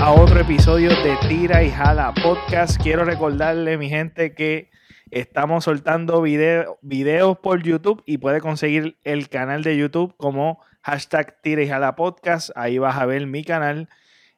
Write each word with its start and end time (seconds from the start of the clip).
a 0.00 0.12
otro 0.12 0.40
episodio 0.40 0.88
de 0.88 1.14
Tira 1.28 1.62
y 1.62 1.70
Jala 1.70 2.14
Podcast. 2.14 2.80
Quiero 2.82 3.04
recordarle 3.04 3.76
mi 3.76 3.90
gente 3.90 4.34
que 4.34 4.70
estamos 5.10 5.64
soltando 5.64 6.22
videos 6.22 7.38
por 7.38 7.62
YouTube 7.62 8.02
y 8.06 8.16
puede 8.16 8.40
conseguir 8.40 8.96
el 9.04 9.28
canal 9.28 9.62
de 9.62 9.76
YouTube 9.76 10.14
como 10.16 10.58
hashtag 10.80 11.42
Tira 11.42 11.62
y 11.62 11.68
Jala 11.68 11.96
Podcast. 11.96 12.48
Ahí 12.56 12.78
vas 12.78 12.96
a 12.96 13.04
ver 13.04 13.26
mi 13.26 13.44
canal 13.44 13.90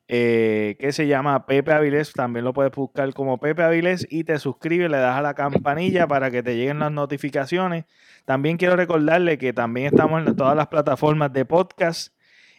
eh, 0.09 0.77
que 0.81 0.91
se 0.91 1.07
llama 1.07 1.47
Pepe 1.47 1.73
Avilés. 1.73 2.13
También 2.13 2.45
lo 2.45 2.53
puedes 2.53 2.73
buscar 2.73 3.15
como 3.15 3.39
Pepe 3.39 3.63
Avilés 3.63 4.05
y 4.11 4.25
te 4.25 4.41
suscribes, 4.41 4.91
le 4.91 4.97
das 4.97 5.17
a 5.17 5.23
la 5.23 5.35
campanilla 5.35 6.09
para 6.09 6.33
que 6.33 6.43
te 6.43 6.57
lleguen 6.57 6.81
las 6.81 6.91
notificaciones. 6.91 7.85
También 8.25 8.57
quiero 8.57 8.75
recordarle 8.75 9.39
que 9.39 9.53
también 9.53 9.87
estamos 9.87 10.27
en 10.27 10.35
todas 10.35 10.57
las 10.57 10.67
plataformas 10.67 11.33
de 11.33 11.45
podcast 11.45 12.13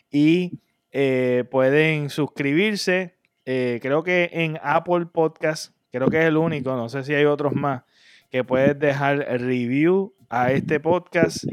y 0.09 0.61
eh, 0.93 1.43
pueden 1.49 2.11
suscribirse. 2.11 3.15
Eh, 3.45 3.79
creo 3.81 4.03
que 4.03 4.29
en 4.31 4.59
Apple 4.61 5.07
Podcast, 5.11 5.75
creo 5.91 6.07
que 6.07 6.19
es 6.19 6.25
el 6.25 6.37
único, 6.37 6.75
no 6.75 6.87
sé 6.87 7.03
si 7.03 7.15
hay 7.15 7.25
otros 7.25 7.53
más, 7.53 7.81
que 8.29 8.43
puedes 8.43 8.77
dejar 8.77 9.17
review 9.41 10.13
a 10.29 10.51
este 10.51 10.79
podcast. 10.79 11.45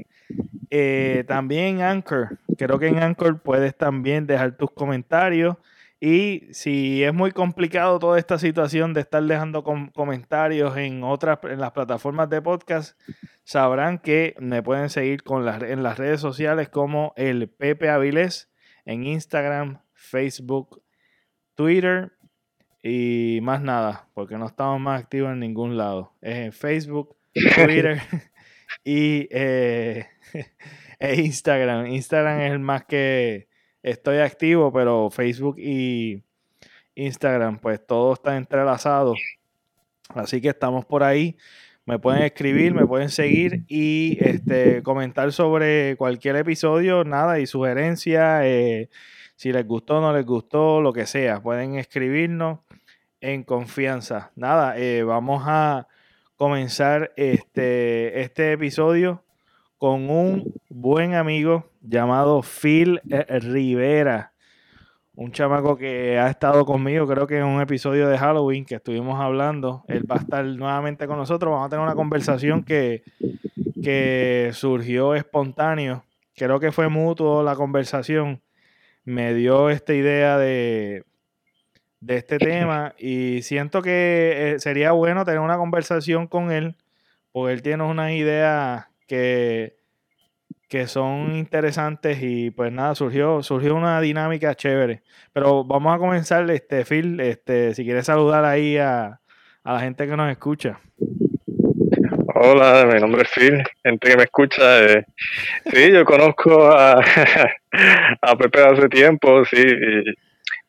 también 1.26 1.78
en 1.78 1.82
Anchor, 1.82 2.38
creo 2.58 2.78
que 2.78 2.88
en 2.88 2.98
Anchor 2.98 3.42
puedes 3.42 3.74
también 3.76 4.26
dejar 4.26 4.56
tus 4.56 4.70
comentarios. 4.70 5.56
Y 6.02 6.48
si 6.52 7.02
es 7.02 7.12
muy 7.12 7.30
complicado 7.30 7.98
toda 7.98 8.18
esta 8.18 8.38
situación 8.38 8.94
de 8.94 9.00
estar 9.00 9.22
dejando 9.22 9.64
comentarios 9.64 10.76
en 10.76 11.02
otras 11.02 11.38
en 11.44 11.60
las 11.60 11.72
plataformas 11.72 12.30
de 12.30 12.40
podcast, 12.40 12.98
sabrán 13.44 13.98
que 13.98 14.34
me 14.38 14.62
pueden 14.62 14.88
seguir 14.90 15.22
con 15.22 15.46
en 15.46 15.82
las 15.82 15.98
redes 15.98 16.20
sociales 16.20 16.68
como 16.68 17.12
el 17.16 17.48
Pepe 17.48 17.90
Avilés 17.90 18.49
en 18.84 19.04
Instagram, 19.06 19.80
Facebook, 19.92 20.82
Twitter 21.54 22.12
y 22.82 23.40
más 23.42 23.60
nada, 23.60 24.08
porque 24.14 24.38
no 24.38 24.46
estamos 24.46 24.80
más 24.80 25.02
activos 25.02 25.32
en 25.32 25.40
ningún 25.40 25.76
lado. 25.76 26.14
Es 26.20 26.36
en 26.36 26.52
Facebook, 26.52 27.16
Twitter 27.64 28.00
y 28.84 29.28
eh, 29.30 30.06
e 30.98 31.20
Instagram. 31.20 31.86
Instagram 31.86 32.40
es 32.40 32.52
el 32.52 32.58
más 32.58 32.84
que 32.84 33.48
estoy 33.82 34.18
activo, 34.18 34.72
pero 34.72 35.10
Facebook 35.10 35.56
y 35.58 36.22
Instagram, 36.94 37.58
pues 37.58 37.84
todo 37.86 38.14
está 38.14 38.36
entrelazado. 38.36 39.14
Así 40.08 40.40
que 40.40 40.48
estamos 40.48 40.84
por 40.84 41.02
ahí. 41.02 41.36
Me 41.86 41.98
pueden 41.98 42.22
escribir, 42.22 42.74
me 42.74 42.86
pueden 42.86 43.08
seguir 43.08 43.64
y 43.66 44.18
este, 44.20 44.82
comentar 44.82 45.32
sobre 45.32 45.96
cualquier 45.96 46.36
episodio, 46.36 47.04
nada, 47.04 47.40
y 47.40 47.46
sugerencias, 47.46 48.42
eh, 48.44 48.90
si 49.36 49.52
les 49.52 49.66
gustó, 49.66 50.00
no 50.00 50.12
les 50.12 50.26
gustó, 50.26 50.80
lo 50.80 50.92
que 50.92 51.06
sea. 51.06 51.40
Pueden 51.42 51.76
escribirnos 51.76 52.60
en 53.20 53.42
confianza. 53.42 54.32
Nada, 54.36 54.78
eh, 54.78 55.02
vamos 55.02 55.44
a 55.46 55.88
comenzar 56.36 57.12
este, 57.16 58.20
este 58.20 58.52
episodio 58.52 59.24
con 59.78 60.10
un 60.10 60.54
buen 60.68 61.14
amigo 61.14 61.70
llamado 61.80 62.42
Phil 62.42 63.00
eh, 63.10 63.40
Rivera. 63.40 64.29
Un 65.14 65.32
chamaco 65.32 65.76
que 65.76 66.18
ha 66.18 66.30
estado 66.30 66.64
conmigo, 66.64 67.06
creo 67.06 67.26
que 67.26 67.38
en 67.38 67.44
un 67.44 67.60
episodio 67.60 68.08
de 68.08 68.16
Halloween 68.16 68.64
que 68.64 68.76
estuvimos 68.76 69.20
hablando. 69.20 69.84
Él 69.88 70.10
va 70.10 70.16
a 70.16 70.20
estar 70.20 70.44
nuevamente 70.44 71.06
con 71.06 71.18
nosotros. 71.18 71.50
Vamos 71.50 71.66
a 71.66 71.70
tener 71.70 71.84
una 71.84 71.94
conversación 71.94 72.64
que, 72.64 73.02
que 73.82 74.50
surgió 74.54 75.14
espontáneo. 75.14 76.04
Creo 76.36 76.60
que 76.60 76.72
fue 76.72 76.88
mutuo 76.88 77.42
la 77.42 77.56
conversación. 77.56 78.40
Me 79.04 79.34
dio 79.34 79.68
esta 79.68 79.92
idea 79.94 80.38
de, 80.38 81.04
de 82.00 82.16
este 82.16 82.38
tema 82.38 82.94
y 82.98 83.42
siento 83.42 83.82
que 83.82 84.54
eh, 84.54 84.58
sería 84.58 84.92
bueno 84.92 85.24
tener 85.24 85.40
una 85.40 85.58
conversación 85.58 86.26
con 86.26 86.50
él, 86.50 86.76
porque 87.30 87.52
él 87.52 87.62
tiene 87.62 87.84
unas 87.84 88.12
ideas 88.12 88.86
que, 89.06 89.79
que 90.70 90.86
son 90.86 91.34
interesantes 91.34 92.18
y 92.22 92.52
pues 92.52 92.70
nada, 92.70 92.94
surgió, 92.94 93.42
surgió 93.42 93.74
una 93.74 94.00
dinámica 94.00 94.54
chévere. 94.54 95.02
Pero 95.32 95.64
vamos 95.64 95.92
a 95.92 95.98
comenzar, 95.98 96.48
este, 96.48 96.84
Phil, 96.84 97.18
este, 97.18 97.74
si 97.74 97.84
quieres 97.84 98.06
saludar 98.06 98.44
ahí 98.44 98.76
a, 98.76 99.18
la 99.64 99.80
gente 99.80 100.06
que 100.06 100.16
nos 100.16 100.30
escucha. 100.30 100.78
Hola, 102.36 102.88
mi 102.90 103.00
nombre 103.00 103.22
es 103.22 103.30
Phil, 103.30 103.64
gente 103.82 104.10
que 104.10 104.16
me 104.16 104.22
escucha. 104.22 104.84
Eh, 104.84 105.04
sí, 105.72 105.90
yo 105.90 106.04
conozco 106.04 106.70
a, 106.70 107.00
a 108.22 108.36
Pepe 108.36 108.62
hace 108.62 108.88
tiempo, 108.88 109.44
sí, 109.44 109.62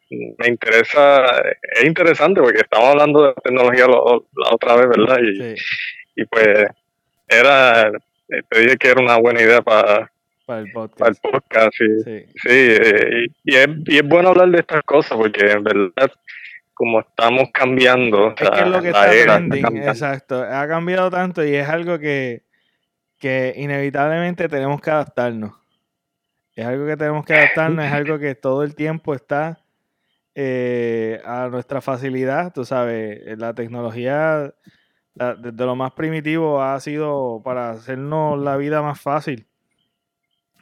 me 0.09 0.47
interesa, 0.47 1.25
es 1.75 1.85
interesante 1.85 2.41
porque 2.41 2.61
estamos 2.61 2.90
hablando 2.90 3.28
de 3.28 3.34
tecnología 3.44 3.85
la 3.85 4.50
otra 4.51 4.78
vez, 4.78 4.88
¿verdad? 4.97 5.19
Y, 5.22 6.22
y 6.22 6.25
pues 6.25 6.66
era 7.28 7.91
te 8.50 8.59
dije 8.59 8.78
que 8.78 8.90
era 8.90 9.02
una 9.02 9.18
buena 9.18 9.42
idea 9.42 9.62
para, 9.62 10.12
el 10.47 10.72
podcast. 10.72 11.74
sí. 11.78 11.86
sí. 12.03 12.25
Eh, 12.50 13.28
y, 13.44 13.56
es, 13.56 13.68
y, 13.86 13.97
es, 13.97 14.08
bueno 14.08 14.30
hablar 14.30 14.50
de 14.50 14.59
estas 14.59 14.84
cosas 14.84 15.18
porque 15.18 15.52
en 15.52 15.64
verdad, 15.64 16.12
como 16.74 17.02
estamos 17.02 17.50
cambiando, 17.53 18.34
es 18.38 18.50
que 18.50 18.59
es 18.59 18.68
lo 18.68 18.81
que 18.81 18.90
está, 18.90 19.14
exacto, 19.16 20.44
ha 20.44 20.68
cambiado 20.68 21.09
tanto 21.09 21.46
y 21.46 21.56
es 21.56 21.68
algo 21.70 22.00
que, 22.00 22.44
que 23.18 23.53
inevitablemente 23.56 24.50
tenemos 24.50 24.81
que 24.81 24.91
adaptarnos. 24.91 25.53
Es 26.56 26.66
algo 26.66 26.86
que 26.86 26.97
tenemos 26.97 27.25
que 27.25 27.34
adaptarnos, 27.34 27.86
es 27.86 27.91
algo 27.94 28.20
que 28.20 28.36
todo 28.36 28.64
el 28.64 28.75
tiempo 28.75 29.14
está 29.14 29.59
eh, 30.36 31.22
a 31.24 31.47
nuestra 31.50 31.81
facilidad, 31.81 32.52
tú 32.53 32.66
sabes, 32.66 33.38
la 33.38 33.53
tecnología 33.53 34.53
desde 35.16 35.66
lo 35.66 35.75
más 35.75 35.91
primitivo 35.91 36.61
ha 36.61 36.79
sido 36.79 37.41
para 37.44 37.72
hacernos 37.72 38.39
la 38.39 38.57
vida 38.57 38.81
más 38.81 38.99
fácil. 38.99 39.45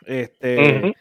Este, 0.06 0.94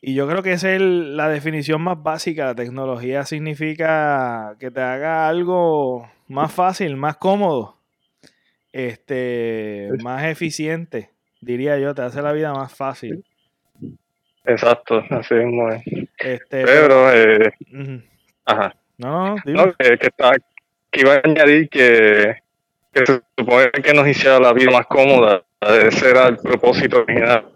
Y 0.00 0.14
yo 0.14 0.28
creo 0.28 0.40
que 0.40 0.52
esa 0.52 0.72
es 0.72 0.80
la 0.80 1.28
definición 1.28 1.82
más 1.82 2.00
básica. 2.00 2.44
La 2.44 2.54
tecnología 2.54 3.24
significa 3.24 4.54
que 4.60 4.70
te 4.70 4.80
haga 4.80 5.28
algo 5.28 6.08
más 6.28 6.52
fácil, 6.52 6.96
más 6.96 7.16
cómodo, 7.16 7.76
este, 8.72 9.88
más 10.04 10.24
eficiente, 10.24 11.10
diría 11.40 11.78
yo, 11.80 11.92
te 11.92 12.02
hace 12.02 12.22
la 12.22 12.32
vida 12.32 12.52
más 12.52 12.72
fácil. 12.72 13.24
Exacto, 14.44 15.02
así 15.10 15.34
mismo 15.34 15.70
es. 15.70 15.82
Este, 16.18 16.64
pero, 16.64 17.12
eh, 17.12 17.52
ajá. 18.44 18.76
No, 18.98 19.34
no, 19.34 19.36
no 19.44 19.74
que, 19.76 19.98
que, 19.98 20.06
está, 20.06 20.30
iba 20.96 21.14
a 21.14 21.20
añadir 21.24 21.68
que, 21.68 22.36
se 22.92 23.20
supone 23.36 23.70
que 23.70 23.92
nos 23.92 24.08
hiciera 24.08 24.40
la 24.40 24.52
vida 24.52 24.70
más 24.70 24.86
cómoda. 24.86 25.42
Ese 25.60 26.10
era 26.10 26.28
el 26.28 26.36
propósito 26.38 27.00
original. 27.00 27.46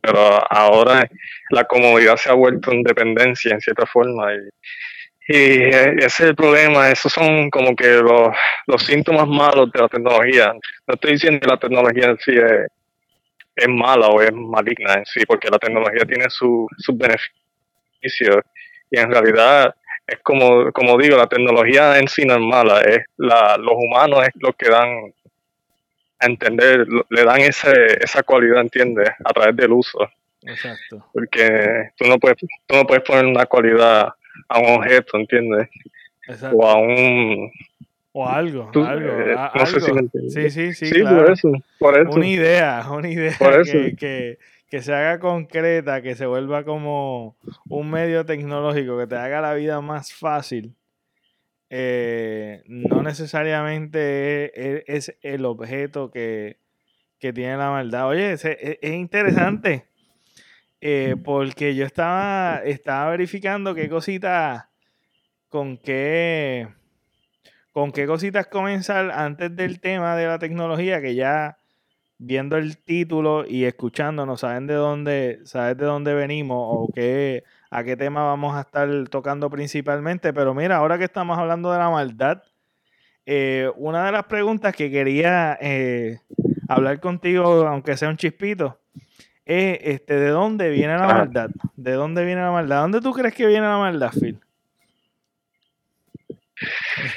Pero 0.00 0.52
ahora 0.52 1.08
la 1.50 1.64
comodidad 1.64 2.16
se 2.16 2.30
ha 2.30 2.34
vuelto 2.34 2.72
en 2.72 2.82
dependencia 2.82 3.52
en 3.52 3.60
cierta 3.60 3.86
forma. 3.86 4.34
Y, 5.28 5.62
ese 5.62 6.06
es 6.06 6.20
el 6.20 6.34
problema. 6.34 6.90
Esos 6.90 7.12
son 7.12 7.50
como 7.50 7.76
que 7.76 7.88
los, 7.88 8.34
los 8.66 8.82
síntomas 8.82 9.28
malos 9.28 9.70
de 9.72 9.80
la 9.80 9.88
tecnología. 9.88 10.52
No 10.86 10.94
estoy 10.94 11.12
diciendo 11.12 11.40
que 11.40 11.46
la 11.46 11.58
tecnología 11.58 12.06
en 12.06 12.18
sí 12.18 12.32
es, 12.32 12.66
es 13.54 13.68
mala 13.68 14.08
o 14.08 14.20
es 14.20 14.32
maligna 14.32 14.94
en 14.94 15.06
sí, 15.06 15.24
porque 15.26 15.48
la 15.48 15.58
tecnología 15.58 16.04
tiene 16.04 16.24
sus 16.28 16.66
beneficios. 16.94 18.42
Y 18.90 18.98
en 18.98 19.10
realidad 19.10 19.74
es 20.06 20.18
como, 20.22 20.72
como 20.72 20.98
digo, 20.98 21.16
la 21.16 21.26
tecnología 21.26 21.98
en 21.98 22.08
sí 22.08 22.24
no 22.24 22.34
es 22.34 22.40
mala, 22.40 22.80
es 22.82 23.04
la, 23.16 23.56
los 23.56 23.74
humanos 23.74 24.26
es 24.26 24.32
lo 24.40 24.52
que 24.52 24.68
dan 24.68 25.12
a 26.18 26.26
entender, 26.26 26.86
le 27.08 27.24
dan 27.24 27.40
ese, 27.40 27.72
esa 28.00 28.22
cualidad, 28.22 28.60
¿entiendes? 28.60 29.10
A 29.24 29.32
través 29.32 29.56
del 29.56 29.72
uso. 29.72 29.98
Exacto. 30.42 31.06
Porque 31.12 31.90
tú 31.96 32.06
no 32.06 32.18
puedes, 32.18 32.38
tú 32.38 32.76
no 32.76 32.84
puedes 32.84 33.04
poner 33.04 33.26
una 33.26 33.46
cualidad 33.46 34.08
a 34.48 34.58
un 34.58 34.76
objeto, 34.76 35.18
¿entiendes? 35.18 35.68
Exacto. 36.26 36.56
O 36.56 36.66
a 36.66 36.76
un 36.76 37.50
o 38.14 38.28
algo, 38.28 38.70
algo, 38.74 39.08
eh, 39.08 39.34
no 39.54 39.66
Sé 39.66 39.80
si 39.80 39.92
me 39.92 40.02
sí, 40.28 40.50
sí, 40.50 40.74
sí, 40.74 40.86
sí 40.86 41.02
por, 41.02 41.30
eso, 41.30 41.50
por 41.78 41.98
eso. 41.98 42.10
Una 42.10 42.26
idea, 42.26 42.86
una 42.90 43.08
idea 43.08 43.34
por 43.38 43.54
eso. 43.62 43.72
que, 43.72 43.96
que 43.96 44.38
se 44.80 44.94
haga 44.94 45.18
concreta, 45.18 46.00
que 46.00 46.14
se 46.14 46.24
vuelva 46.24 46.64
como 46.64 47.36
un 47.68 47.90
medio 47.90 48.24
tecnológico 48.24 48.96
que 48.96 49.06
te 49.06 49.16
haga 49.16 49.42
la 49.42 49.52
vida 49.52 49.82
más 49.82 50.14
fácil, 50.14 50.74
eh, 51.68 52.62
no 52.66 53.02
necesariamente 53.02 54.94
es, 54.94 55.14
el 55.22 55.44
objeto 55.46 56.10
que, 56.10 56.58
tiene 57.18 57.56
la 57.56 57.70
maldad. 57.70 58.08
Oye, 58.08 58.32
es, 58.32 58.44
interesante. 58.82 59.86
Eh, 60.80 61.16
porque 61.22 61.74
yo 61.74 61.86
estaba, 61.86 62.62
estaba 62.64 63.10
verificando 63.10 63.74
qué 63.74 63.88
cositas, 63.88 64.64
con 65.48 65.78
qué, 65.78 66.68
con 67.72 67.92
qué 67.92 68.06
cositas 68.06 68.48
comenzar 68.48 69.10
antes 69.10 69.54
del 69.54 69.80
tema 69.80 70.16
de 70.16 70.26
la 70.26 70.38
tecnología, 70.38 71.00
que 71.00 71.14
ya 71.14 71.56
viendo 72.24 72.56
el 72.56 72.78
título 72.78 73.44
y 73.46 73.64
escuchándonos, 73.64 74.40
saben 74.40 74.66
de 74.66 74.74
dónde, 74.74 75.40
sabes 75.44 75.76
de 75.76 75.84
dónde 75.84 76.14
venimos 76.14 76.58
o 76.70 76.88
qué, 76.94 77.44
a 77.70 77.82
qué 77.82 77.96
tema 77.96 78.22
vamos 78.22 78.54
a 78.54 78.60
estar 78.60 78.88
tocando 79.08 79.50
principalmente. 79.50 80.32
Pero 80.32 80.54
mira, 80.54 80.76
ahora 80.76 80.98
que 80.98 81.04
estamos 81.04 81.36
hablando 81.36 81.72
de 81.72 81.78
la 81.78 81.90
maldad, 81.90 82.42
eh, 83.26 83.70
una 83.76 84.06
de 84.06 84.12
las 84.12 84.24
preguntas 84.24 84.74
que 84.74 84.90
quería 84.90 85.58
eh, 85.60 86.20
hablar 86.68 87.00
contigo, 87.00 87.44
aunque 87.66 87.96
sea 87.96 88.08
un 88.08 88.16
chispito, 88.16 88.78
es 89.44 89.78
este, 89.82 90.14
¿de 90.14 90.28
dónde 90.28 90.70
viene 90.70 90.96
la 90.96 91.06
maldad? 91.06 91.50
¿De 91.74 91.92
dónde 91.92 92.24
viene 92.24 92.40
la 92.40 92.52
maldad? 92.52 92.82
¿Dónde 92.82 93.00
tú 93.00 93.12
crees 93.12 93.34
que 93.34 93.46
viene 93.46 93.66
la 93.66 93.78
maldad, 93.78 94.12
Phil? 94.12 94.38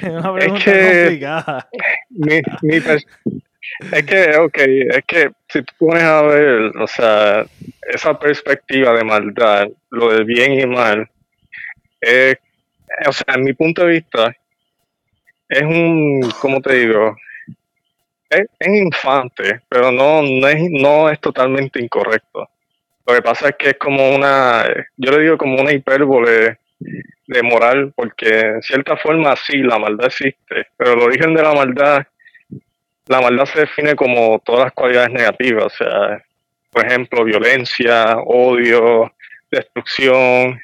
Es 0.02 0.10
una 0.10 0.34
pregunta 0.34 0.64
complicada. 0.64 1.68
Es 3.92 4.04
que, 4.04 4.36
ok, 4.36 4.58
es 4.58 5.04
que 5.06 5.30
si 5.48 5.62
tú 5.62 5.74
pones 5.78 6.02
a 6.02 6.22
ver, 6.22 6.76
o 6.76 6.86
sea, 6.86 7.46
esa 7.82 8.18
perspectiva 8.18 8.92
de 8.92 9.04
maldad, 9.04 9.68
lo 9.90 10.12
de 10.12 10.24
bien 10.24 10.60
y 10.60 10.66
mal, 10.66 11.08
es, 12.00 12.36
o 13.06 13.12
sea, 13.12 13.34
en 13.34 13.44
mi 13.44 13.52
punto 13.52 13.84
de 13.84 13.92
vista, 13.92 14.34
es 15.48 15.62
un, 15.62 16.20
¿cómo 16.40 16.60
te 16.60 16.74
digo? 16.74 17.16
Es, 18.28 18.46
infante, 18.66 19.60
pero 19.68 19.92
no, 19.92 20.22
no, 20.22 20.48
es, 20.48 20.60
no 20.70 21.08
es 21.10 21.20
totalmente 21.20 21.80
incorrecto. 21.80 22.48
Lo 23.06 23.14
que 23.14 23.22
pasa 23.22 23.50
es 23.50 23.56
que 23.56 23.70
es 23.70 23.78
como 23.78 24.10
una, 24.14 24.64
yo 24.96 25.12
le 25.12 25.22
digo 25.22 25.38
como 25.38 25.60
una 25.60 25.72
hipérbole 25.72 26.58
de 26.78 27.42
moral, 27.42 27.92
porque 27.94 28.40
en 28.40 28.62
cierta 28.62 28.96
forma 28.96 29.34
sí, 29.36 29.58
la 29.58 29.78
maldad 29.78 30.06
existe, 30.06 30.66
pero 30.76 30.94
el 30.94 31.00
origen 31.00 31.34
de 31.34 31.42
la 31.42 31.54
maldad, 31.54 32.06
la 33.06 33.20
maldad 33.20 33.46
se 33.46 33.60
define 33.60 33.94
como 33.94 34.40
todas 34.44 34.64
las 34.64 34.72
cualidades 34.72 35.10
negativas, 35.10 35.66
o 35.66 35.70
sea, 35.70 36.24
por 36.70 36.86
ejemplo, 36.86 37.24
violencia, 37.24 38.16
odio, 38.24 39.12
destrucción, 39.50 40.60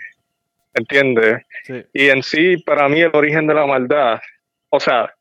¿entiendes? 0.75 1.45
Y 1.93 2.09
en 2.09 2.23
sí, 2.23 2.57
para 2.59 2.89
mí, 2.89 3.01
el 3.01 3.15
origen 3.15 3.47
de 3.47 3.55
la 3.55 3.67
maldad 3.67 4.21
o 4.75 4.81
sea, 4.81 5.15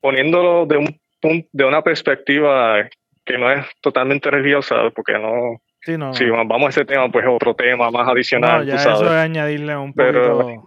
poniéndolo 0.00 0.66
de 0.66 0.76
un 0.76 1.00
punto, 1.20 1.48
de 1.52 1.64
una 1.64 1.82
perspectiva 1.82 2.86
que 3.24 3.38
no 3.38 3.50
es 3.50 3.66
totalmente 3.80 4.30
religiosa, 4.30 4.90
porque 4.94 5.14
no, 5.14 5.62
sí, 5.80 5.96
no, 5.96 6.12
si 6.12 6.26
vamos 6.28 6.66
a 6.66 6.68
ese 6.68 6.84
tema, 6.84 7.10
pues 7.10 7.24
es 7.24 7.30
otro 7.32 7.54
tema 7.54 7.90
más 7.90 8.06
adicional. 8.06 8.58
No, 8.58 8.64
ya 8.64 8.76
eso 8.76 8.92
es 8.92 9.10
añadirle 9.10 9.74
un 9.76 9.94
pero, 9.94 10.64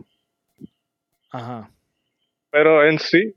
Ajá. 1.31 1.69
Pero 2.49 2.83
en 2.87 2.97
sí, 2.97 3.35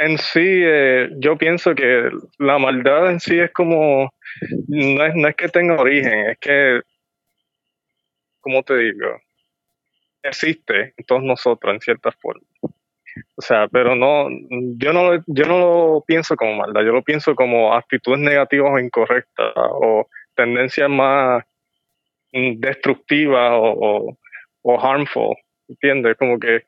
en 0.00 0.18
sí, 0.18 0.40
eh, 0.42 1.10
yo 1.18 1.36
pienso 1.36 1.74
que 1.74 2.10
la 2.38 2.58
maldad 2.58 3.10
en 3.10 3.20
sí 3.20 3.38
es 3.38 3.52
como, 3.52 4.12
no 4.68 5.04
es, 5.04 5.14
no 5.14 5.28
es 5.28 5.36
que 5.36 5.48
tenga 5.48 5.76
origen, 5.76 6.30
es 6.30 6.38
que, 6.38 6.80
¿cómo 8.40 8.62
te 8.62 8.76
digo? 8.76 9.20
Existe 10.22 10.94
en 10.96 11.04
todos 11.06 11.22
nosotros 11.22 11.74
en 11.74 11.80
cierta 11.80 12.12
forma. 12.12 12.46
O 13.36 13.42
sea, 13.42 13.68
pero 13.68 13.94
no, 13.94 14.28
yo 14.76 14.92
no, 14.92 15.22
yo 15.26 15.46
no 15.46 15.58
lo 15.58 16.04
pienso 16.06 16.36
como 16.36 16.54
maldad, 16.54 16.82
yo 16.82 16.92
lo 16.92 17.02
pienso 17.02 17.34
como 17.34 17.74
actitudes 17.74 18.20
negativas 18.20 18.70
o 18.72 18.78
incorrectas 18.78 19.52
o 19.56 20.08
tendencias 20.34 20.88
más 20.88 21.44
destructivas 22.32 23.52
o, 23.54 24.16
o, 24.62 24.80
harmful, 24.80 25.34
¿entiendes? 25.68 26.16
Como 26.16 26.38
que 26.38 26.64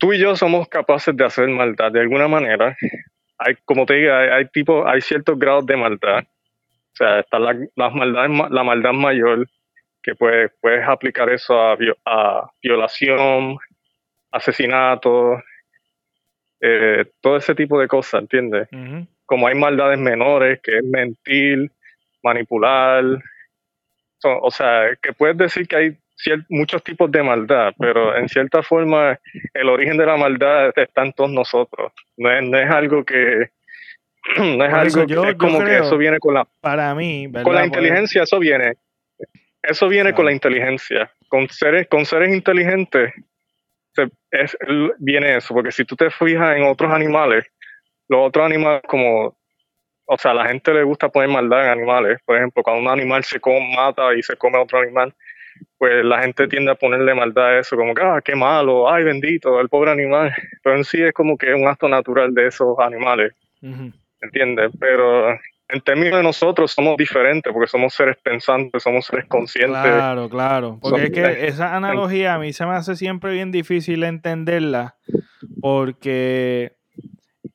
tú 0.00 0.12
y 0.12 0.18
yo 0.18 0.34
somos 0.34 0.68
capaces 0.68 1.16
de 1.16 1.24
hacer 1.24 1.48
maldad 1.48 1.92
de 1.92 2.00
alguna 2.00 2.26
manera. 2.26 2.76
Hay, 3.38 3.54
como 3.64 3.86
te 3.86 3.94
digo, 3.94 4.12
hay, 4.12 4.46
tipo, 4.48 4.86
hay 4.86 5.00
ciertos 5.00 5.38
grados 5.38 5.64
de 5.66 5.76
maldad. 5.76 6.24
O 6.24 6.96
sea, 6.96 7.20
está 7.20 7.38
la, 7.38 7.54
las 7.76 7.94
la 8.50 8.64
maldad 8.64 8.92
mayor, 8.92 9.46
que 10.02 10.14
puedes, 10.14 10.50
puedes 10.60 10.86
aplicar 10.86 11.30
eso 11.30 11.60
a, 11.60 11.76
a 12.04 12.50
violación, 12.62 13.58
asesinatos, 14.30 15.42
eh, 16.60 17.04
todo 17.20 17.36
ese 17.36 17.54
tipo 17.54 17.80
de 17.80 17.88
cosas, 17.88 18.22
¿entiendes? 18.22 18.68
Como 19.24 19.46
hay 19.46 19.54
maldades 19.54 19.98
menores, 19.98 20.60
que 20.62 20.78
es 20.78 20.84
mentir, 20.84 21.70
manipular, 22.22 23.04
o 24.22 24.50
sea, 24.50 24.96
que 25.00 25.12
puedes 25.12 25.38
decir 25.38 25.66
que 25.66 25.76
hay 25.76 25.98
muchos 26.48 26.82
tipos 26.82 27.10
de 27.10 27.22
maldad, 27.22 27.72
pero 27.78 28.16
en 28.16 28.28
cierta 28.28 28.62
forma 28.62 29.18
el 29.54 29.68
origen 29.68 29.96
de 29.96 30.06
la 30.06 30.16
maldad 30.16 30.72
está 30.76 31.02
en 31.02 31.12
todos 31.12 31.30
nosotros. 31.30 31.92
No 32.16 32.30
es, 32.30 32.42
no 32.42 32.58
es 32.58 32.70
algo 32.70 33.04
que 33.04 33.50
no 34.38 34.64
es 34.64 34.72
algo 34.72 35.04
yo, 35.06 35.22
que 35.22 35.30
es 35.30 35.36
como 35.36 35.64
que 35.64 35.78
eso 35.78 35.96
viene 35.96 36.18
con 36.18 36.34
la 36.34 36.46
para 36.60 36.94
mí 36.94 37.30
con 37.42 37.54
la 37.54 37.64
inteligencia 37.64 38.24
eso 38.24 38.38
viene 38.38 38.74
eso 39.62 39.88
viene 39.88 40.14
con 40.14 40.24
la 40.24 40.32
inteligencia. 40.32 41.10
Con 41.28 41.48
seres 41.48 41.86
con 41.88 42.04
seres 42.04 42.34
inteligentes 42.34 43.12
es, 44.30 44.56
viene 44.98 45.36
eso, 45.36 45.54
porque 45.54 45.72
si 45.72 45.84
tú 45.84 45.96
te 45.96 46.10
fijas 46.10 46.56
en 46.56 46.64
otros 46.64 46.92
animales, 46.92 47.44
los 48.08 48.28
otros 48.28 48.46
animales 48.46 48.82
como, 48.88 49.36
o 50.06 50.18
sea, 50.18 50.30
a 50.30 50.34
la 50.34 50.48
gente 50.48 50.72
le 50.72 50.82
gusta 50.82 51.08
poner 51.08 51.28
maldad 51.28 51.64
en 51.64 51.70
animales, 51.70 52.18
por 52.24 52.36
ejemplo, 52.36 52.62
cuando 52.62 52.82
un 52.82 52.88
animal 52.88 53.24
se 53.24 53.40
come, 53.40 53.74
mata 53.74 54.14
y 54.14 54.22
se 54.22 54.36
come 54.36 54.58
a 54.58 54.62
otro 54.62 54.78
animal, 54.78 55.14
pues 55.78 56.04
la 56.04 56.22
gente 56.22 56.48
tiende 56.48 56.72
a 56.72 56.74
ponerle 56.74 57.14
maldad 57.14 57.46
a 57.46 57.58
eso, 57.58 57.76
como 57.76 57.94
que, 57.94 58.02
ah, 58.02 58.20
qué 58.24 58.34
malo, 58.34 58.90
ay, 58.90 59.04
bendito, 59.04 59.60
el 59.60 59.68
pobre 59.68 59.90
animal, 59.90 60.34
pero 60.62 60.76
en 60.76 60.84
sí 60.84 61.02
es 61.02 61.12
como 61.12 61.36
que 61.38 61.50
es 61.50 61.56
un 61.56 61.66
acto 61.68 61.88
natural 61.88 62.34
de 62.34 62.46
esos 62.48 62.78
animales, 62.78 63.32
¿entiendes? 64.20 64.72
Pero 64.78 65.30
en 65.72 65.80
términos 65.82 66.18
de 66.18 66.22
nosotros 66.22 66.72
somos 66.72 66.96
diferentes 66.96 67.52
porque 67.52 67.68
somos 67.68 67.94
seres 67.94 68.16
pensantes, 68.22 68.82
somos 68.82 69.06
seres 69.06 69.26
conscientes. 69.26 69.80
Claro, 69.80 70.28
claro. 70.28 70.78
Porque 70.80 71.04
es 71.04 71.10
que 71.10 71.46
esa 71.46 71.76
analogía 71.76 72.34
a 72.34 72.38
mí 72.38 72.52
se 72.52 72.66
me 72.66 72.72
hace 72.72 72.96
siempre 72.96 73.32
bien 73.32 73.52
difícil 73.52 74.02
entenderla 74.04 74.96
porque 75.60 76.72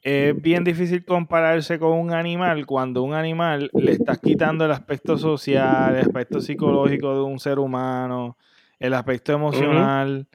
es 0.05 0.39
bien 0.39 0.63
difícil 0.63 1.03
compararse 1.03 1.79
con 1.79 1.93
un 1.93 2.13
animal 2.13 2.67
cuando 2.67 3.01
un 3.01 3.15
animal 3.15 3.71
le 3.73 3.91
estás 3.91 4.19
quitando 4.19 4.63
el 4.63 4.71
aspecto 4.71 5.17
social, 5.17 5.95
el 5.95 6.01
aspecto 6.01 6.41
psicológico 6.41 7.15
de 7.15 7.21
un 7.21 7.39
ser 7.39 7.57
humano, 7.57 8.37
el 8.77 8.93
aspecto 8.93 9.33
emocional. 9.33 10.27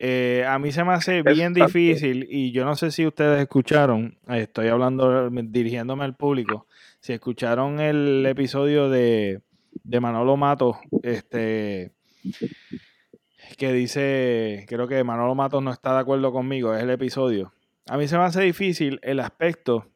Eh, 0.00 0.44
a 0.48 0.58
mí 0.58 0.72
se 0.72 0.82
me 0.82 0.92
hace 0.92 1.22
bien 1.22 1.54
difícil 1.54 2.26
y 2.28 2.50
yo 2.50 2.64
no 2.64 2.74
sé 2.74 2.90
si 2.90 3.06
ustedes 3.06 3.40
escucharon, 3.40 4.18
estoy 4.26 4.66
hablando, 4.66 5.30
dirigiéndome 5.30 6.02
al 6.02 6.16
público, 6.16 6.66
si 6.98 7.12
escucharon 7.12 7.78
el 7.78 8.26
episodio 8.26 8.90
de, 8.90 9.40
de 9.84 10.00
Manolo 10.00 10.36
Matos, 10.36 10.78
este, 11.04 11.92
que 13.56 13.72
dice, 13.72 14.66
creo 14.68 14.88
que 14.88 15.04
Manolo 15.04 15.36
Matos 15.36 15.62
no 15.62 15.70
está 15.70 15.94
de 15.94 16.00
acuerdo 16.00 16.32
conmigo, 16.32 16.74
es 16.74 16.82
el 16.82 16.90
episodio. 16.90 17.52
A 17.88 17.96
mí 17.96 18.08
se 18.08 18.18
me 18.18 18.24
hace 18.24 18.42
difícil 18.42 18.98
el 19.02 19.20
aspecto 19.20 19.86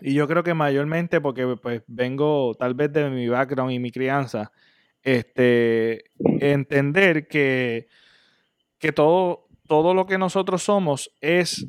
y 0.00 0.14
yo 0.14 0.26
creo 0.28 0.42
que 0.42 0.54
mayormente 0.54 1.20
porque 1.20 1.56
pues 1.60 1.82
vengo 1.86 2.54
tal 2.58 2.74
vez 2.74 2.92
de 2.92 3.08
mi 3.10 3.28
background 3.28 3.72
y 3.72 3.78
mi 3.78 3.90
crianza, 3.90 4.52
este, 5.02 6.04
entender 6.40 7.28
que 7.28 7.88
que 8.78 8.92
todo, 8.92 9.48
todo 9.66 9.94
lo 9.94 10.06
que 10.06 10.18
nosotros 10.18 10.62
somos 10.62 11.10
es, 11.20 11.66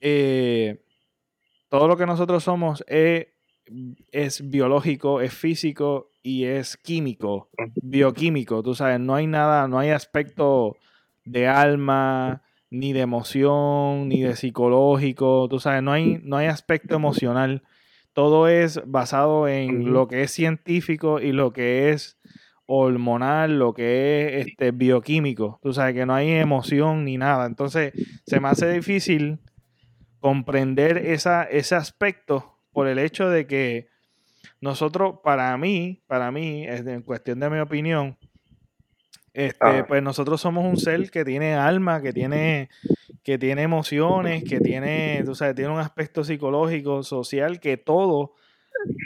eh, 0.00 0.82
todo 1.68 1.88
lo 1.88 1.96
que 1.96 2.06
nosotros 2.06 2.44
somos 2.44 2.84
es, 2.86 3.26
es 4.12 4.48
biológico, 4.50 5.20
es 5.20 5.34
físico 5.34 6.10
y 6.22 6.44
es 6.44 6.76
químico, 6.76 7.50
bioquímico, 7.82 8.62
tú 8.62 8.74
sabes, 8.74 9.00
no 9.00 9.14
hay 9.14 9.26
nada, 9.26 9.68
no 9.68 9.78
hay 9.78 9.90
aspecto 9.90 10.76
de 11.24 11.48
alma, 11.48 12.42
ni 12.74 12.92
de 12.92 13.00
emoción, 13.00 14.08
ni 14.08 14.22
de 14.22 14.34
psicológico, 14.34 15.46
tú 15.48 15.60
sabes, 15.60 15.82
no 15.82 15.92
hay, 15.92 16.20
no 16.24 16.36
hay 16.36 16.48
aspecto 16.48 16.96
emocional. 16.96 17.62
Todo 18.12 18.48
es 18.48 18.80
basado 18.84 19.48
en 19.48 19.92
lo 19.92 20.08
que 20.08 20.22
es 20.22 20.32
científico 20.32 21.20
y 21.20 21.32
lo 21.32 21.52
que 21.52 21.90
es 21.90 22.18
hormonal, 22.66 23.58
lo 23.58 23.74
que 23.74 24.40
es 24.40 24.46
este 24.48 24.72
bioquímico. 24.72 25.60
Tú 25.62 25.72
sabes 25.72 25.94
que 25.94 26.06
no 26.06 26.14
hay 26.14 26.30
emoción 26.32 27.04
ni 27.04 27.16
nada. 27.16 27.46
Entonces, 27.46 27.92
se 28.26 28.40
me 28.40 28.48
hace 28.48 28.70
difícil 28.72 29.38
comprender 30.20 30.98
esa, 30.98 31.44
ese 31.44 31.76
aspecto 31.76 32.58
por 32.72 32.88
el 32.88 32.98
hecho 32.98 33.28
de 33.28 33.46
que 33.46 33.88
nosotros, 34.60 35.16
para 35.22 35.56
mí, 35.58 36.02
para 36.06 36.32
mí, 36.32 36.64
en 36.66 37.02
cuestión 37.02 37.38
de 37.38 37.50
mi 37.50 37.58
opinión, 37.58 38.16
este, 39.34 39.58
ah. 39.60 39.84
pues 39.86 40.02
nosotros 40.02 40.40
somos 40.40 40.64
un 40.64 40.78
ser 40.78 41.10
que 41.10 41.24
tiene 41.24 41.54
alma, 41.54 42.00
que 42.00 42.12
tiene, 42.12 42.70
que 43.22 43.36
tiene 43.36 43.62
emociones, 43.62 44.44
que 44.44 44.60
tiene, 44.60 45.22
tú 45.26 45.34
sabes, 45.34 45.54
tiene 45.54 45.70
un 45.70 45.80
aspecto 45.80 46.24
psicológico, 46.24 47.02
social, 47.02 47.60
que 47.60 47.76
todo 47.76 48.32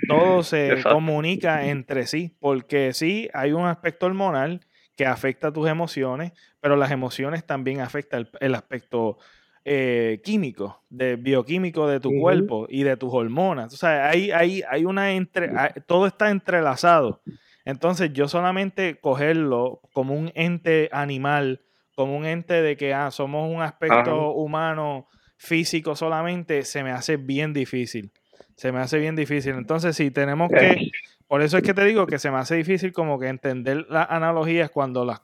todo 0.06 0.42
se 0.42 0.82
comunica 0.82 1.66
entre 1.66 2.06
sí, 2.06 2.36
porque 2.40 2.92
sí 2.92 3.28
hay 3.32 3.52
un 3.52 3.66
aspecto 3.66 4.06
hormonal 4.06 4.60
que 4.96 5.06
afecta 5.06 5.52
tus 5.52 5.68
emociones, 5.68 6.32
pero 6.60 6.76
las 6.76 6.90
emociones 6.90 7.44
también 7.44 7.80
afectan 7.80 8.28
el, 8.40 8.54
aspecto 8.54 9.18
eh, 9.64 10.20
químico, 10.24 10.82
de, 10.90 11.16
bioquímico 11.16 11.86
de 11.86 12.00
tu 12.00 12.10
cuerpo 12.18 12.66
y 12.68 12.82
de 12.82 12.96
tus 12.96 13.12
hormonas. 13.12 13.72
O 13.72 13.76
sea, 13.76 14.08
hay, 14.08 14.32
hay, 14.32 14.62
hay 14.68 14.84
una 14.84 15.12
entre, 15.12 15.52
todo 15.86 16.06
está 16.06 16.30
entrelazado. 16.30 17.22
Entonces 17.68 18.14
yo 18.14 18.28
solamente 18.28 18.98
cogerlo 18.98 19.82
como 19.92 20.14
un 20.14 20.32
ente 20.34 20.88
animal, 20.90 21.60
como 21.94 22.16
un 22.16 22.24
ente 22.24 22.62
de 22.62 22.78
que 22.78 22.94
ah, 22.94 23.10
somos 23.10 23.54
un 23.54 23.60
aspecto 23.60 24.32
humano 24.32 25.06
físico 25.36 25.94
solamente, 25.94 26.62
se 26.62 26.82
me 26.82 26.92
hace 26.92 27.18
bien 27.18 27.52
difícil. 27.52 28.10
Se 28.56 28.72
me 28.72 28.78
hace 28.78 28.98
bien 28.98 29.16
difícil. 29.16 29.54
Entonces, 29.54 29.96
si 29.96 30.10
tenemos 30.10 30.48
que, 30.48 30.90
por 31.26 31.42
eso 31.42 31.58
es 31.58 31.62
que 31.62 31.74
te 31.74 31.84
digo 31.84 32.06
que 32.06 32.18
se 32.18 32.30
me 32.30 32.38
hace 32.38 32.56
difícil 32.56 32.94
como 32.94 33.18
que 33.18 33.28
entender 33.28 33.84
las 33.90 34.06
analogías 34.08 34.70
cuando 34.70 35.04
las 35.04 35.20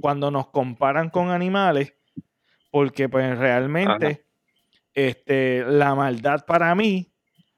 cuando 0.00 0.30
nos 0.30 0.46
comparan 0.46 1.10
con 1.10 1.28
animales, 1.28 1.92
porque 2.70 3.10
pues 3.10 3.36
realmente 3.36 4.24
este, 4.94 5.62
la 5.66 5.94
maldad 5.94 6.46
para 6.46 6.74
mí, 6.74 7.12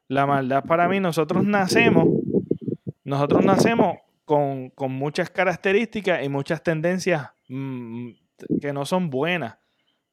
la 0.09 0.27
maldad 0.27 0.65
para 0.65 0.89
mí, 0.89 0.99
nosotros 0.99 1.45
nacemos, 1.45 2.09
nosotros 3.05 3.45
nacemos 3.45 3.99
con, 4.29 4.73
muchas 4.93 5.31
características 5.31 6.23
y 6.23 6.29
muchas 6.29 6.63
tendencias 6.63 7.31
mm, 7.49 8.11
que 8.61 8.73
no 8.73 8.85
son 8.85 9.09
buenas 9.09 9.57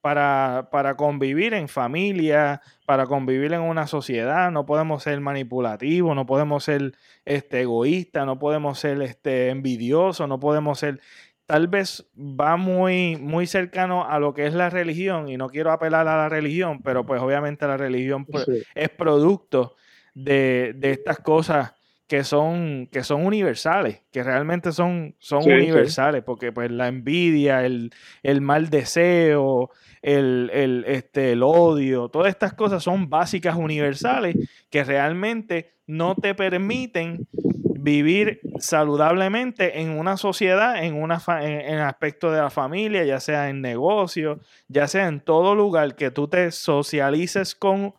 para, 0.01 0.69
para, 0.71 0.95
convivir 0.95 1.53
en 1.53 1.67
familia, 1.67 2.61
para 2.85 3.07
convivir 3.07 3.53
en 3.53 3.61
una 3.61 3.87
sociedad. 3.87 4.51
No 4.51 4.65
podemos 4.65 5.03
ser 5.03 5.19
manipulativos, 5.19 6.15
no 6.15 6.25
podemos 6.25 6.63
ser 6.63 6.93
este, 7.25 7.61
egoístas, 7.61 8.25
no 8.25 8.39
podemos 8.39 8.79
ser 8.79 9.01
este, 9.01 9.49
envidiosos, 9.49 10.27
no 10.27 10.39
podemos 10.39 10.79
ser... 10.79 11.01
Tal 11.45 11.67
vez 11.67 12.09
va 12.17 12.57
muy, 12.57 13.17
muy 13.17 13.45
cercano 13.45 14.09
a 14.09 14.17
lo 14.19 14.33
que 14.33 14.47
es 14.47 14.53
la 14.55 14.69
religión 14.69 15.29
y 15.29 15.37
no 15.37 15.49
quiero 15.49 15.71
apelar 15.71 16.07
a 16.07 16.17
la 16.17 16.29
religión, 16.29 16.81
pero 16.81 17.05
pues 17.05 17.21
obviamente 17.21 17.67
la 17.67 17.77
religión 17.77 18.25
pues, 18.25 18.47
es 18.73 18.89
producto 18.89 19.75
de, 20.15 20.73
de 20.75 20.91
estas 20.91 21.19
cosas 21.19 21.74
que 22.07 22.23
son, 22.23 22.87
que 22.91 23.03
son 23.03 23.25
universales, 23.25 24.01
que 24.11 24.23
realmente 24.23 24.71
son, 24.71 25.15
son 25.19 25.43
universales, 25.43 26.23
porque 26.23 26.51
pues 26.51 26.69
la 26.69 26.87
envidia, 26.87 27.65
el, 27.65 27.91
mal 28.41 28.69
deseo, 28.69 29.71
el, 30.03 30.51
el, 30.53 30.85
este, 30.87 31.31
el 31.31 31.41
odio, 31.41 32.09
todas 32.09 32.29
estas 32.29 32.53
cosas 32.53 32.83
son 32.83 33.09
básicas 33.09 33.55
universales 33.55 34.35
que 34.69 34.83
realmente 34.83 35.73
no 35.87 36.15
te 36.15 36.35
permiten 36.35 37.27
vivir 37.85 38.41
saludablemente 38.59 39.81
en 39.81 39.91
una 39.91 40.17
sociedad, 40.17 40.83
en, 40.83 40.95
una 40.95 41.21
en, 41.41 41.79
aspecto 41.79 42.31
de 42.31 42.41
la 42.41 42.49
familia, 42.49 43.03
ya 43.03 43.19
sea 43.19 43.49
en 43.49 43.61
negocio, 43.61 44.39
ya 44.67 44.87
sea 44.87 45.07
en 45.07 45.21
todo 45.21 45.53
lugar 45.53 45.95
que 45.95 46.09
tú 46.09 46.27
te 46.27 46.51
socialices 46.51 47.53
con, 47.53 47.93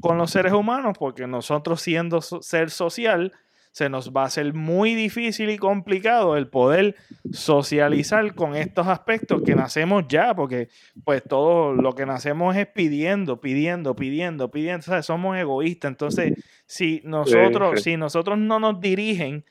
con 0.00 0.18
los 0.18 0.32
seres 0.32 0.52
humanos, 0.52 0.96
porque 0.98 1.28
nosotros 1.28 1.80
siendo 1.80 2.20
ser 2.20 2.70
social, 2.70 3.32
se 3.72 3.88
nos 3.88 4.12
va 4.12 4.22
a 4.22 4.26
hacer 4.26 4.54
muy 4.54 4.94
difícil 4.94 5.50
y 5.50 5.58
complicado 5.58 6.36
el 6.36 6.48
poder 6.48 6.96
socializar 7.32 8.34
con 8.34 8.54
estos 8.54 8.86
aspectos 8.86 9.42
que 9.42 9.54
nacemos 9.54 10.04
ya, 10.08 10.34
porque 10.34 10.68
pues 11.04 11.22
todo 11.22 11.72
lo 11.72 11.94
que 11.94 12.06
nacemos 12.06 12.56
es 12.56 12.66
pidiendo, 12.66 13.40
pidiendo, 13.40 13.94
pidiendo, 13.94 14.50
pidiendo, 14.50 14.80
o 14.80 14.82
sea, 14.82 15.02
somos 15.02 15.36
egoístas. 15.36 15.90
Entonces, 15.90 16.32
si 16.66 17.00
nosotros, 17.04 17.82
si 17.82 17.96
nosotros 17.96 18.38
no 18.38 18.58
nos 18.58 18.80
dirigen 18.80 19.44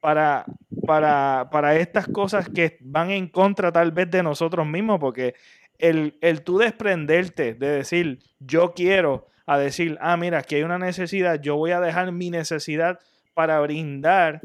para, 0.00 0.44
para, 0.86 1.48
para 1.50 1.76
estas 1.76 2.06
cosas 2.08 2.48
que 2.48 2.78
van 2.82 3.10
en 3.10 3.28
contra 3.28 3.72
tal 3.72 3.90
vez 3.90 4.10
de 4.10 4.22
nosotros 4.22 4.66
mismos, 4.66 4.98
porque 5.00 5.34
el, 5.78 6.18
el 6.20 6.42
tú 6.42 6.58
desprenderte 6.58 7.54
de 7.54 7.68
decir 7.68 8.18
yo 8.38 8.72
quiero 8.74 9.26
a 9.46 9.58
decir, 9.58 9.98
ah, 10.00 10.16
mira, 10.16 10.38
aquí 10.38 10.56
hay 10.56 10.62
una 10.62 10.78
necesidad, 10.78 11.40
yo 11.40 11.56
voy 11.56 11.72
a 11.72 11.80
dejar 11.80 12.12
mi 12.12 12.30
necesidad 12.30 12.98
para 13.34 13.60
brindar 13.60 14.40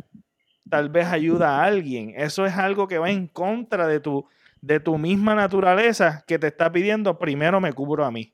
tal 0.69 0.89
vez 0.89 1.07
ayuda 1.07 1.57
a 1.57 1.63
alguien. 1.65 2.13
Eso 2.15 2.45
es 2.45 2.55
algo 2.55 2.87
que 2.87 2.97
va 2.97 3.09
en 3.09 3.27
contra 3.27 3.87
de 3.87 3.99
tu, 3.99 4.27
de 4.61 4.79
tu 4.79 4.97
misma 4.97 5.35
naturaleza 5.35 6.23
que 6.27 6.37
te 6.37 6.47
está 6.47 6.71
pidiendo, 6.71 7.17
primero 7.17 7.59
me 7.59 7.73
cubro 7.73 8.05
a 8.05 8.11
mí. 8.11 8.33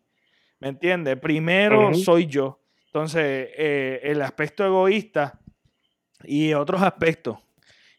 ¿Me 0.59 0.69
entiendes? 0.69 1.17
Primero 1.17 1.93
soy 1.93 2.27
yo. 2.27 2.62
Entonces, 2.88 3.50
eh, 3.57 4.00
el 4.03 4.21
aspecto 4.21 4.65
egoísta 4.65 5.39
y 6.24 6.53
otros 6.53 6.81
aspectos 6.81 7.38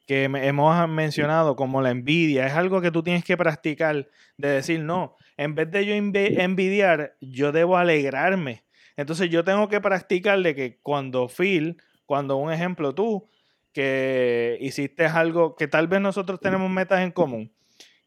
que 0.07 0.25
hemos 0.25 0.89
mencionado, 0.89 1.57
como 1.57 1.83
la 1.83 1.91
envidia, 1.91 2.47
es 2.47 2.55
algo 2.55 2.81
que 2.81 2.93
tú 2.93 3.03
tienes 3.03 3.25
que 3.25 3.37
practicar, 3.37 4.09
de 4.37 4.49
decir, 4.49 4.81
no, 4.81 5.17
en 5.37 5.55
vez 5.55 5.71
de 5.71 5.85
yo 5.85 5.95
envidiar, 5.95 7.17
yo 7.21 7.53
debo 7.53 7.77
alegrarme. 7.77 8.65
Entonces 8.97 9.29
yo 9.29 9.45
tengo 9.45 9.69
que 9.69 9.81
practicar 9.81 10.41
de 10.41 10.55
que 10.55 10.79
cuando 10.81 11.29
Phil 11.29 11.77
cuando 12.07 12.37
un 12.37 12.53
ejemplo 12.53 12.95
tú 12.95 13.29
que 13.73 14.57
hiciste 14.61 15.05
algo 15.05 15.55
que 15.55 15.69
tal 15.69 15.87
vez 15.87 16.01
nosotros 16.01 16.41
tenemos 16.41 16.71
metas 16.71 17.01
en 17.03 17.11
común, 17.11 17.53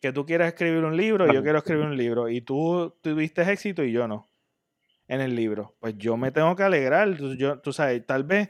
que 0.02 0.12
tú 0.12 0.26
quieras 0.26 0.48
escribir 0.48 0.84
un 0.84 0.98
libro 0.98 1.30
y 1.30 1.36
yo 1.36 1.44
quiero 1.44 1.60
escribir 1.60 1.86
un 1.86 1.98
libro 1.98 2.30
y 2.30 2.42
tú 2.42 2.96
tuviste 3.02 3.44
éxito 3.52 3.84
y 3.84 3.92
yo 3.92 4.08
no 4.08 4.26
en 5.08 5.22
el 5.22 5.36
libro, 5.36 5.76
pues 5.80 5.96
yo 5.98 6.18
me 6.18 6.32
tengo 6.32 6.56
que 6.56 6.64
alegrar, 6.64 7.16
yo, 7.36 7.60
tú 7.60 7.74
sabes, 7.74 8.06
tal 8.06 8.24
vez 8.24 8.50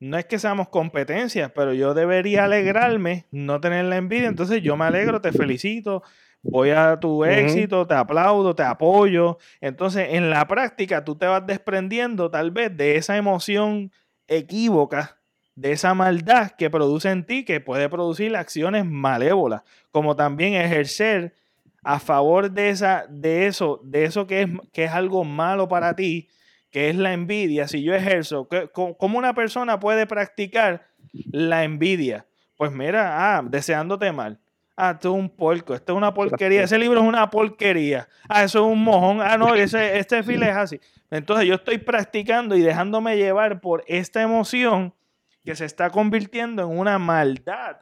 no 0.00 0.16
es 0.18 0.26
que 0.26 0.38
seamos 0.38 0.68
competencias, 0.68 1.50
pero 1.54 1.72
yo 1.72 1.94
debería 1.94 2.44
alegrarme, 2.44 3.26
no 3.30 3.60
tener 3.60 3.84
la 3.84 3.96
envidia, 3.96 4.28
entonces 4.28 4.62
yo 4.62 4.76
me 4.76 4.84
alegro, 4.84 5.20
te 5.20 5.32
felicito, 5.32 6.02
voy 6.42 6.70
a 6.70 6.98
tu 7.00 7.24
éxito, 7.24 7.86
te 7.86 7.94
aplaudo, 7.94 8.54
te 8.54 8.62
apoyo. 8.62 9.38
Entonces, 9.60 10.08
en 10.10 10.30
la 10.30 10.46
práctica, 10.46 11.04
tú 11.04 11.16
te 11.16 11.26
vas 11.26 11.46
desprendiendo 11.46 12.30
tal 12.30 12.50
vez 12.50 12.76
de 12.76 12.96
esa 12.96 13.16
emoción 13.16 13.90
equívoca 14.28 15.18
de 15.54 15.72
esa 15.72 15.92
maldad 15.94 16.52
que 16.52 16.70
produce 16.70 17.10
en 17.10 17.24
ti, 17.24 17.44
que 17.44 17.60
puede 17.60 17.88
producir 17.88 18.36
acciones 18.36 18.84
malévolas, 18.86 19.62
como 19.90 20.14
también 20.14 20.54
ejercer 20.54 21.34
a 21.82 21.98
favor 21.98 22.50
de, 22.50 22.70
esa, 22.70 23.06
de 23.08 23.46
eso, 23.46 23.80
de 23.82 24.04
eso 24.04 24.26
que 24.26 24.42
es, 24.42 24.48
que 24.72 24.84
es 24.84 24.92
algo 24.92 25.24
malo 25.24 25.68
para 25.68 25.96
ti, 25.96 26.28
que 26.70 26.90
es 26.90 26.96
la 26.96 27.12
envidia. 27.12 27.66
Si 27.66 27.82
yo 27.82 27.94
ejerzo, 27.94 28.48
¿cómo 28.72 29.18
una 29.18 29.34
persona 29.34 29.80
puede 29.80 30.06
practicar 30.06 30.86
la 31.32 31.64
envidia? 31.64 32.26
Pues 32.56 32.72
mira, 32.72 33.38
ah, 33.38 33.42
deseándote 33.42 34.12
mal. 34.12 34.38
Ah, 34.80 34.92
esto 34.92 35.08
es 35.08 35.20
un 35.20 35.28
porco, 35.28 35.74
esto 35.74 35.92
es 35.92 35.96
una 35.96 36.14
porquería, 36.14 36.62
ese 36.62 36.78
libro 36.78 37.00
es 37.00 37.04
una 37.04 37.28
porquería. 37.28 38.08
Ah, 38.28 38.44
eso 38.44 38.60
es 38.60 38.72
un 38.72 38.84
mojón. 38.84 39.20
Ah, 39.20 39.36
no, 39.36 39.52
ese, 39.56 39.98
este 39.98 40.22
file 40.22 40.50
es 40.50 40.56
así. 40.56 40.80
Entonces 41.10 41.48
yo 41.48 41.56
estoy 41.56 41.78
practicando 41.78 42.56
y 42.56 42.60
dejándome 42.60 43.16
llevar 43.16 43.60
por 43.60 43.82
esta 43.88 44.22
emoción 44.22 44.94
que 45.44 45.56
se 45.56 45.64
está 45.64 45.90
convirtiendo 45.90 46.62
en 46.62 46.78
una 46.78 46.96
maldad, 47.00 47.78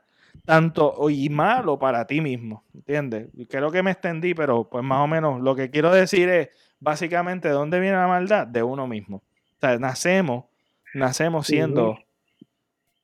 tanto 0.46 1.10
y 1.10 1.28
malo 1.28 1.78
para 1.78 2.06
ti 2.06 2.22
mismo, 2.22 2.64
¿entiendes? 2.72 3.28
Creo 3.50 3.70
que 3.70 3.82
me 3.82 3.90
extendí, 3.90 4.32
pero 4.32 4.66
pues 4.70 4.82
más 4.82 5.00
o 5.00 5.06
menos 5.06 5.42
lo 5.42 5.54
que 5.54 5.70
quiero 5.70 5.92
decir 5.92 6.30
es 6.30 6.48
básicamente 6.80 7.48
de 7.48 7.54
dónde 7.54 7.78
viene 7.78 7.98
la 7.98 8.06
maldad, 8.06 8.46
de 8.46 8.62
uno 8.62 8.86
mismo. 8.86 9.18
O 9.18 9.60
sea, 9.60 9.78
nacemos, 9.78 10.46
nacemos 10.94 11.46
siendo 11.46 11.98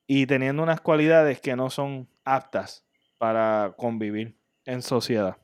y 0.06 0.24
teniendo 0.24 0.62
unas 0.62 0.80
cualidades 0.80 1.42
que 1.42 1.56
no 1.56 1.68
son 1.68 2.08
aptas 2.24 2.86
para 3.22 3.72
convivir 3.76 4.34
en 4.66 4.82
sociedad. 4.82 5.36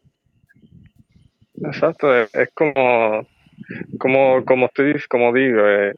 Exacto, 1.62 2.12
es 2.12 2.50
como 2.52 3.24
como, 4.00 4.44
como, 4.44 4.66
estoy, 4.66 5.00
como 5.08 5.32
digo, 5.32 5.60
eh, 5.64 5.94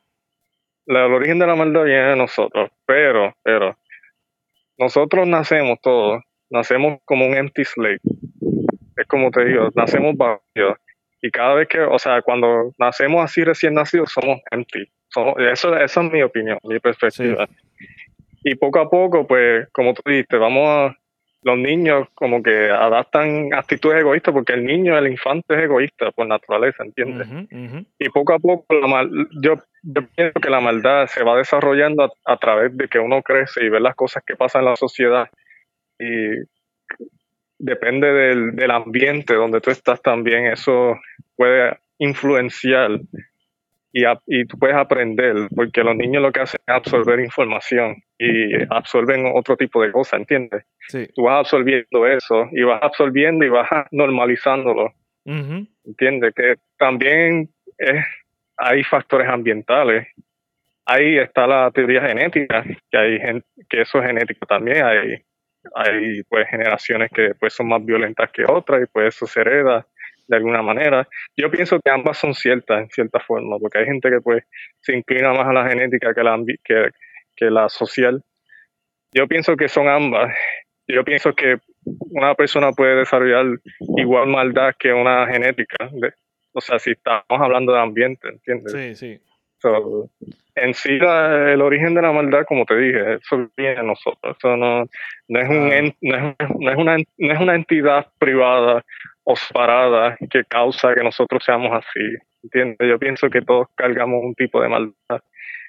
el 0.84 0.96
origen 0.96 1.38
de 1.38 1.46
la 1.46 1.54
maldad 1.54 1.84
viene 1.84 2.10
de 2.10 2.16
nosotros, 2.16 2.70
pero, 2.84 3.34
pero, 3.42 3.78
nosotros 4.76 5.26
nacemos 5.26 5.80
todos, 5.80 6.22
nacemos 6.50 6.98
como 7.06 7.26
un 7.26 7.34
empty 7.34 7.64
slate. 7.64 8.02
Es 8.98 9.06
como 9.06 9.30
te 9.30 9.46
digo, 9.46 9.70
nacemos 9.74 10.14
vacíos. 10.18 10.76
Y 11.22 11.30
cada 11.30 11.54
vez 11.54 11.66
que, 11.66 11.80
o 11.80 11.98
sea, 11.98 12.20
cuando 12.20 12.74
nacemos 12.78 13.24
así 13.24 13.42
recién 13.42 13.72
nacidos, 13.72 14.12
somos 14.12 14.38
empty. 14.50 14.86
eso, 15.50 15.78
esa 15.78 16.02
es 16.02 16.12
mi 16.12 16.20
opinión, 16.20 16.58
mi 16.62 16.78
perspectiva. 16.78 17.48
Y 18.44 18.54
poco 18.56 18.80
a 18.80 18.90
poco, 18.90 19.26
pues, 19.26 19.66
como 19.72 19.94
tú 19.94 20.02
dijiste, 20.04 20.36
vamos 20.36 20.68
a, 20.68 20.99
los 21.42 21.58
niños 21.58 22.08
como 22.14 22.42
que 22.42 22.70
adaptan 22.70 23.54
actitudes 23.54 24.00
egoístas 24.00 24.34
porque 24.34 24.52
el 24.52 24.64
niño, 24.64 24.96
el 24.98 25.08
infante 25.08 25.54
es 25.54 25.60
egoísta 25.64 26.10
por 26.10 26.26
naturaleza, 26.26 26.84
¿entiendes? 26.84 27.28
Y 27.98 28.08
poco 28.10 28.34
a 28.34 28.38
poco 28.38 28.66
yo, 29.42 29.54
pienso 30.14 30.40
que 30.40 30.50
la 30.50 30.60
maldad 30.60 31.06
se 31.06 31.24
va 31.24 31.36
desarrollando 31.36 32.12
a, 32.24 32.36
través 32.36 32.76
de 32.76 32.88
que 32.88 32.98
uno 32.98 33.22
crece 33.22 33.64
y 33.64 33.70
ve 33.70 33.80
las 33.80 33.94
cosas 33.94 34.22
que 34.26 34.36
pasan 34.36 34.62
en 34.62 34.70
la 34.70 34.76
sociedad 34.76 35.28
y 35.98 36.44
depende 37.58 38.12
del, 38.12 38.56
del 38.56 38.70
ambiente 38.70 39.34
donde 39.34 39.60
tú 39.60 39.70
estás 39.70 40.02
también, 40.02 40.46
eso 40.46 40.98
puede 41.36 41.78
influenciar 41.98 43.00
y, 43.92 44.04
y 44.26 44.44
tú 44.44 44.58
puedes 44.58 44.76
aprender, 44.76 45.48
porque 45.54 45.82
los 45.82 45.96
niños 45.96 46.22
lo 46.22 46.32
que 46.32 46.40
hacen 46.40 46.60
es 46.66 46.74
absorber 46.74 47.20
información 47.20 47.96
y 48.18 48.62
absorben 48.70 49.30
otro 49.34 49.56
tipo 49.56 49.82
de 49.82 49.90
cosas, 49.90 50.20
¿entiendes? 50.20 50.64
Sí. 50.88 51.08
Tú 51.14 51.24
vas 51.24 51.40
absorbiendo 51.40 52.06
eso 52.06 52.48
y 52.52 52.62
vas 52.62 52.82
absorbiendo 52.82 53.44
y 53.44 53.48
vas 53.48 53.68
normalizándolo, 53.90 54.92
¿entiendes? 55.24 56.34
Que 56.34 56.54
también 56.78 57.48
es, 57.78 58.04
hay 58.56 58.84
factores 58.84 59.28
ambientales, 59.28 60.06
ahí 60.86 61.18
está 61.18 61.46
la 61.46 61.70
teoría 61.70 62.02
genética, 62.02 62.64
que 62.90 62.98
hay 62.98 63.18
gente, 63.18 63.46
que 63.68 63.80
eso 63.82 63.98
es 63.98 64.06
genético 64.06 64.46
también, 64.46 64.84
hay, 64.84 65.22
hay 65.74 66.22
pues 66.24 66.48
generaciones 66.48 67.10
que 67.14 67.34
pues 67.38 67.54
son 67.54 67.68
más 67.68 67.84
violentas 67.84 68.30
que 68.30 68.44
otras 68.44 68.82
y 68.82 68.86
pues 68.86 69.14
eso 69.14 69.26
se 69.26 69.40
hereda 69.40 69.86
de 70.30 70.36
alguna 70.36 70.62
manera. 70.62 71.06
Yo 71.36 71.50
pienso 71.50 71.80
que 71.80 71.90
ambas 71.90 72.16
son 72.16 72.34
ciertas 72.34 72.82
en 72.82 72.88
cierta 72.88 73.18
forma, 73.18 73.58
porque 73.58 73.78
hay 73.78 73.86
gente 73.86 74.08
que 74.08 74.20
pues 74.20 74.44
se 74.80 74.96
inclina 74.96 75.32
más 75.32 75.46
a 75.48 75.52
la 75.52 75.68
genética 75.68 76.14
que 76.14 76.22
la, 76.22 76.40
que, 76.64 76.90
que 77.34 77.50
la 77.50 77.68
social. 77.68 78.22
Yo 79.12 79.26
pienso 79.26 79.56
que 79.56 79.68
son 79.68 79.88
ambas. 79.88 80.32
Yo 80.86 81.04
pienso 81.04 81.32
que 81.34 81.58
una 82.10 82.34
persona 82.34 82.70
puede 82.70 82.96
desarrollar 82.96 83.44
igual 83.96 84.28
maldad 84.28 84.74
que 84.78 84.92
una 84.92 85.26
genética. 85.26 85.90
o 86.52 86.60
sea, 86.60 86.78
si 86.78 86.92
estamos 86.92 87.40
hablando 87.40 87.72
de 87.72 87.80
ambiente, 87.80 88.28
¿entiendes? 88.28 88.72
Sí, 88.72 88.94
sí. 88.94 89.20
en 90.54 90.74
sí, 90.74 90.90
el 90.92 91.60
origen 91.60 91.94
de 91.94 92.02
la 92.02 92.12
maldad, 92.12 92.44
como 92.46 92.64
te 92.66 92.76
dije, 92.76 93.14
eso 93.14 93.50
viene 93.56 93.76
de 93.76 93.82
nosotros. 93.82 94.36
Eso 94.38 94.56
no, 94.56 94.84
no, 95.26 95.40
es 95.40 95.48
un, 95.48 95.68
no, 96.02 96.16
es, 96.16 96.34
no, 96.56 96.70
es 96.70 96.76
una, 96.76 96.96
no 97.18 97.32
es 97.32 97.40
una 97.40 97.54
entidad 97.56 98.06
privada 98.18 98.84
o 99.30 99.36
separada 99.36 100.16
que 100.30 100.44
causa 100.44 100.94
que 100.94 101.02
nosotros 101.02 101.42
seamos 101.44 101.70
así. 101.72 102.16
¿Entiendes? 102.42 102.88
Yo 102.88 102.98
pienso 102.98 103.28
que 103.30 103.42
todos 103.42 103.68
cargamos 103.74 104.24
un 104.24 104.34
tipo 104.34 104.60
de 104.60 104.68
maldad 104.68 105.22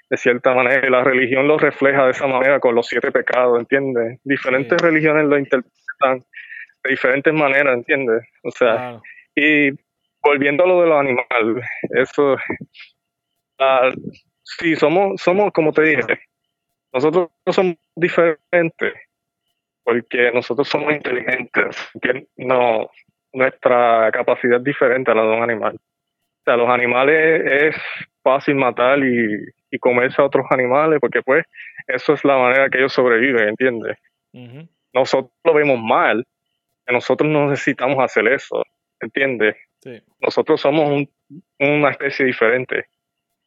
de 0.09 0.17
cierta 0.17 0.53
manera, 0.53 0.85
y 0.85 0.89
la 0.89 1.05
religión 1.05 1.47
lo 1.47 1.57
refleja 1.57 2.03
de 2.03 2.11
esa 2.11 2.27
manera 2.27 2.59
con 2.59 2.75
los 2.75 2.85
siete 2.85 3.13
pecados, 3.13 3.57
¿entiendes? 3.57 4.19
Diferentes 4.25 4.77
religiones 4.81 5.23
lo 5.23 5.37
interpretan 5.37 6.19
de 6.83 6.89
diferentes 6.89 7.33
maneras, 7.33 7.75
¿entiendes? 7.75 8.21
O 8.43 8.51
sea, 8.51 8.99
y 9.33 9.71
volviendo 10.21 10.65
a 10.65 10.67
lo 10.67 10.81
de 10.81 10.87
los 10.89 10.99
animales, 10.99 11.65
eso, 11.91 12.33
uh, 12.33 14.17
sí, 14.43 14.75
somos, 14.75 15.21
somos, 15.21 15.53
como 15.53 15.71
te 15.71 15.83
dije, 15.83 16.19
nosotros 16.91 17.29
somos 17.47 17.77
diferentes, 17.95 18.93
porque 19.85 20.29
nosotros 20.33 20.67
somos 20.67 20.91
inteligentes, 20.91 21.89
que 22.01 22.27
no, 22.35 22.89
nuestra 23.33 24.09
capacidad 24.11 24.57
es 24.57 24.63
diferente 24.63 25.11
a 25.11 25.15
la 25.15 25.23
de 25.23 25.29
un 25.29 25.43
animal. 25.43 25.75
O 25.75 26.43
sea, 26.43 26.57
los 26.57 26.69
animales 26.69 27.45
es 27.45 27.75
fácil 28.23 28.55
matar 28.55 28.99
y 28.99 29.45
y 29.71 29.79
comerse 29.79 30.21
a 30.21 30.25
otros 30.25 30.45
animales, 30.51 30.99
porque 30.99 31.21
pues 31.23 31.45
eso 31.87 32.13
es 32.13 32.23
la 32.25 32.37
manera 32.37 32.69
que 32.69 32.77
ellos 32.77 32.93
sobreviven, 32.93 33.49
¿entiendes? 33.49 33.97
Nosotros 34.93 35.31
lo 35.45 35.53
vemos 35.53 35.79
mal, 35.79 36.27
nosotros 36.87 37.29
no 37.29 37.49
necesitamos 37.49 38.03
hacer 38.03 38.27
eso, 38.27 38.63
¿entiendes? 38.99 39.55
Nosotros 40.19 40.59
somos 40.59 41.07
una 41.57 41.89
especie 41.89 42.25
diferente. 42.25 42.85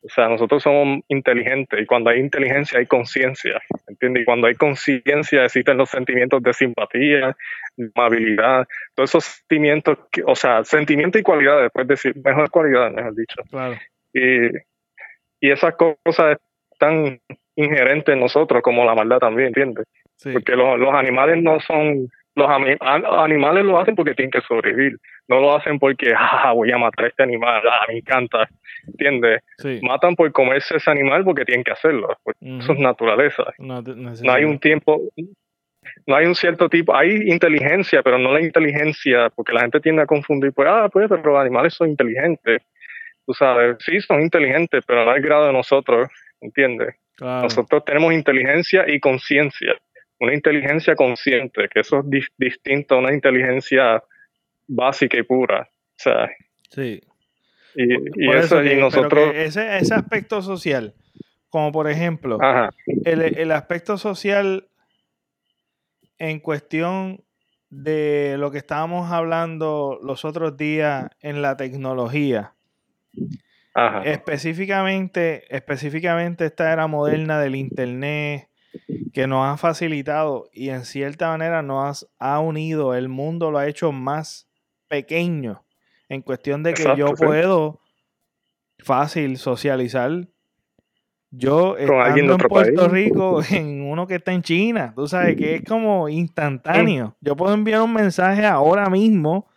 O 0.04 0.08
sea, 0.10 0.28
nosotros 0.28 0.62
somos 0.62 1.02
inteligentes 1.08 1.80
y 1.80 1.86
cuando 1.86 2.10
hay 2.10 2.20
inteligencia 2.20 2.78
hay 2.78 2.86
conciencia, 2.86 3.60
¿entiendes? 3.88 4.22
Y 4.22 4.24
cuando 4.26 4.46
hay 4.46 4.54
conciencia 4.54 5.44
existen 5.44 5.78
los 5.78 5.88
sentimientos 5.88 6.42
de 6.42 6.52
simpatía, 6.52 7.36
de 7.76 7.90
amabilidad, 7.94 8.66
todos 8.94 9.10
esos 9.10 9.24
sentimientos, 9.24 9.98
o 10.26 10.36
sea, 10.36 10.62
sentimientos 10.64 11.20
y 11.20 11.24
cualidades, 11.24 11.64
después 11.64 11.88
decir, 11.88 12.14
mejor 12.22 12.50
cualidad, 12.50 12.90
mejor 12.92 13.14
dicho. 13.14 13.42
Claro. 13.50 13.76
Y 14.12 14.50
y 15.44 15.50
esas 15.50 15.74
cosas 15.74 16.38
están 16.72 17.20
inherentes 17.54 18.14
en 18.14 18.20
nosotros, 18.20 18.62
como 18.62 18.82
la 18.86 18.94
maldad 18.94 19.18
también, 19.18 19.48
¿entiendes? 19.48 19.86
Porque 20.32 20.56
los, 20.56 20.78
los, 20.78 20.94
animales 20.94 21.42
no 21.42 21.60
son, 21.60 22.08
los 22.34 22.48
animales 22.50 23.64
lo 23.64 23.78
hacen 23.78 23.94
porque 23.94 24.14
tienen 24.14 24.30
que 24.30 24.40
sobrevivir, 24.42 24.98
no 25.28 25.40
lo 25.40 25.56
hacen 25.56 25.78
porque, 25.78 26.12
ah, 26.16 26.52
voy 26.52 26.70
a 26.72 26.78
matar 26.78 27.06
a 27.06 27.08
este 27.08 27.22
animal, 27.22 27.62
ah, 27.70 27.84
me 27.88 27.98
encanta, 27.98 28.48
¿entiendes? 28.86 29.42
Matan 29.82 30.16
por 30.16 30.30
comerse 30.32 30.76
ese 30.76 30.90
animal 30.90 31.24
porque 31.24 31.44
tienen 31.44 31.64
que 31.64 31.72
hacerlo, 31.72 32.16
pues, 32.22 32.36
eso 32.40 32.72
es 32.72 32.78
naturaleza. 32.78 33.44
No, 33.58 33.82
no 33.82 34.32
hay 34.32 34.44
un 34.44 34.58
tiempo, 34.58 35.02
no 36.06 36.16
hay 36.16 36.26
un 36.26 36.34
cierto 36.34 36.68
tipo, 36.68 36.94
hay 36.94 37.30
inteligencia, 37.30 38.02
pero 38.02 38.18
no 38.18 38.32
la 38.32 38.40
inteligencia, 38.40 39.30
porque 39.30 39.52
la 39.52 39.60
gente 39.60 39.80
tiende 39.80 40.02
a 40.02 40.06
confundir, 40.06 40.52
pues, 40.52 40.68
ah, 40.70 40.88
pues, 40.92 41.08
pero 41.08 41.22
los 41.22 41.40
animales 41.40 41.74
son 41.74 41.90
inteligentes 41.90 42.62
tú 43.26 43.34
sabes, 43.34 43.76
sí, 43.80 44.00
son 44.00 44.22
inteligentes, 44.22 44.84
pero 44.86 45.04
no 45.04 45.10
al 45.10 45.20
grado 45.20 45.46
de 45.46 45.52
nosotros, 45.52 46.08
¿entiendes? 46.40 46.94
Nosotros 47.20 47.84
tenemos 47.84 48.12
inteligencia 48.12 48.84
y 48.88 48.98
conciencia, 48.98 49.74
una 50.24 50.34
inteligencia 50.34 50.94
consciente, 50.94 51.68
que 51.72 51.80
eso 51.80 52.00
es 52.00 52.28
distinto 52.36 52.96
a 52.96 52.98
una 52.98 53.12
inteligencia 53.12 54.02
básica 54.66 55.18
y 55.18 55.22
pura. 55.22 55.68
O 55.70 55.96
sea, 55.96 56.30
sí. 56.70 57.00
Y, 57.76 58.30
eso, 58.30 58.62
y 58.62 58.76
nosotros... 58.76 59.34
Ese, 59.34 59.78
ese 59.78 59.94
aspecto 59.94 60.42
social, 60.42 60.94
como 61.48 61.72
por 61.72 61.90
ejemplo, 61.90 62.38
el, 63.04 63.22
el 63.22 63.50
aspecto 63.52 63.98
social 63.98 64.68
en 66.18 66.38
cuestión 66.40 67.24
de 67.70 68.36
lo 68.38 68.50
que 68.50 68.58
estábamos 68.58 69.10
hablando 69.10 69.98
los 70.02 70.24
otros 70.24 70.56
días 70.56 71.08
en 71.20 71.42
la 71.42 71.56
tecnología. 71.56 72.52
Específicamente, 74.04 75.44
específicamente 75.54 76.46
esta 76.46 76.72
era 76.72 76.86
moderna 76.86 77.40
del 77.40 77.56
Internet 77.56 78.48
que 79.12 79.26
nos 79.26 79.46
ha 79.46 79.56
facilitado 79.56 80.48
y 80.52 80.70
en 80.70 80.84
cierta 80.84 81.28
manera 81.28 81.62
nos 81.62 82.08
ha 82.18 82.40
unido, 82.40 82.94
el 82.94 83.08
mundo 83.08 83.50
lo 83.50 83.58
ha 83.58 83.68
hecho 83.68 83.92
más 83.92 84.48
pequeño 84.88 85.64
en 86.08 86.22
cuestión 86.22 86.62
de 86.62 86.74
que 86.74 86.84
yo 86.96 87.14
puedo 87.14 87.80
fácil 88.78 89.38
socializar. 89.38 90.28
Yo 91.30 91.76
estando 91.76 92.34
en 92.34 92.38
Puerto 92.38 92.88
Rico, 92.88 93.40
en 93.50 93.82
uno 93.82 94.06
que 94.06 94.16
está 94.16 94.32
en 94.32 94.42
China, 94.42 94.92
tú 94.94 95.08
sabes 95.08 95.36
que 95.36 95.56
es 95.56 95.62
como 95.64 96.08
instantáneo. 96.08 97.16
Yo 97.20 97.34
puedo 97.36 97.54
enviar 97.54 97.82
un 97.82 97.92
mensaje 97.92 98.46
ahora 98.46 98.88
mismo 98.88 99.48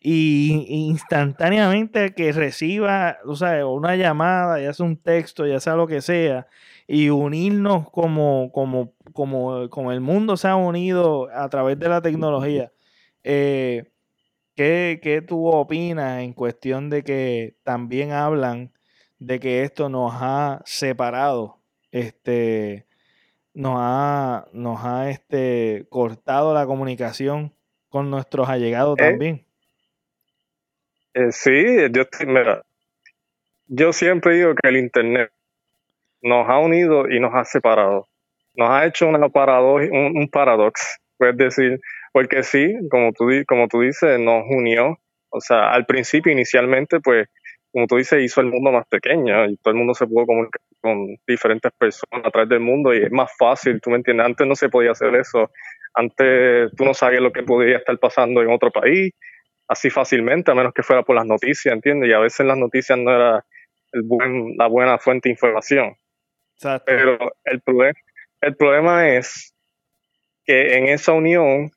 y 0.00 0.66
instantáneamente 0.68 2.14
que 2.14 2.32
reciba, 2.32 3.18
o 3.24 3.36
sea, 3.36 3.66
una 3.66 3.96
llamada, 3.96 4.60
ya 4.60 4.72
sea 4.72 4.86
un 4.86 4.96
texto, 4.96 5.46
ya 5.46 5.60
sea 5.60 5.74
lo 5.74 5.86
que 5.86 6.00
sea, 6.00 6.46
y 6.92 7.08
unirnos 7.08 7.88
como, 7.88 8.50
como, 8.50 8.92
como, 9.12 9.70
como 9.70 9.92
el 9.92 10.00
mundo 10.00 10.36
se 10.36 10.48
ha 10.48 10.56
unido 10.56 11.28
a 11.32 11.48
través 11.48 11.78
de 11.78 11.88
la 11.88 12.02
tecnología. 12.02 12.72
Eh, 13.22 13.84
¿qué, 14.56 14.98
¿Qué 15.00 15.22
tú 15.22 15.46
opinas 15.46 16.20
en 16.20 16.32
cuestión 16.32 16.90
de 16.90 17.04
que 17.04 17.54
también 17.62 18.10
hablan 18.10 18.72
de 19.20 19.38
que 19.38 19.62
esto 19.62 19.88
nos 19.88 20.14
ha 20.16 20.62
separado? 20.64 21.60
Este, 21.92 22.88
nos 23.54 23.76
ha, 23.76 24.48
nos 24.52 24.84
ha 24.84 25.10
este, 25.10 25.86
cortado 25.90 26.52
la 26.54 26.66
comunicación 26.66 27.54
con 27.88 28.10
nuestros 28.10 28.48
allegados 28.48 28.98
eh, 28.98 29.10
también. 29.10 29.46
Eh, 31.14 31.30
sí, 31.30 31.52
yo, 31.92 32.02
mira, 32.26 32.64
yo 33.68 33.92
siempre 33.92 34.34
digo 34.34 34.56
que 34.60 34.68
el 34.68 34.76
Internet 34.76 35.30
nos 36.22 36.48
ha 36.48 36.58
unido 36.58 37.08
y 37.08 37.20
nos 37.20 37.34
ha 37.34 37.44
separado. 37.44 38.06
Nos 38.54 38.70
ha 38.70 38.86
hecho 38.86 39.08
una 39.08 39.28
paradoja, 39.28 39.86
un, 39.90 40.28
paradox, 40.28 40.98
puedes 41.16 41.36
decir, 41.36 41.78
porque 42.12 42.42
sí, 42.42 42.74
como 42.90 43.12
tú, 43.12 43.28
como 43.46 43.68
tú 43.68 43.80
dices, 43.80 44.18
nos 44.18 44.44
unió. 44.48 44.98
O 45.30 45.40
sea, 45.40 45.70
al 45.70 45.86
principio, 45.86 46.32
inicialmente, 46.32 46.98
pues, 47.00 47.28
como 47.72 47.86
tú 47.86 47.96
dices, 47.96 48.22
hizo 48.22 48.40
el 48.40 48.48
mundo 48.48 48.72
más 48.72 48.86
pequeño 48.88 49.46
y 49.46 49.56
todo 49.58 49.72
el 49.72 49.78
mundo 49.78 49.94
se 49.94 50.06
pudo 50.06 50.26
comunicar 50.26 50.60
con 50.80 51.06
diferentes 51.26 51.70
personas 51.78 52.26
a 52.26 52.30
través 52.30 52.48
del 52.48 52.60
mundo 52.60 52.92
y 52.92 53.04
es 53.04 53.12
más 53.12 53.30
fácil, 53.38 53.80
tú 53.80 53.90
me 53.90 53.96
entiendes, 53.96 54.26
antes 54.26 54.46
no 54.46 54.56
se 54.56 54.68
podía 54.68 54.90
hacer 54.90 55.14
eso, 55.14 55.50
antes 55.94 56.72
tú 56.76 56.84
no 56.84 56.94
sabías 56.94 57.22
lo 57.22 57.32
que 57.32 57.42
podía 57.42 57.76
estar 57.76 57.96
pasando 57.98 58.42
en 58.42 58.50
otro 58.50 58.70
país, 58.70 59.12
así 59.68 59.88
fácilmente, 59.88 60.50
a 60.50 60.54
menos 60.54 60.72
que 60.74 60.82
fuera 60.82 61.02
por 61.02 61.14
las 61.14 61.26
noticias, 61.26 61.72
¿entiendes? 61.72 62.10
Y 62.10 62.12
a 62.12 62.18
veces 62.18 62.44
las 62.44 62.58
noticias 62.58 62.98
no 62.98 63.14
era 63.14 63.44
buen, 64.04 64.56
la 64.56 64.66
buena 64.66 64.98
fuente 64.98 65.28
de 65.28 65.34
información. 65.34 65.94
Pero 66.84 67.18
el, 67.44 67.62
el 68.40 68.56
problema 68.56 69.08
es 69.08 69.54
que 70.44 70.76
en 70.76 70.88
esa 70.88 71.12
unión 71.12 71.70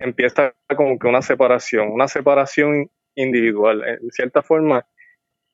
empieza 0.00 0.54
como 0.76 0.98
que 0.98 1.06
una 1.06 1.22
separación, 1.22 1.90
una 1.90 2.08
separación 2.08 2.90
individual, 3.14 3.82
en 3.86 4.10
cierta 4.10 4.42
forma 4.42 4.86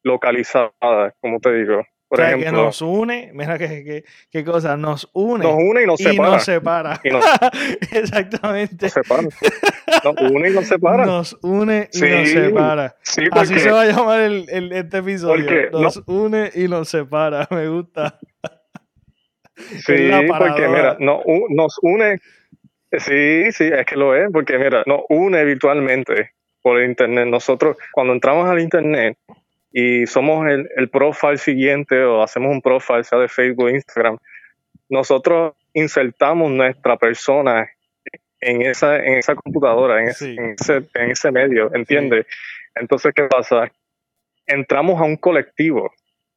localizada, 0.03 1.15
como 1.21 1.41
te 1.41 1.53
digo. 1.53 1.85
Por 2.09 2.21
ejemplo, 2.21 2.47
que 2.47 2.53
nos 2.53 2.83
une, 2.83 3.31
mira 3.35 3.57
qué, 3.57 4.05
qué, 4.31 4.45
cosa, 4.45 4.77
nos 4.77 5.09
une. 5.13 5.45
Nos 5.45 5.55
une 5.55 5.85
y 5.85 5.87
nos 5.87 6.01
separa. 6.01 7.01
Y 7.05 7.11
nos 7.11 7.25
separa. 7.25 7.51
Exactamente. 7.93 8.87
Nos 8.87 8.93
separa. 8.93 9.29
Nos 10.05 10.31
une 10.31 10.49
y 10.49 10.53
nos 10.53 10.67
separa. 10.67 11.07
Nos 11.07 11.39
une 11.43 11.89
y 11.93 12.01
nos 12.01 12.29
separa. 12.29 12.97
Así 13.33 13.59
se 13.59 13.71
va 13.71 13.83
a 13.83 13.87
llamar 13.87 14.21
el, 14.21 14.47
el 14.49 14.73
este 14.73 14.99
episodio. 14.99 15.71
Nos 15.73 16.03
une 16.07 16.51
y 16.55 16.69
nos 16.69 16.89
separa. 16.89 17.47
Me 17.51 17.69
gusta. 17.69 18.19
Sí, 19.55 20.11
porque 20.39 20.69
mira, 20.69 20.97
no, 20.99 21.23
nos 21.51 21.79
une. 21.83 22.19
Sí, 22.93 23.53
sí, 23.53 23.65
es 23.73 23.87
que 23.87 23.97
lo 23.97 24.17
es, 24.17 24.31
porque 24.33 24.59
mira, 24.59 24.83
nos 24.87 25.03
une 25.09 25.45
virtualmente 25.45 26.33
por 26.63 26.81
el 26.81 26.89
internet. 26.89 27.27
Nosotros, 27.27 27.77
cuando 27.93 28.13
entramos 28.13 28.49
al 28.49 28.61
internet, 28.61 29.17
y 29.73 30.07
somos 30.07 30.49
el, 30.49 30.69
el 30.77 30.89
profile 30.89 31.37
siguiente 31.37 32.03
o 32.03 32.23
hacemos 32.23 32.51
un 32.51 32.61
profile, 32.61 33.05
sea 33.05 33.19
de 33.19 33.29
Facebook 33.29 33.67
o 33.67 33.71
Instagram, 33.71 34.19
nosotros 34.89 35.55
insertamos 35.73 36.51
nuestra 36.51 36.97
persona 36.97 37.69
en 38.41 38.63
esa, 38.63 38.97
en 38.97 39.19
esa 39.19 39.35
computadora, 39.35 40.01
en, 40.01 40.09
ese, 40.09 40.35
en 40.35 41.11
ese, 41.11 41.31
medio, 41.31 41.75
¿entiendes? 41.75 42.27
Entonces, 42.75 43.13
¿qué 43.15 43.25
pasa? 43.25 43.71
Entramos 44.47 45.01
a 45.01 45.05
un 45.05 45.17
colectivo 45.17 45.93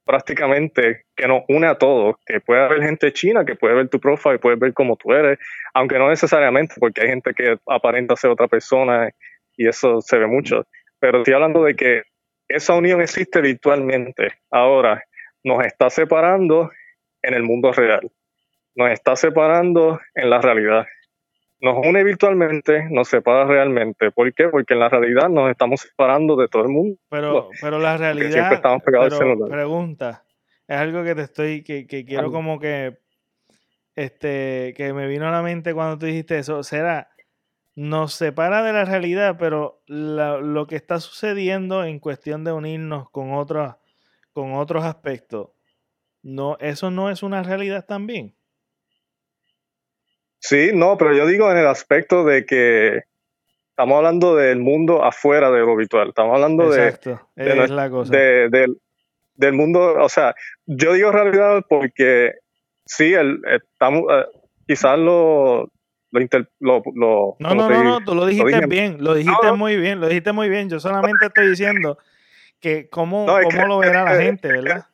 prácticamente 0.06 1.06
que 1.16 1.28
nos 1.28 1.44
une 1.48 1.68
a 1.68 1.76
todos, 1.76 2.16
que 2.26 2.42
puede 2.42 2.62
haber 2.62 2.84
gente 2.84 3.13
china, 3.13 3.46
que 3.46 3.56
puede 3.56 3.76
ver 3.76 3.89
tu 3.89 4.00
profile, 4.00 4.39
puede 4.39 4.58
ver 4.58 4.74
cómo 4.74 4.98
tú 4.98 5.13
eres, 5.13 5.39
aunque 5.74 5.98
no 5.98 6.10
necesariamente, 6.10 6.76
porque 6.78 7.02
hay 7.02 7.08
gente 7.08 7.34
que 7.34 7.58
aparenta 7.68 8.16
ser 8.16 8.32
otra 8.32 8.48
persona 8.48 9.10
y 9.56 9.68
eso 9.68 10.02
se 10.02 10.18
ve 10.18 10.28
mucho. 10.28 10.66
Pero 11.00 11.20
estoy 11.20 11.34
hablando 11.34 11.63
de 11.63 11.76
que 11.76 12.04
esa 12.48 12.74
unión 12.76 13.02
existe 13.02 13.42
virtualmente. 13.42 14.28
Ahora, 14.52 15.04
nos 15.44 15.66
está 15.66 15.89
separando 15.89 16.72
en 17.22 17.34
el 17.34 17.44
mundo 17.44 17.72
real. 17.72 18.12
Nos 18.76 18.92
está 18.92 19.16
separando 19.16 20.00
en 20.16 20.30
la 20.30 20.42
realidad. 20.42 20.86
Nos 21.63 21.78
une 21.88 22.04
virtualmente, 22.04 22.89
nos 22.89 23.08
separa 23.08 23.45
realmente. 23.45 24.12
¿Por 24.12 24.34
qué? 24.34 24.49
Porque 24.49 24.73
en 24.73 24.82
la 24.82 24.89
realidad 24.89 25.30
nos 25.30 25.49
estamos 25.49 25.80
separando 25.80 26.36
de 26.36 26.49
todo 26.49 26.63
el 26.63 26.69
mundo. 26.69 26.97
Pero, 27.10 27.49
pero 27.62 27.80
la 27.80 27.95
realidad. 27.95 28.32
Siempre 28.32 28.56
estamos 28.56 28.84
pegados 28.84 29.17
pero, 29.17 29.47
Pregunta. 29.47 30.26
Es 30.67 30.78
algo 30.78 31.06
que 31.06 31.15
te 31.15 31.21
estoy. 31.21 31.63
que, 31.63 31.88
que 31.88 32.04
quiero 32.04 32.34
como 32.34 32.60
que. 32.60 32.97
Este. 33.95 34.73
que 34.76 34.91
me 34.91 35.08
vino 35.08 35.26
a 35.26 35.32
la 35.32 35.41
mente 35.41 35.73
cuando 35.73 35.97
tú 35.97 36.06
dijiste 36.06 36.38
eso. 36.38 36.63
¿Será? 36.63 37.08
nos 37.76 38.13
separa 38.13 38.62
de 38.62 38.73
la 38.73 38.86
realidad, 38.86 39.38
pero 39.39 39.82
lo 39.88 40.67
que 40.67 40.76
está 40.76 40.99
sucediendo 40.99 41.84
en 41.84 41.99
cuestión 41.99 42.43
de 42.43 42.52
unirnos 42.52 43.10
con 43.10 43.34
otros, 43.34 43.76
con 44.32 44.54
otros 44.54 44.84
aspectos, 44.84 45.52
no, 46.21 46.58
eso 46.60 46.91
no 46.91 47.10
es 47.10 47.23
una 47.23 47.41
realidad 47.41 47.86
también. 47.86 48.36
Sí, 50.43 50.71
no, 50.73 50.97
pero 50.97 51.15
yo 51.15 51.25
digo 51.25 51.49
en 51.49 51.58
el 51.58 51.67
aspecto 51.67 52.25
de 52.25 52.45
que 52.45 53.03
estamos 53.69 53.95
hablando 53.95 54.36
del 54.36 54.60
mundo 54.60 55.01
afuera 55.06 55.49
de 55.49 55.60
lo 55.60 55.73
virtual, 55.77 56.10
estamos 56.10 56.36
hablando 56.36 56.69
de, 56.69 56.89
es 57.38 57.69
la 57.69 57.89
cosa. 57.89 58.13
del 58.13 59.53
mundo, 59.53 59.95
o 60.03 60.10
sea, 60.10 60.36
yo 60.65 60.93
digo 60.93 61.13
realidad 61.13 61.63
porque 61.69 62.34
sí, 62.86 63.13
el, 63.13 63.39
estamos, 63.56 64.03
eh, 64.12 64.25
quizás 64.67 64.99
lo, 64.99 65.69
lo, 66.12 66.19
no, 66.60 67.36
no, 67.39 67.69
no, 67.69 67.84
no, 67.86 67.99
tú 68.03 68.13
lo 68.13 68.25
dijiste 68.25 68.67
bien, 68.67 68.97
lo 68.99 69.13
dijiste 69.13 69.53
muy 69.53 69.77
bien, 69.77 70.01
lo 70.01 70.08
dijiste 70.10 70.34
muy 70.34 70.49
bien. 70.49 70.69
Yo 70.69 70.82
solamente 70.82 71.27
estoy 71.27 71.47
diciendo 71.47 71.97
que 72.60 72.89
cómo, 72.89 73.25
cómo 73.25 73.65
lo 73.65 73.77
verá 73.79 74.03
la 74.03 74.21
gente, 74.21 74.49
¿verdad? 74.49 74.88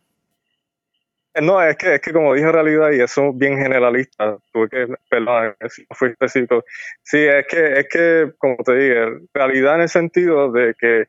No, 1.41 1.61
es 1.61 1.77
que, 1.77 1.95
es 1.95 2.01
que 2.01 2.13
como 2.13 2.33
dije 2.33 2.47
en 2.47 2.53
realidad, 2.53 2.91
y 2.91 3.01
eso 3.01 3.29
es 3.29 3.37
bien 3.37 3.57
generalista, 3.57 4.37
tuve 4.51 4.69
que, 4.69 4.87
perdón, 5.09 5.55
si 5.69 5.81
no 5.81 5.95
fui 5.95 6.09
específico. 6.09 6.63
Sí, 7.03 7.19
es 7.19 7.45
que, 7.47 7.79
es 7.79 7.87
que, 7.89 8.31
como 8.37 8.57
te 8.57 8.75
dije, 8.75 9.27
realidad 9.33 9.75
en 9.75 9.81
el 9.81 9.89
sentido 9.89 10.51
de 10.51 10.75
que 10.77 11.07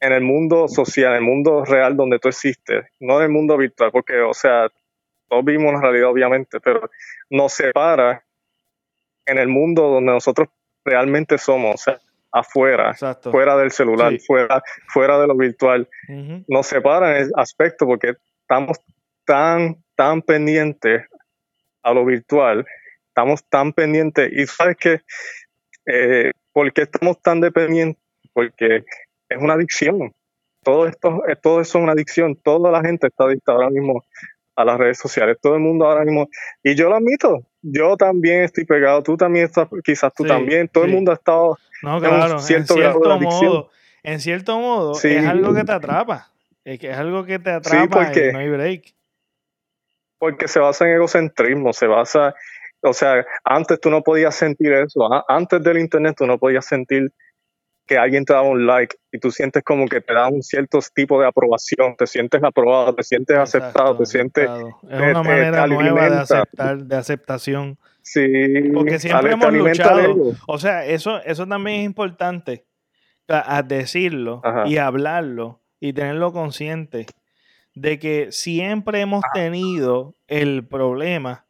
en 0.00 0.12
el 0.12 0.22
mundo 0.22 0.68
social, 0.68 1.12
en 1.12 1.18
el 1.18 1.22
mundo 1.22 1.64
real 1.64 1.96
donde 1.96 2.18
tú 2.18 2.28
existes, 2.28 2.86
no 3.00 3.18
en 3.18 3.24
el 3.24 3.30
mundo 3.30 3.56
virtual, 3.56 3.90
porque, 3.90 4.20
o 4.20 4.34
sea, 4.34 4.68
todos 5.28 5.44
vimos 5.44 5.72
la 5.72 5.80
realidad, 5.80 6.10
obviamente, 6.10 6.60
pero 6.60 6.90
nos 7.30 7.52
separa 7.52 8.24
en 9.26 9.38
el 9.38 9.48
mundo 9.48 9.88
donde 9.88 10.12
nosotros 10.12 10.48
realmente 10.84 11.36
somos, 11.38 11.74
o 11.74 11.78
sea, 11.78 12.00
afuera, 12.32 12.94
fuera 13.30 13.56
del 13.56 13.70
celular, 13.70 14.12
fuera, 14.26 14.62
fuera 14.88 15.18
de 15.18 15.26
lo 15.26 15.36
virtual, 15.36 15.88
nos 16.46 16.66
separan 16.66 17.16
el 17.16 17.30
aspecto 17.36 17.86
porque 17.86 18.14
estamos 18.42 18.78
tan, 19.28 19.76
tan 19.94 20.22
pendientes 20.22 21.02
a 21.82 21.92
lo 21.92 22.06
virtual, 22.06 22.64
estamos 23.08 23.44
tan 23.44 23.74
pendientes 23.74 24.32
y 24.32 24.46
sabes 24.46 24.78
que, 24.78 25.00
eh, 25.84 26.32
¿por 26.50 26.72
qué 26.72 26.82
estamos 26.82 27.20
tan 27.20 27.42
dependientes? 27.42 28.02
Porque 28.32 28.84
es 29.28 29.38
una 29.38 29.52
adicción. 29.52 30.14
Todo 30.62 30.86
esto, 30.86 31.20
todo 31.42 31.60
eso 31.60 31.78
es 31.78 31.82
una 31.82 31.92
adicción. 31.92 32.36
Toda 32.36 32.70
la 32.70 32.80
gente 32.80 33.08
está 33.08 33.24
adicta 33.24 33.52
ahora 33.52 33.68
mismo 33.68 34.02
a 34.56 34.64
las 34.64 34.78
redes 34.78 34.98
sociales. 34.98 35.36
Todo 35.42 35.56
el 35.56 35.60
mundo 35.60 35.86
ahora 35.86 36.04
mismo, 36.04 36.28
y 36.62 36.74
yo 36.74 36.88
lo 36.88 36.96
admito, 36.96 37.44
yo 37.60 37.98
también 37.98 38.44
estoy 38.44 38.64
pegado, 38.64 39.02
tú 39.02 39.16
también 39.18 39.44
estás, 39.44 39.68
quizás 39.84 40.12
tú 40.14 40.24
también, 40.24 40.68
todo 40.68 40.84
el 40.84 40.92
mundo 40.92 41.10
ha 41.10 41.14
estado 41.14 41.58
no, 41.82 42.00
claro, 42.00 42.34
en 42.34 42.40
cierto, 42.40 42.76
modo, 42.76 43.70
en 44.02 44.20
cierto 44.20 44.58
modo 44.58 44.92
es 45.00 45.26
algo 45.26 45.54
que 45.54 45.64
te 45.64 45.72
atrapa, 45.72 46.32
es, 46.64 46.80
que 46.80 46.90
es 46.90 46.96
algo 46.96 47.24
que 47.24 47.38
te 47.38 47.50
atrapa 47.50 48.06
porque, 48.06 48.30
y 48.30 48.32
no 48.32 48.38
hay 48.38 48.48
break. 48.48 48.97
Porque 50.18 50.48
se 50.48 50.58
basa 50.58 50.84
en 50.86 50.94
egocentrismo, 50.94 51.72
se 51.72 51.86
basa, 51.86 52.34
o 52.82 52.92
sea, 52.92 53.24
antes 53.44 53.80
tú 53.80 53.90
no 53.90 54.02
podías 54.02 54.34
sentir 54.34 54.72
eso, 54.72 55.08
antes 55.28 55.62
del 55.62 55.78
internet 55.78 56.16
tú 56.18 56.26
no 56.26 56.38
podías 56.38 56.66
sentir 56.66 57.12
que 57.88 57.96
alguien 57.96 58.24
te 58.24 58.34
da 58.34 58.42
un 58.42 58.66
like 58.66 58.94
y 59.10 59.18
tú 59.18 59.30
sientes 59.30 59.64
como 59.64 59.88
que 59.88 60.00
te 60.00 60.12
da 60.12 60.28
un 60.28 60.42
cierto 60.42 60.78
tipo 60.94 61.20
de 61.20 61.26
aprobación, 61.26 61.96
te 61.96 62.06
sientes 62.06 62.40
aprobado, 62.44 62.94
te 62.94 63.02
sientes 63.02 63.36
aceptado, 63.36 63.96
te 63.96 64.06
sientes... 64.06 64.48
Es 64.88 65.00
una 65.00 65.22
manera 65.22 65.66
nueva 65.66 66.10
de 66.10 66.16
aceptar, 66.18 66.78
de 66.78 66.96
aceptación. 66.96 67.78
Sí. 68.02 68.70
Porque 68.74 68.98
siempre 68.98 69.32
hemos 69.32 69.52
luchado. 69.52 70.14
O 70.46 70.58
sea, 70.58 70.84
eso, 70.84 71.22
eso 71.24 71.46
también 71.46 71.80
es 71.80 71.86
importante, 71.86 72.66
a 73.26 73.62
decirlo 73.62 74.42
y 74.66 74.76
hablarlo 74.76 75.60
y 75.80 75.92
tenerlo 75.94 76.32
consciente 76.32 77.06
de 77.80 77.98
que 77.98 78.32
siempre 78.32 79.00
hemos 79.00 79.22
tenido 79.34 80.14
el 80.26 80.66
problema 80.66 81.48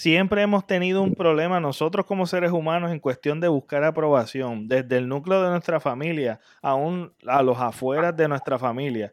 Siempre 0.00 0.40
hemos 0.40 0.66
tenido 0.66 1.02
un 1.02 1.14
problema 1.14 1.60
nosotros 1.60 2.06
como 2.06 2.24
seres 2.24 2.52
humanos 2.52 2.90
en 2.90 3.00
cuestión 3.00 3.38
de 3.38 3.48
buscar 3.48 3.84
aprobación, 3.84 4.66
desde 4.66 4.96
el 4.96 5.08
núcleo 5.08 5.42
de 5.42 5.50
nuestra 5.50 5.78
familia 5.78 6.40
aún 6.62 7.12
a 7.26 7.42
los 7.42 7.58
afueras 7.58 8.16
de 8.16 8.26
nuestra 8.26 8.58
familia. 8.58 9.12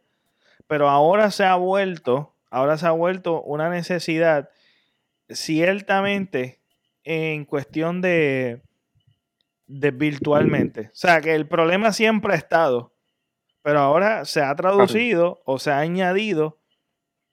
Pero 0.65 0.87
ahora 0.87 1.29
se 1.29 1.43
ha 1.43 1.57
vuelto, 1.57 2.33
ahora 2.49 2.77
se 2.77 2.87
ha 2.87 2.91
vuelto 2.91 3.41
una 3.41 3.69
necesidad 3.69 4.49
ciertamente 5.27 6.61
en 7.03 7.43
cuestión 7.43 7.99
de, 7.99 8.61
de 9.65 9.91
virtualmente. 9.91 10.87
O 10.93 10.95
sea, 10.95 11.19
que 11.19 11.35
el 11.35 11.49
problema 11.49 11.91
siempre 11.91 12.33
ha 12.33 12.37
estado, 12.37 12.93
pero 13.67 13.81
ahora 13.81 14.23
se 14.23 14.41
ha 14.41 14.55
traducido 14.55 15.41
o 15.43 15.59
se 15.59 15.71
ha 15.71 15.79
añadido 15.79 16.57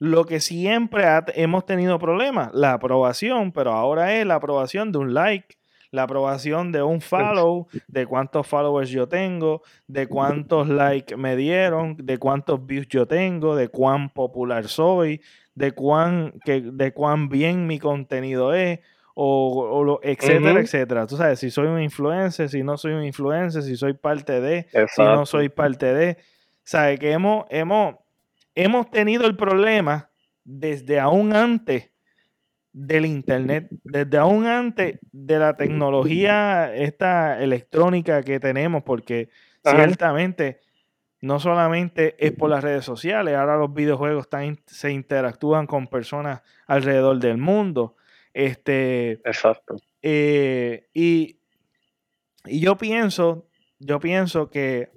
lo 0.00 0.24
que 0.24 0.40
siempre 0.40 1.04
hemos 1.36 1.64
tenido 1.64 2.00
problemas, 2.00 2.50
la 2.52 2.72
aprobación, 2.72 3.52
pero 3.52 3.70
ahora 3.70 4.16
es 4.16 4.26
la 4.26 4.34
aprobación 4.34 4.90
de 4.90 4.98
un 4.98 5.14
like, 5.14 5.56
la 5.92 6.02
aprobación 6.02 6.72
de 6.72 6.82
un 6.82 7.00
follow, 7.00 7.68
de 7.86 8.04
cuántos 8.06 8.48
followers 8.48 8.90
yo 8.90 9.06
tengo, 9.06 9.62
de 9.86 10.08
cuántos 10.08 10.68
likes 10.68 11.16
me 11.16 11.36
dieron, 11.36 11.96
de 11.98 12.18
cuántos 12.18 12.66
views 12.66 12.88
yo 12.88 13.06
tengo, 13.06 13.54
de 13.54 13.68
cuán 13.68 14.10
popular 14.10 14.66
soy, 14.66 15.20
de 15.54 15.70
cuán, 15.70 16.32
que, 16.44 16.62
de 16.62 16.92
cuán 16.92 17.28
bien 17.28 17.68
mi 17.68 17.78
contenido 17.78 18.54
es, 18.54 18.80
o, 19.14 20.00
etcétera, 20.02 20.60
etcétera. 20.60 21.06
Tú 21.06 21.16
sabes, 21.16 21.38
si 21.38 21.50
soy 21.50 21.68
un 21.68 21.80
influencer, 21.80 22.48
si 22.48 22.62
no 22.62 22.76
soy 22.76 22.92
un 22.92 23.04
influencer, 23.04 23.62
si 23.62 23.76
soy 23.76 23.94
parte 23.94 24.40
de, 24.40 24.66
si 24.94 25.02
no 25.02 25.24
soy 25.24 25.48
parte 25.48 25.94
de. 25.94 26.18
¿Sabes? 26.64 26.98
Que 26.98 27.12
hemos, 27.12 27.44
hemos, 27.50 27.96
hemos 28.54 28.90
tenido 28.90 29.26
el 29.26 29.36
problema 29.36 30.10
desde 30.44 30.98
aún 30.98 31.34
antes 31.34 31.90
del 32.72 33.06
internet, 33.06 33.68
desde 33.84 34.18
aún 34.18 34.46
antes 34.46 34.98
de 35.12 35.38
la 35.38 35.56
tecnología 35.56 36.74
esta 36.74 37.40
electrónica 37.40 38.22
que 38.22 38.40
tenemos, 38.40 38.82
porque 38.82 39.28
ciertamente 39.62 40.60
no 41.20 41.38
solamente 41.38 42.16
es 42.18 42.32
por 42.32 42.50
las 42.50 42.64
redes 42.64 42.84
sociales, 42.84 43.36
ahora 43.36 43.56
los 43.56 43.72
videojuegos 43.72 44.28
se 44.66 44.90
interactúan 44.90 45.66
con 45.66 45.86
personas 45.86 46.42
alrededor 46.66 47.18
del 47.20 47.38
mundo. 47.38 47.96
Este, 48.34 49.12
Exacto. 49.24 49.76
Eh, 50.02 50.88
y, 50.92 51.38
y 52.44 52.60
yo 52.60 52.76
pienso, 52.76 53.48
yo 53.78 53.98
pienso 54.00 54.50
que, 54.50 54.90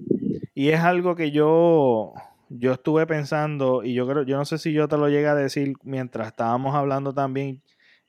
y 0.53 0.69
es 0.69 0.81
algo 0.81 1.15
que 1.15 1.31
yo 1.31 2.13
yo 2.49 2.73
estuve 2.73 3.05
pensando, 3.05 3.83
y 3.83 3.93
yo 3.93 4.07
creo, 4.07 4.23
yo 4.23 4.37
no 4.37 4.45
sé 4.45 4.57
si 4.57 4.71
yo 4.71 4.87
te 4.87 4.97
lo 4.97 5.09
llegué 5.09 5.27
a 5.27 5.35
decir 5.35 5.73
mientras 5.83 6.27
estábamos 6.27 6.75
hablando 6.75 7.13
también, 7.13 7.61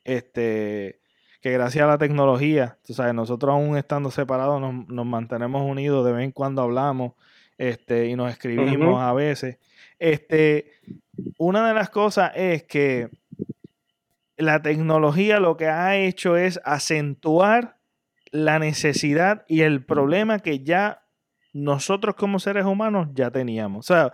este, 0.03 1.01
que 1.41 1.51
gracias 1.51 1.83
a 1.83 1.87
la 1.87 1.97
tecnología, 1.97 2.77
tú 2.85 2.93
sabes, 2.93 3.13
nosotros 3.13 3.53
aún 3.53 3.77
estando 3.77 4.11
separados 4.11 4.61
nos, 4.61 5.05
mantenemos 5.05 5.61
unidos, 5.69 6.05
de 6.05 6.13
vez 6.13 6.23
en 6.23 6.31
cuando 6.31 6.61
hablamos, 6.61 7.13
este, 7.57 8.07
y 8.07 8.15
nos 8.15 8.31
escribimos 8.31 9.01
a 9.01 9.13
veces. 9.13 9.57
Este, 9.99 10.71
una 11.37 11.67
de 11.67 11.73
las 11.73 11.89
cosas 11.89 12.31
es 12.35 12.63
que 12.63 13.09
la 14.39 14.61
tecnología 14.61 15.39
lo 15.39 15.57
que 15.57 15.67
ha 15.67 15.97
hecho 15.97 16.37
es 16.37 16.59
acentuar 16.63 17.77
la 18.31 18.57
necesidad 18.57 19.43
y 19.47 19.61
el 19.61 19.85
problema 19.85 20.39
que 20.39 20.63
ya 20.63 21.03
nosotros 21.51 22.15
como 22.15 22.39
seres 22.39 22.65
humanos 22.65 23.09
ya 23.13 23.31
teníamos. 23.31 23.89
O 23.89 23.93
sea, 23.93 24.11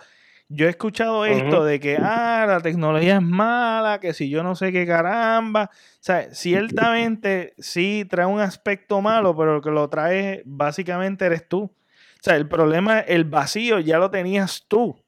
yo 0.48 0.66
he 0.66 0.70
escuchado 0.70 1.26
esto 1.26 1.64
de 1.64 1.80
que, 1.80 1.98
ah, 2.00 2.46
la 2.48 2.60
tecnología 2.60 3.18
es 3.18 3.22
mala, 3.22 4.00
que 4.00 4.14
si 4.14 4.30
yo 4.30 4.42
no 4.44 4.56
sé 4.56 4.72
qué 4.72 4.86
caramba. 4.86 5.70
O 5.72 5.98
sea, 6.00 6.34
ciertamente 6.34 7.54
sí 7.58 8.06
trae 8.10 8.26
un 8.26 8.40
aspecto 8.40 9.02
malo, 9.02 9.36
pero 9.36 9.56
lo 9.56 9.62
que 9.62 9.72
lo 9.72 9.90
trae 9.90 10.42
básicamente 10.46 11.26
eres 11.26 11.48
tú. 11.48 11.64
O 11.64 12.22
sea, 12.22 12.36
el 12.36 12.48
problema, 12.48 13.00
el 13.00 13.26
vacío 13.26 13.80
ya 13.80 14.00
lo 14.00 14.10
tenías 14.10 14.66
tú. 14.68 15.05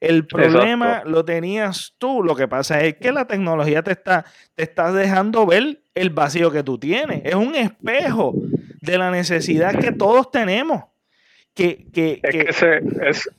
El 0.00 0.26
problema 0.26 1.02
lo 1.04 1.24
tenías 1.24 1.94
tú. 1.98 2.22
Lo 2.22 2.36
que 2.36 2.48
pasa 2.48 2.82
es 2.82 2.96
que 2.96 3.12
la 3.12 3.26
tecnología 3.26 3.82
te 3.82 3.92
está, 3.92 4.24
te 4.54 4.62
está 4.62 4.92
dejando 4.92 5.46
ver 5.46 5.80
el 5.94 6.10
vacío 6.10 6.50
que 6.50 6.62
tú 6.62 6.78
tienes. 6.78 7.22
Es 7.24 7.34
un 7.34 7.54
espejo 7.54 8.34
de 8.80 8.98
la 8.98 9.10
necesidad 9.10 9.78
que 9.78 9.92
todos 9.92 10.30
tenemos. 10.30 10.84
Que, 11.54 11.86
que, 11.92 12.20
es 12.22 12.30
que, 12.30 12.40
ese, 12.42 12.80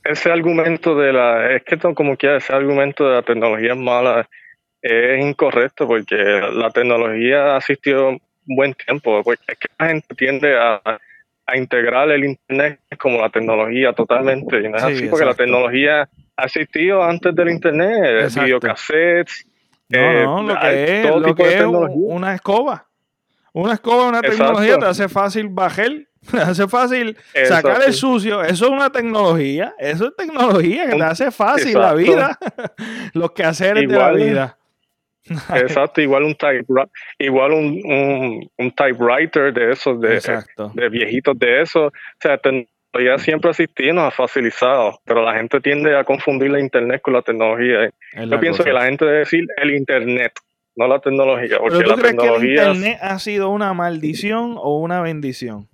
ese 0.04 0.30
argumento 0.30 0.94
de 0.94 1.12
la, 1.12 1.52
es 1.54 1.62
que 1.64 1.78
como 1.78 2.16
quiera, 2.16 2.36
ese 2.36 2.52
argumento 2.52 3.08
de 3.08 3.14
la 3.14 3.22
tecnología 3.22 3.72
es 3.72 3.78
mala 3.78 4.28
es 4.82 5.24
incorrecto 5.24 5.86
porque 5.86 6.16
la 6.16 6.70
tecnología 6.70 7.52
ha 7.52 7.56
asistido 7.56 8.10
un 8.10 8.20
buen 8.44 8.74
tiempo, 8.74 9.22
porque 9.22 9.42
es 9.48 9.58
que 9.58 9.68
la 9.78 9.88
gente 9.88 10.14
tiende 10.14 10.56
a, 10.56 10.80
a 11.46 11.56
integrar 11.56 12.10
el 12.10 12.24
internet 12.24 12.80
como 12.98 13.20
la 13.20 13.30
tecnología 13.30 13.92
totalmente, 13.92 14.60
y 14.60 14.68
no 14.68 14.76
es 14.76 14.82
así 14.82 15.08
porque 15.08 15.26
la 15.26 15.34
tecnología 15.34 16.08
ha 16.40 16.44
existido 16.44 17.02
antes 17.02 17.34
del 17.34 17.50
internet, 17.50 18.32
videocassettes, 18.34 19.46
no, 19.88 19.98
eh, 19.98 20.24
no, 20.24 20.42
lo 20.42 20.60
que 20.60 21.00
es, 21.00 21.16
lo 21.16 21.34
que 21.34 21.58
es 21.58 21.64
una 21.64 22.34
escoba. 22.34 22.86
Una 23.52 23.74
escoba, 23.74 24.06
una 24.06 24.22
tecnología, 24.22 24.78
te 24.78 24.86
hace 24.86 25.08
fácil 25.08 25.48
bajar 25.48 25.90
te 26.30 26.38
hace 26.38 26.68
fácil 26.68 27.16
sacar 27.46 27.82
el 27.86 27.94
sucio. 27.94 28.42
Eso 28.42 28.66
es 28.66 28.70
una 28.70 28.90
tecnología. 28.90 29.74
Eso 29.78 30.08
es 30.08 30.16
tecnología 30.16 30.86
que 30.88 30.96
te 30.96 31.02
hace 31.02 31.30
fácil 31.30 31.78
la 31.78 31.94
vida. 31.94 32.38
Los 33.14 33.32
quehaceres 33.32 33.88
de 33.88 33.96
la 33.96 34.12
vida. 34.12 34.56
Exacto, 35.54 36.00
igual 36.00 36.24
un 36.24 36.34
type, 36.34 36.64
igual 37.18 37.52
un, 37.52 38.50
un, 38.56 38.70
typewriter 38.72 39.52
de 39.52 39.72
esos, 39.72 40.00
de, 40.00 40.20
de, 40.74 40.88
viejitos 40.88 41.38
de 41.38 41.62
esos. 41.62 41.86
O 41.86 41.92
sea, 42.20 42.36
tecnología 42.92 43.24
siempre 43.24 43.50
ha 43.50 43.92
nos 43.92 44.04
ha 44.04 44.10
facilitado, 44.10 45.00
pero 45.04 45.22
la 45.22 45.34
gente 45.34 45.60
tiende 45.60 45.96
a 45.96 46.04
confundir 46.04 46.50
la 46.50 46.60
internet 46.60 47.00
con 47.02 47.14
la 47.14 47.22
tecnología. 47.22 47.90
Yo 48.26 48.40
pienso 48.40 48.64
que 48.64 48.72
la 48.72 48.84
gente 48.84 49.04
debe 49.04 49.18
decir 49.18 49.46
el 49.56 49.70
internet, 49.70 50.32
no 50.76 50.86
la 50.86 50.98
tecnología. 50.98 51.58
Porque 51.58 51.78
¿Pero 51.78 51.94
tú 51.94 52.00
crees 52.00 52.16
que 52.16 52.28
el 52.28 52.44
internet 52.50 52.98
ha 53.00 53.18
sido 53.18 53.50
una 53.50 53.72
maldición 53.74 54.54
o 54.56 54.78
una 54.78 55.00
bendición? 55.00 55.68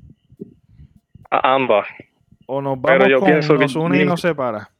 A 1.30 1.54
ambas. 1.54 1.86
O 2.46 2.60
nos 2.60 2.80
vamos 2.80 2.98
pero 2.98 3.10
yo 3.10 3.20
con, 3.20 3.30
pienso 3.30 3.54
nos 3.54 3.74
une 3.74 4.02
y 4.02 4.04
nos 4.04 4.20
separa 4.20 4.70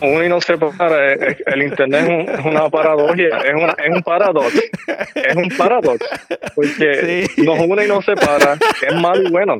uno 0.00 0.24
y 0.24 0.28
no 0.28 0.40
se 0.40 0.56
para, 0.58 1.14
el 1.14 1.62
internet 1.62 2.28
es, 2.28 2.44
una 2.44 2.68
paradoja, 2.68 3.14
es, 3.14 3.54
una, 3.54 3.72
es 3.72 3.90
un 3.90 4.02
paradox, 4.02 4.70
es 5.14 5.36
un 5.36 5.48
paradox, 5.56 6.06
porque 6.54 7.26
nos 7.38 7.58
une 7.58 7.84
y 7.84 7.88
nos 7.88 8.04
separa, 8.04 8.58
es 8.82 8.94
malo 8.94 9.22
y 9.22 9.30
bueno. 9.30 9.58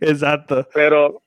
Exacto. 0.00 0.66
Pero, 0.74 1.22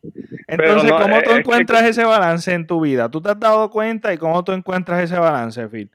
entonces, 0.47 0.91
¿cómo 0.91 1.21
tú 1.21 1.31
encuentras 1.31 1.83
ese 1.83 2.03
balance 2.03 2.53
en 2.53 2.67
tu 2.67 2.81
vida? 2.81 3.09
¿Tú 3.09 3.21
te 3.21 3.29
has 3.29 3.39
dado 3.39 3.69
cuenta 3.69 4.13
y 4.13 4.17
cómo 4.17 4.43
tú 4.43 4.51
encuentras 4.51 5.03
ese 5.03 5.19
balance, 5.19 5.67
Phil? 5.67 5.89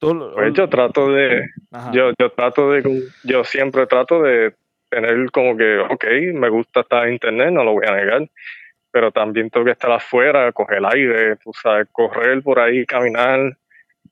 pues 0.00 0.54
yo 0.54 0.66
trato 0.70 1.12
de, 1.12 1.46
yo, 1.92 2.12
yo 2.18 2.30
trato 2.32 2.70
de, 2.70 3.08
yo 3.22 3.44
siempre 3.44 3.86
trato 3.86 4.22
de 4.22 4.54
tener 4.88 5.30
como 5.30 5.54
que, 5.58 5.78
ok, 5.78 6.04
me 6.32 6.48
gusta 6.48 6.80
estar 6.80 7.06
en 7.06 7.12
internet, 7.12 7.50
no 7.52 7.64
lo 7.64 7.74
voy 7.74 7.86
a 7.86 7.92
negar 7.92 8.26
pero 8.90 9.12
también 9.12 9.50
tengo 9.50 9.66
que 9.66 9.72
estar 9.72 9.90
afuera, 9.90 10.52
coger 10.52 10.78
el 10.78 10.86
aire, 10.86 11.36
tú 11.36 11.52
sabes, 11.52 11.88
correr 11.92 12.42
por 12.42 12.58
ahí, 12.58 12.84
caminar, 12.84 13.56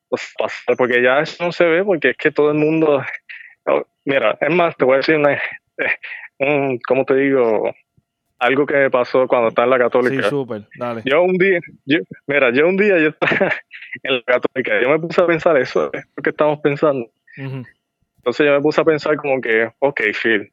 pues, 0.09 0.33
pasar, 0.39 0.77
porque 0.77 1.03
ya 1.03 1.21
eso 1.21 1.45
no 1.45 1.53
se 1.53 1.65
ve, 1.65 1.85
porque 1.85 2.11
es 2.11 2.17
que 2.17 2.31
todo 2.31 2.51
el 2.53 2.59
mundo, 2.59 3.03
mira, 4.05 4.39
es 4.41 4.55
más, 4.55 4.77
te 4.77 4.85
voy 4.85 4.95
a 4.95 4.97
decir 4.99 5.17
una, 5.17 5.41
un, 6.39 6.79
¿cómo 6.87 7.05
te 7.05 7.15
digo? 7.15 7.73
Algo 8.39 8.67
que 8.67 8.75
me 8.75 8.91
pasó 8.91 9.27
cuando 9.27 9.49
estaba 9.49 9.67
en 9.67 9.71
la 9.71 9.79
católica. 9.79 10.23
Sí, 10.23 10.29
súper, 10.29 10.63
dale. 10.77 11.03
Yo 11.05 11.23
un 11.23 11.37
día, 11.39 11.59
yo, 11.87 11.99
mira, 12.27 12.53
yo 12.53 12.69
un 12.69 12.77
día 12.77 12.99
yo 12.99 13.09
estaba 13.09 13.53
en 14.03 14.15
la 14.15 14.23
católica, 14.23 14.81
yo 14.81 14.89
me 14.91 14.99
puse 14.99 15.21
a 15.21 15.27
pensar 15.27 15.57
eso, 15.57 15.91
es 15.93 16.05
lo 16.17 16.23
que 16.23 16.31
estamos 16.31 16.61
pensando. 16.61 17.11
Entonces 17.37 18.47
yo 18.47 18.53
me 18.53 18.61
puse 18.61 18.81
a 18.81 18.85
pensar 18.85 19.17
como 19.17 19.41
que, 19.41 19.71
ok, 19.79 20.01
Phil, 20.21 20.51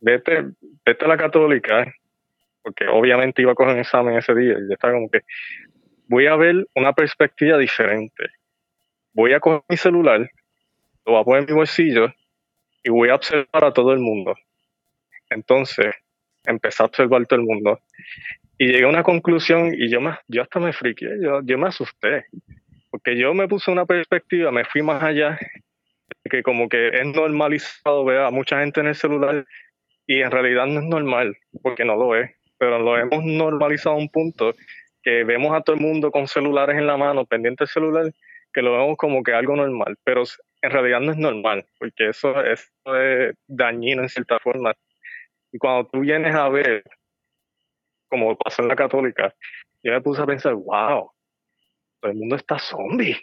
vete, 0.00 0.44
vete 0.84 1.04
a 1.04 1.08
la 1.08 1.16
católica 1.16 1.92
porque 2.62 2.86
obviamente 2.88 3.42
iba 3.42 3.52
a 3.52 3.54
coger 3.54 3.74
un 3.74 3.80
examen 3.80 4.16
ese 4.16 4.34
día 4.34 4.52
y 4.52 4.68
ya 4.68 4.74
estaba 4.74 4.94
como 4.94 5.10
que 5.10 5.20
voy 6.08 6.26
a 6.26 6.36
ver 6.36 6.66
una 6.74 6.92
perspectiva 6.92 7.56
diferente. 7.56 8.26
Voy 9.12 9.32
a 9.32 9.40
coger 9.40 9.62
mi 9.68 9.76
celular, 9.76 10.30
lo 11.06 11.12
voy 11.12 11.20
a 11.20 11.24
poner 11.24 11.40
en 11.42 11.46
mi 11.46 11.52
bolsillo 11.54 12.12
y 12.82 12.90
voy 12.90 13.08
a 13.08 13.14
observar 13.14 13.64
a 13.64 13.72
todo 13.72 13.92
el 13.92 14.00
mundo. 14.00 14.34
Entonces, 15.30 15.94
empecé 16.44 16.82
a 16.82 16.86
observar 16.86 17.26
todo 17.26 17.40
el 17.40 17.46
mundo 17.46 17.80
y 18.58 18.66
llegué 18.66 18.84
a 18.84 18.88
una 18.88 19.02
conclusión 19.02 19.72
y 19.74 19.88
yo, 19.88 20.00
me, 20.00 20.18
yo 20.28 20.42
hasta 20.42 20.60
me 20.60 20.72
friqué, 20.72 21.08
yo, 21.22 21.40
yo 21.42 21.58
me 21.58 21.68
asusté, 21.68 22.26
porque 22.90 23.16
yo 23.16 23.32
me 23.32 23.48
puse 23.48 23.70
una 23.70 23.86
perspectiva, 23.86 24.50
me 24.50 24.64
fui 24.64 24.82
más 24.82 25.02
allá, 25.02 25.38
que 26.30 26.42
como 26.42 26.68
que 26.68 26.88
es 26.88 27.06
normalizado 27.06 28.04
ver 28.04 28.18
a 28.18 28.30
mucha 28.30 28.60
gente 28.60 28.80
en 28.80 28.88
el 28.88 28.94
celular 28.94 29.46
y 30.06 30.20
en 30.20 30.30
realidad 30.30 30.66
no 30.66 30.80
es 30.80 30.86
normal, 30.86 31.36
porque 31.62 31.84
no 31.84 31.96
lo 31.96 32.14
es 32.16 32.30
pero 32.60 32.78
lo 32.78 32.98
hemos 32.98 33.24
normalizado 33.24 33.96
a 33.96 33.98
un 33.98 34.10
punto 34.10 34.52
que 35.02 35.24
vemos 35.24 35.56
a 35.56 35.62
todo 35.62 35.74
el 35.76 35.82
mundo 35.82 36.10
con 36.10 36.28
celulares 36.28 36.76
en 36.76 36.86
la 36.86 36.98
mano, 36.98 37.24
pendiente 37.24 37.64
del 37.64 37.68
celular, 37.68 38.12
que 38.52 38.60
lo 38.60 38.72
vemos 38.72 38.98
como 38.98 39.22
que 39.22 39.32
algo 39.32 39.56
normal, 39.56 39.96
pero 40.04 40.24
en 40.60 40.70
realidad 40.70 41.00
no 41.00 41.12
es 41.12 41.16
normal, 41.16 41.64
porque 41.78 42.10
eso, 42.10 42.38
es 42.44 42.70
dañino 43.46 44.02
en 44.02 44.10
cierta 44.10 44.38
forma. 44.40 44.74
Y 45.52 45.58
cuando 45.58 45.88
tú 45.88 46.00
vienes 46.00 46.34
a 46.34 46.48
ver, 46.48 46.84
como 48.08 48.36
pasó 48.36 48.62
en 48.62 48.68
la 48.68 48.76
católica, 48.76 49.34
yo 49.82 49.92
me 49.92 50.00
puse 50.00 50.22
a 50.22 50.26
pensar, 50.26 50.54
wow, 50.54 51.10
todo 52.00 52.12
el 52.12 52.18
mundo 52.18 52.36
está 52.36 52.58
zombie. 52.58 53.16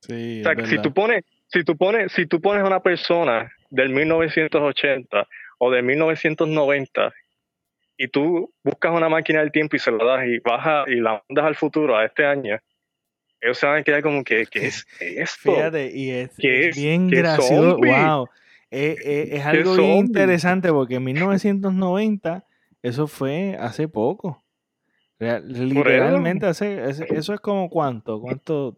Sí, 0.00 0.40
o 0.40 0.44
sea, 0.44 0.66
si 0.66 0.78
tú 0.80 0.92
pones, 0.92 1.24
si 1.48 1.64
tú 1.64 1.76
pones, 1.76 2.12
si 2.12 2.26
tú 2.26 2.40
pones 2.40 2.62
a 2.62 2.66
una 2.66 2.80
persona 2.80 3.50
del 3.70 3.90
1980 3.90 5.26
o 5.58 5.70
de 5.70 5.82
1990 5.82 7.12
y 7.96 8.08
tú 8.08 8.52
buscas 8.62 8.92
una 8.92 9.08
máquina 9.08 9.40
del 9.40 9.52
tiempo 9.52 9.76
y 9.76 9.78
se 9.78 9.90
la 9.90 10.04
das 10.04 10.26
y 10.26 10.38
baja 10.38 10.84
y 10.86 10.96
la 10.96 11.22
mandas 11.28 11.46
al 11.46 11.56
futuro, 11.56 11.96
a 11.96 12.04
este 12.04 12.26
año, 12.26 12.58
ellos 13.40 13.58
se 13.58 13.66
van 13.66 13.80
a 13.80 13.82
quedar 13.82 14.02
como 14.02 14.22
que, 14.22 14.46
¿qué 14.46 14.66
es 14.66 14.86
esto? 15.00 15.54
Fíjate, 15.54 15.90
y 15.92 16.10
es, 16.10 16.36
bien 16.76 17.08
gracioso, 17.08 17.78
wow. 17.78 18.28
Eh, 18.78 18.94
eh, 19.02 19.28
es 19.32 19.46
algo 19.46 19.74
bien 19.74 19.92
interesante 19.92 20.70
porque 20.70 20.96
en 20.96 21.04
1990 21.04 22.44
eso 22.82 23.06
fue 23.06 23.56
hace 23.58 23.88
poco. 23.88 24.44
literalmente 25.18 26.44
hace, 26.44 26.90
eso 26.90 27.32
es 27.32 27.40
como 27.40 27.70
cuánto, 27.70 28.20
cuánto, 28.20 28.76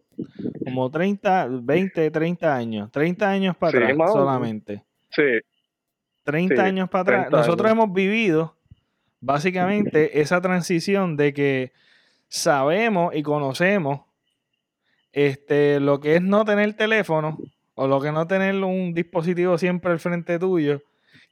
como 0.63 0.89
30, 0.89 1.49
20, 1.63 2.11
30 2.11 2.55
años, 2.55 2.91
30 2.93 3.29
años 3.29 3.57
para 3.57 3.77
atrás 3.77 4.11
solamente. 4.13 4.85
Sí. 5.09 5.41
30 6.23 6.63
años 6.63 6.89
para 6.89 7.01
atrás. 7.01 7.31
Nosotros 7.31 7.69
hemos 7.69 7.91
vivido 7.91 8.55
básicamente 9.19 10.21
esa 10.21 10.39
transición 10.39 11.17
de 11.17 11.33
que 11.33 11.73
sabemos 12.29 13.13
y 13.13 13.21
conocemos 13.21 14.03
este, 15.11 15.81
lo 15.81 15.99
que 15.99 16.15
es 16.15 16.21
no 16.21 16.45
tener 16.45 16.73
teléfono 16.75 17.37
o 17.79 17.87
lo 17.87 18.01
que 18.01 18.11
no 18.11 18.27
tener 18.27 18.55
un 18.63 18.93
dispositivo 18.93 19.57
siempre 19.57 19.91
al 19.91 19.99
frente 19.99 20.37
tuyo, 20.39 20.81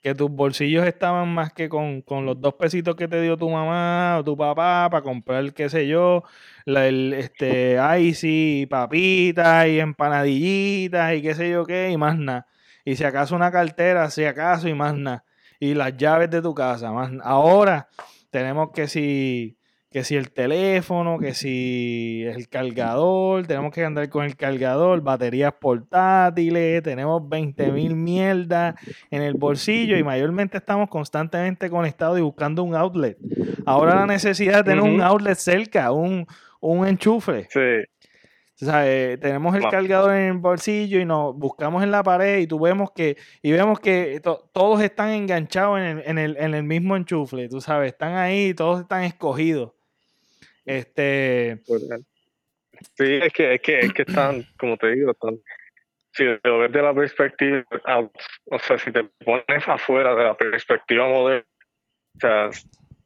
que 0.01 0.15
tus 0.15 0.31
bolsillos 0.31 0.85
estaban 0.85 1.33
más 1.33 1.51
que 1.53 1.69
con, 1.69 2.03
los 2.07 2.39
dos 2.39 2.53
pesitos 2.55 2.95
que 2.95 3.07
te 3.07 3.21
dio 3.21 3.37
tu 3.37 3.49
mamá 3.49 4.17
o 4.19 4.23
tu 4.23 4.37
papá 4.37 4.87
para 4.89 5.03
comprar, 5.03 5.53
qué 5.53 5.69
sé 5.69 5.87
yo, 5.87 6.23
el 6.65 7.13
este, 7.13 7.77
icy, 7.99 8.67
papitas 8.69 9.67
y 9.67 9.79
empanadillitas 9.79 11.15
y 11.15 11.21
qué 11.21 11.35
sé 11.35 11.49
yo 11.49 11.65
qué, 11.65 11.91
y 11.91 11.97
más 11.97 12.17
nada. 12.17 12.47
Y 12.85 12.95
si 12.95 13.03
acaso 13.03 13.35
una 13.35 13.51
cartera, 13.51 14.09
si 14.09 14.23
acaso, 14.23 14.69
y 14.69 14.73
más 14.73 14.95
nada 14.95 15.25
y 15.59 15.73
las 15.73 15.97
llaves 15.97 16.29
de 16.29 16.41
tu 16.41 16.53
casa. 16.53 16.89
ahora 17.23 17.89
tenemos 18.29 18.69
que 18.73 18.87
si, 18.87 19.56
que 19.97 20.03
si 20.03 20.15
el 20.15 20.29
teléfono, 20.29 21.17
que 21.17 21.33
si 21.33 22.23
el 22.23 22.47
cargador, 22.49 23.47
tenemos 23.47 23.73
que 23.73 23.83
andar 23.83 24.07
con 24.09 24.25
el 24.25 24.35
cargador, 24.35 25.01
baterías 25.01 25.53
portátiles, 25.59 26.83
tenemos 26.83 27.27
20 27.27 27.71
mil 27.71 27.95
mierdas 27.95 28.75
en 29.09 29.23
el 29.23 29.33
bolsillo 29.33 29.97
y 29.97 30.03
mayormente 30.03 30.59
estamos 30.59 30.87
constantemente 30.87 31.71
conectados 31.71 32.19
y 32.19 32.21
buscando 32.21 32.61
un 32.61 32.75
outlet. 32.75 33.17
Ahora 33.65 33.95
la 33.95 34.05
necesidad 34.05 34.57
de 34.57 34.71
tener 34.71 34.83
un 34.83 35.01
outlet 35.01 35.35
cerca, 35.35 35.91
un, 35.91 36.27
un 36.59 36.85
enchufe. 36.85 37.47
Sí. 37.49 37.83
O 38.61 38.65
sea, 38.65 38.87
eh, 38.87 39.17
tenemos 39.17 39.55
el 39.55 39.67
cargador 39.67 40.13
en 40.13 40.27
el 40.27 40.37
bolsillo 40.37 40.99
y 40.99 41.05
nos 41.05 41.35
buscamos 41.35 41.81
en 41.81 41.89
la 41.89 42.03
pared 42.03 42.37
y 42.37 42.45
tú 42.45 42.59
vemos 42.59 42.91
que, 42.91 43.17
y 43.41 43.51
vemos 43.51 43.79
que 43.79 44.21
todos 44.21 44.79
están 44.81 45.09
enganchados 45.09 45.79
en 45.79 45.85
el, 45.85 46.03
en, 46.05 46.17
el, 46.19 46.37
en 46.37 46.53
el, 46.53 46.63
mismo 46.63 46.95
enchufle, 46.95 47.49
tú 47.49 47.61
sabes, 47.61 47.93
están 47.93 48.13
ahí, 48.13 48.53
todos 48.53 48.81
están 48.81 49.03
escogidos. 49.03 49.71
Este. 50.67 51.57
Sí, 52.95 53.19
es 53.23 53.33
que, 53.33 53.55
es 53.55 53.61
que, 53.61 53.79
es 53.79 53.93
que 53.93 54.01
están, 54.03 54.45
como 54.59 54.77
te 54.77 54.91
digo, 54.91 55.11
están, 55.11 55.39
si 56.11 56.25
lo 56.43 56.59
ves 56.59 56.71
de 56.71 56.81
la 56.81 56.93
perspectiva, 56.93 57.63
o 58.45 58.59
sea, 58.59 58.77
si 58.77 58.91
te 58.91 59.05
pones 59.25 59.67
afuera 59.67 60.13
de 60.13 60.23
la 60.25 60.35
perspectiva 60.35 61.07
moderna, 61.07 61.47
o 62.15 62.19
sea, 62.19 62.49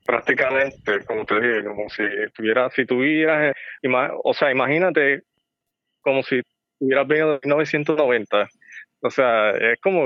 prácticamente, 0.05 1.05
como 1.05 1.25
te 1.25 1.39
digo, 1.39 1.75
como 1.75 1.89
si 1.89 2.03
estuvieras, 2.03 2.73
si 2.73 2.85
tuvieras, 2.85 3.53
o 4.23 4.33
sea, 4.33 4.51
imagínate 4.51 5.21
como 6.01 6.23
si 6.23 6.41
hubieras 6.79 7.07
venido 7.07 7.33
de 7.33 7.39
1990. 7.43 8.49
O 9.01 9.09
sea, 9.09 9.51
es 9.51 9.79
como 9.81 10.05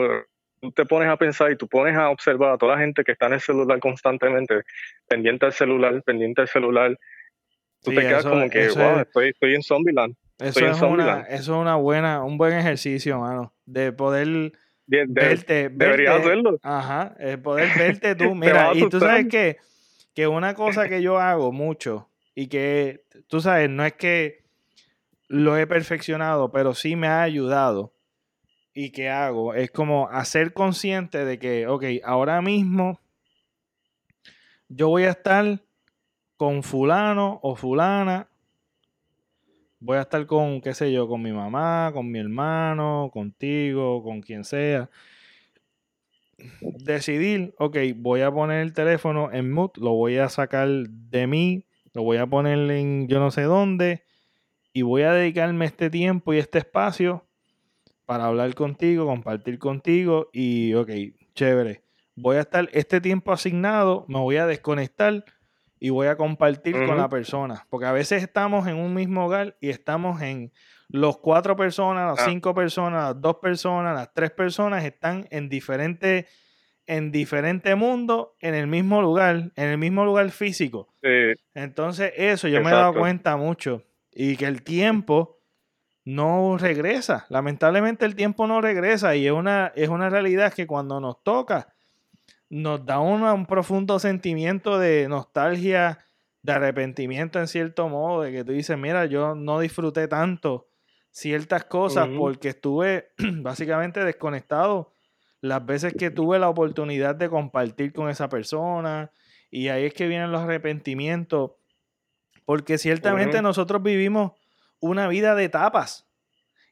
tú 0.61 0.71
te 0.71 0.85
pones 0.85 1.09
a 1.09 1.17
pensar 1.17 1.51
y 1.51 1.57
tú 1.57 1.67
pones 1.67 1.95
a 1.95 2.09
observar 2.09 2.53
a 2.53 2.57
toda 2.57 2.75
la 2.75 2.81
gente 2.81 3.03
que 3.03 3.13
está 3.13 3.27
en 3.27 3.33
el 3.33 3.41
celular 3.41 3.79
constantemente, 3.79 4.61
pendiente 5.07 5.45
al 5.45 5.53
celular, 5.53 6.01
pendiente 6.03 6.41
al 6.41 6.47
celular. 6.47 6.97
Tú 7.85 7.93
te 7.93 8.01
quedas 8.01 8.25
como 8.25 8.49
que, 8.49 8.69
wow, 8.69 8.99
estoy, 8.99 9.29
estoy 9.29 9.55
en 9.55 9.63
Zombieland. 9.63 10.15
Eso 10.39 10.67
es, 10.67 10.81
una, 10.81 11.21
eso 11.21 11.53
es 11.53 11.61
una 11.61 11.75
buena, 11.75 12.23
un 12.23 12.37
buen 12.37 12.53
ejercicio, 12.53 13.19
mano, 13.19 13.53
de 13.65 13.93
poder 13.93 14.51
verte, 14.85 15.69
Debería 15.69 16.15
hacerlo. 16.15 16.59
Ajá, 16.61 17.15
poder 17.41 17.69
verte 17.77 18.15
tú. 18.15 18.35
Mira, 18.35 18.73
y 18.73 18.89
tú 18.89 18.99
sabes 18.99 19.27
que, 19.27 19.57
que 20.13 20.27
una 20.27 20.53
cosa 20.53 20.89
que 20.89 21.01
yo 21.01 21.19
hago 21.19 21.53
mucho 21.53 22.09
y 22.33 22.47
que, 22.47 23.05
tú 23.27 23.39
sabes, 23.39 23.69
no 23.69 23.85
es 23.85 23.93
que 23.93 24.43
lo 25.27 25.57
he 25.57 25.67
perfeccionado, 25.67 26.51
pero 26.51 26.73
sí 26.73 26.95
me 26.95 27.07
ha 27.07 27.21
ayudado. 27.21 27.93
¿Y 28.73 28.91
qué 28.91 29.09
hago? 29.09 29.53
Es 29.53 29.71
como 29.71 30.09
hacer 30.09 30.51
consciente 30.51 31.23
de 31.23 31.39
que, 31.39 31.65
ok, 31.67 31.85
ahora 32.03 32.41
mismo 32.41 32.99
yo 34.67 34.89
voy 34.89 35.03
a 35.03 35.11
estar 35.11 35.61
con 36.37 36.63
fulano 36.63 37.39
o 37.43 37.55
fulana. 37.55 38.27
Voy 39.79 39.97
a 39.97 40.01
estar 40.01 40.25
con, 40.25 40.61
qué 40.61 40.73
sé 40.73 40.91
yo, 40.91 41.07
con 41.07 41.21
mi 41.21 41.31
mamá, 41.31 41.91
con 41.93 42.09
mi 42.09 42.19
hermano, 42.19 43.09
contigo, 43.13 44.01
con 44.03 44.21
quien 44.21 44.43
sea. 44.43 44.89
Decidir, 46.61 47.53
ok, 47.59 47.77
voy 47.95 48.21
a 48.21 48.31
poner 48.31 48.61
el 48.61 48.73
teléfono 48.73 49.31
en 49.31 49.51
mute, 49.51 49.79
lo 49.79 49.91
voy 49.91 50.17
a 50.17 50.29
sacar 50.29 50.67
de 50.67 51.27
mí, 51.27 51.65
lo 51.93 52.03
voy 52.03 52.17
a 52.17 52.27
poner 52.27 52.71
en 52.71 53.07
yo 53.07 53.19
no 53.19 53.31
sé 53.31 53.43
dónde 53.43 54.03
y 54.73 54.81
voy 54.81 55.03
a 55.03 55.13
dedicarme 55.13 55.65
este 55.65 55.89
tiempo 55.89 56.33
y 56.33 56.37
este 56.37 56.57
espacio 56.57 57.25
para 58.05 58.25
hablar 58.25 58.53
contigo, 58.55 59.05
compartir 59.05 59.57
contigo 59.59 60.29
y, 60.33 60.73
ok, 60.73 60.89
chévere. 61.33 61.83
Voy 62.15 62.37
a 62.37 62.41
estar 62.41 62.69
este 62.73 63.01
tiempo 63.01 63.31
asignado, 63.31 64.05
me 64.07 64.19
voy 64.19 64.37
a 64.37 64.45
desconectar 64.45 65.23
y 65.85 65.91
voy 65.91 66.07
a 66.07 66.17
compartir 66.17 66.73
con 66.87 66.97
la 66.97 67.07
persona. 67.09 67.67
Porque 67.69 67.85
a 67.85 67.91
veces 67.91 68.23
estamos 68.23 68.67
en 68.67 68.77
un 68.77 68.95
mismo 68.95 69.23
hogar 69.23 69.55
y 69.61 69.69
estamos 69.69 70.19
en 70.23 70.51
los 70.89 71.19
cuatro 71.19 71.55
personas, 71.55 72.09
las 72.09 72.25
ah. 72.25 72.27
cinco 72.27 72.55
personas, 72.55 73.03
las 73.03 73.21
dos 73.21 73.35
personas, 73.35 73.95
las 73.95 74.11
tres 74.11 74.31
personas 74.31 74.83
están 74.83 75.27
en 75.29 75.47
diferentes 75.47 76.25
en 76.87 77.11
diferente 77.11 77.75
mundo, 77.75 78.35
en 78.39 78.55
el 78.55 78.65
mismo 78.65 78.99
lugar, 78.99 79.51
en 79.55 79.69
el 79.69 79.77
mismo 79.77 80.05
lugar 80.05 80.31
físico. 80.31 80.91
Entonces, 81.53 82.13
eso 82.15 82.47
yo 82.47 82.63
me 82.63 82.71
he 82.71 82.73
dado 82.73 82.95
cuenta 82.95 83.37
mucho 83.37 83.83
y 84.11 84.37
que 84.37 84.45
el 84.45 84.63
tiempo 84.63 85.39
no 86.03 86.57
regresa. 86.57 87.27
Lamentablemente 87.29 88.05
el 88.05 88.15
tiempo 88.15 88.47
no 88.47 88.59
regresa 88.59 89.15
y 89.15 89.27
es 89.27 89.33
una, 89.33 89.71
es 89.75 89.89
una 89.89 90.09
realidad 90.09 90.51
que 90.51 90.65
cuando 90.65 90.99
nos 90.99 91.21
toca 91.21 91.74
nos 92.49 92.85
da 92.85 92.99
un 92.99 93.45
profundo 93.45 93.99
sentimiento 93.99 94.79
de 94.79 95.07
nostalgia, 95.07 96.05
de 96.41 96.51
arrepentimiento 96.53 97.39
en 97.39 97.47
cierto 97.47 97.89
modo, 97.89 98.21
de 98.21 98.31
que 98.31 98.43
tú 98.43 98.51
dices, 98.51 98.77
mira, 98.77 99.05
yo 99.05 99.35
no 99.35 99.59
disfruté 99.59 100.07
tanto 100.07 100.67
ciertas 101.09 101.63
cosas 101.63 102.09
porque 102.17 102.49
estuve 102.49 103.09
básicamente 103.41 104.03
desconectado 104.03 104.91
las 105.41 105.65
veces 105.65 105.93
que 105.93 106.11
tuve 106.11 106.39
la 106.39 106.49
oportunidad 106.49 107.15
de 107.15 107.29
compartir 107.29 107.93
con 107.93 108.09
esa 108.09 108.29
persona 108.29 109.11
y 109.49 109.69
ahí 109.69 109.85
es 109.85 109.93
que 109.93 110.07
vienen 110.07 110.31
los 110.31 110.41
arrepentimientos 110.41 111.51
porque 112.43 112.77
ciertamente 112.77 113.41
nosotros 113.41 113.81
vivimos 113.81 114.33
una 114.79 115.07
vida 115.07 115.35
de 115.35 115.45
etapas, 115.45 116.07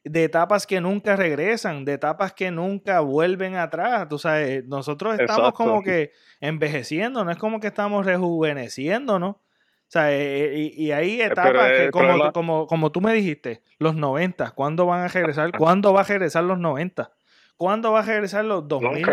de 0.04 0.24
etapas 0.24 0.66
que 0.66 0.80
nunca 0.80 1.16
regresan, 1.16 1.84
de 1.84 1.94
etapas 1.94 2.34
que 2.34 2.50
nunca 2.50 3.00
vuelven 3.00 3.56
atrás. 3.56 4.06
Tú 4.08 4.18
sabes, 4.18 4.64
nosotros 4.66 5.18
estamos 5.18 5.52
como 5.54 5.82
que 5.82 6.12
envejeciendo, 6.40 7.24
no 7.24 7.30
es 7.30 7.38
como 7.38 7.58
que 7.58 7.68
estamos 7.68 8.04
rejuveneciendo, 8.04 9.18
¿no? 9.18 9.28
O 9.28 9.92
sea, 9.94 10.12
eh, 10.12 10.56
eh, 10.56 10.72
y, 10.74 10.90
hay 10.92 11.20
etapas 11.20 11.70
que, 11.72 11.90
como, 11.90 12.32
como, 12.32 12.66
como, 12.66 12.92
tú 12.92 13.00
me 13.00 13.12
dijiste, 13.14 13.62
los 13.78 13.94
90, 13.94 14.50
¿cuándo 14.50 14.86
van 14.86 15.02
a 15.02 15.08
regresar? 15.08 15.52
¿Cuándo 15.56 15.92
va 15.92 16.00
a 16.00 16.04
regresar 16.04 16.44
los 16.44 16.58
90? 16.58 17.12
¿Cuándo 17.56 17.92
va 17.92 18.00
a 18.00 18.02
regresar 18.02 18.44
los 18.44 18.66
2000? 18.66 19.06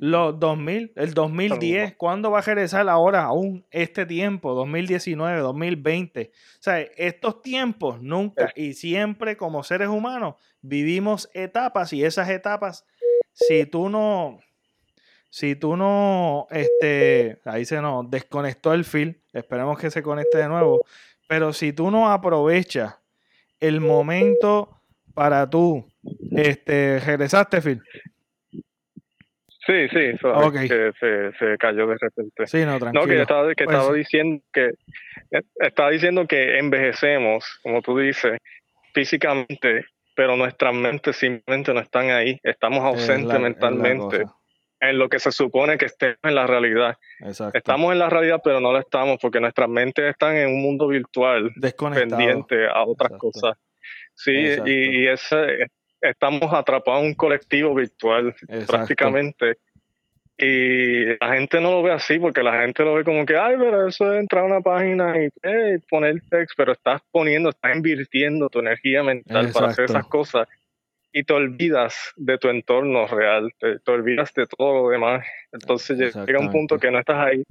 Los 0.00 0.38
2000, 0.38 0.92
el 0.94 1.14
2010. 1.14 1.96
¿Cuándo 1.96 2.30
va 2.30 2.38
a 2.38 2.42
regresar 2.42 2.88
ahora 2.88 3.24
aún 3.24 3.66
este 3.70 4.06
tiempo? 4.06 4.54
2019, 4.54 5.40
2020. 5.40 6.30
O 6.32 6.62
sea, 6.62 6.80
estos 6.80 7.42
tiempos 7.42 8.00
nunca 8.00 8.52
y 8.54 8.74
siempre 8.74 9.36
como 9.36 9.64
seres 9.64 9.88
humanos 9.88 10.36
vivimos 10.60 11.28
etapas 11.34 11.92
y 11.92 12.04
esas 12.04 12.28
etapas, 12.30 12.86
si 13.32 13.66
tú 13.66 13.88
no, 13.88 14.38
si 15.28 15.56
tú 15.56 15.76
no, 15.76 16.46
este, 16.50 17.40
ahí 17.44 17.64
se 17.64 17.80
nos 17.80 18.08
desconectó 18.08 18.74
el 18.74 18.84
fil, 18.84 19.20
esperemos 19.32 19.78
que 19.78 19.90
se 19.90 20.02
conecte 20.02 20.38
de 20.38 20.48
nuevo, 20.48 20.84
pero 21.26 21.52
si 21.52 21.72
tú 21.72 21.90
no 21.90 22.12
aprovechas 22.12 22.96
el 23.58 23.80
momento 23.80 24.81
para 25.14 25.48
tú 25.48 25.84
este, 26.30 26.98
¿Regresaste, 27.00 27.60
Phil? 27.60 27.82
Sí, 29.64 29.88
sí, 29.90 30.18
que 30.52 30.92
se, 30.98 31.32
se, 31.38 31.56
cayó 31.56 31.86
de 31.86 31.96
repente. 32.00 32.46
Sí, 32.48 32.64
no, 32.64 32.80
tranquilo. 32.80 33.02
No, 33.02 33.06
que 33.06 33.20
estaba, 33.20 33.54
que 33.54 33.64
estaba 33.64 33.86
pues 33.86 33.98
diciendo 33.98 34.42
que 34.52 34.70
estaba 35.60 35.90
diciendo 35.90 36.26
que 36.26 36.58
envejecemos, 36.58 37.60
como 37.62 37.80
tú 37.80 37.96
dices, 37.96 38.38
físicamente, 38.92 39.86
pero 40.16 40.36
nuestras 40.36 40.74
mentes 40.74 41.16
simplemente 41.16 41.72
no 41.72 41.78
están 41.78 42.10
ahí. 42.10 42.40
Estamos 42.42 42.80
ausentes 42.80 43.38
mentalmente 43.38 44.24
en 44.80 44.98
lo 44.98 45.08
que 45.08 45.20
se 45.20 45.30
supone 45.30 45.78
que 45.78 45.86
estemos 45.86 46.18
en 46.24 46.34
la 46.34 46.46
realidad. 46.48 46.96
Exacto. 47.20 47.56
Estamos 47.56 47.92
en 47.92 48.00
la 48.00 48.10
realidad, 48.10 48.40
pero 48.42 48.58
no 48.58 48.72
lo 48.72 48.80
estamos 48.80 49.18
porque 49.22 49.38
nuestras 49.38 49.68
mentes 49.68 50.10
están 50.10 50.36
en 50.36 50.48
un 50.48 50.60
mundo 50.60 50.88
virtual, 50.88 51.52
pendiente 51.94 52.66
a 52.66 52.82
otras 52.82 53.12
cosas. 53.12 53.56
Sí, 54.24 54.32
y, 54.64 55.02
y 55.02 55.06
ese, 55.08 55.66
estamos 56.00 56.52
atrapados 56.52 57.02
en 57.02 57.08
un 57.08 57.14
colectivo 57.14 57.74
virtual 57.74 58.34
prácticamente. 58.66 59.56
Y 60.38 61.04
la 61.20 61.34
gente 61.34 61.60
no 61.60 61.70
lo 61.70 61.82
ve 61.82 61.92
así 61.92 62.18
porque 62.18 62.42
la 62.42 62.62
gente 62.62 62.82
lo 62.84 62.94
ve 62.94 63.04
como 63.04 63.24
que, 63.24 63.36
ay, 63.36 63.54
pero 63.58 63.86
eso 63.86 64.12
es 64.12 64.20
entrar 64.20 64.42
a 64.42 64.46
una 64.46 64.60
página 64.60 65.14
y 65.24 65.28
poner 65.88 66.20
text, 66.30 66.54
pero 66.56 66.72
estás 66.72 67.00
poniendo, 67.12 67.50
estás 67.50 67.76
invirtiendo 67.76 68.48
tu 68.48 68.58
energía 68.58 69.02
mental 69.02 69.50
para 69.52 69.68
hacer 69.68 69.84
esas 69.84 70.06
cosas 70.06 70.48
y 71.12 71.24
te 71.24 71.32
olvidas 71.32 72.12
de 72.16 72.38
tu 72.38 72.48
entorno 72.48 73.06
real, 73.06 73.52
te, 73.58 73.78
olvidas 73.90 74.32
de 74.34 74.46
todo 74.46 74.82
lo 74.84 74.88
demás. 74.88 75.24
Entonces 75.52 76.14
llega 76.14 76.40
un 76.40 76.50
punto 76.50 76.78
que 76.78 76.90
no 76.90 76.98
estás 76.98 77.18
ahí. 77.18 77.44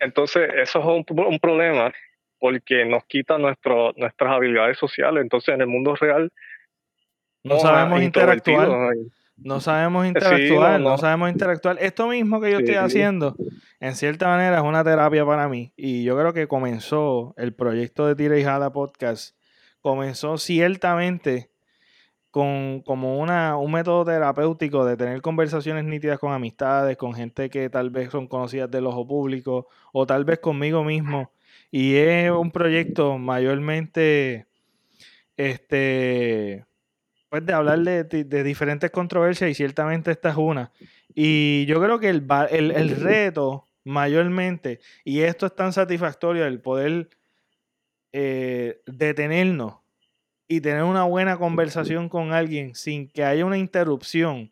Entonces 0.00 0.50
eso 0.54 0.80
es 0.80 0.84
un, 0.84 1.18
un 1.18 1.38
problema 1.38 1.92
porque 2.38 2.84
nos 2.84 3.04
quita 3.04 3.38
nuestro, 3.38 3.92
nuestras 3.96 4.32
habilidades 4.32 4.78
sociales. 4.78 5.22
Entonces 5.22 5.54
en 5.54 5.60
el 5.60 5.66
mundo 5.66 5.94
real 5.96 6.30
no 7.44 7.58
sabemos 7.58 8.02
interactuar. 8.02 8.68
No 9.40 9.60
sabemos 9.60 10.06
interactuar, 10.06 10.80
no, 10.80 10.98
sabemos 10.98 11.30
interactuar. 11.30 11.76
Esto 11.80 12.08
mismo 12.08 12.40
que 12.40 12.50
yo 12.50 12.58
estoy 12.58 12.74
haciendo, 12.74 13.36
en 13.78 13.94
cierta 13.94 14.26
manera, 14.26 14.56
es 14.56 14.64
una 14.64 14.82
terapia 14.82 15.24
para 15.24 15.48
mí. 15.48 15.72
Y 15.76 16.02
yo 16.02 16.18
creo 16.18 16.32
que 16.32 16.48
comenzó 16.48 17.34
el 17.36 17.54
proyecto 17.54 18.06
de 18.06 18.16
Tira 18.16 18.36
y 18.36 18.42
Jada 18.42 18.72
Podcast, 18.72 19.36
comenzó 19.80 20.38
ciertamente 20.38 21.50
con 22.32 22.82
como 22.82 23.18
una, 23.18 23.56
un 23.56 23.70
método 23.70 24.04
terapéutico 24.04 24.84
de 24.84 24.96
tener 24.96 25.22
conversaciones 25.22 25.84
nítidas 25.84 26.18
con 26.18 26.32
amistades, 26.32 26.96
con 26.96 27.14
gente 27.14 27.48
que 27.48 27.70
tal 27.70 27.90
vez 27.90 28.10
son 28.10 28.26
conocidas 28.26 28.70
del 28.70 28.86
ojo 28.86 29.06
público, 29.06 29.68
o 29.92 30.04
tal 30.04 30.24
vez 30.24 30.40
conmigo 30.40 30.82
mismo. 30.82 31.30
Y 31.70 31.96
es 31.96 32.30
un 32.30 32.50
proyecto 32.50 33.18
mayormente 33.18 34.46
este 35.36 36.64
pues 37.28 37.44
de 37.44 37.52
hablar 37.52 37.80
de, 37.80 38.42
diferentes 38.42 38.90
controversias 38.90 39.50
y 39.50 39.54
ciertamente 39.54 40.10
esta 40.10 40.30
es 40.30 40.36
una. 40.36 40.72
Y 41.14 41.66
yo 41.66 41.80
creo 41.82 42.00
que 42.00 42.08
el, 42.08 42.26
el, 42.50 42.90
reto 42.96 43.66
mayormente, 43.84 44.80
y 45.04 45.20
esto 45.20 45.46
es 45.46 45.54
tan 45.54 45.72
satisfactorio, 45.72 46.46
el 46.46 46.60
poder 46.60 47.10
eh, 48.12 48.80
detenernos 48.86 49.74
y 50.46 50.62
tener 50.62 50.84
una 50.84 51.04
buena 51.04 51.36
conversación 51.36 52.08
con 52.08 52.32
alguien 52.32 52.74
sin 52.74 53.08
que 53.08 53.24
haya 53.24 53.44
una 53.44 53.58
interrupción, 53.58 54.50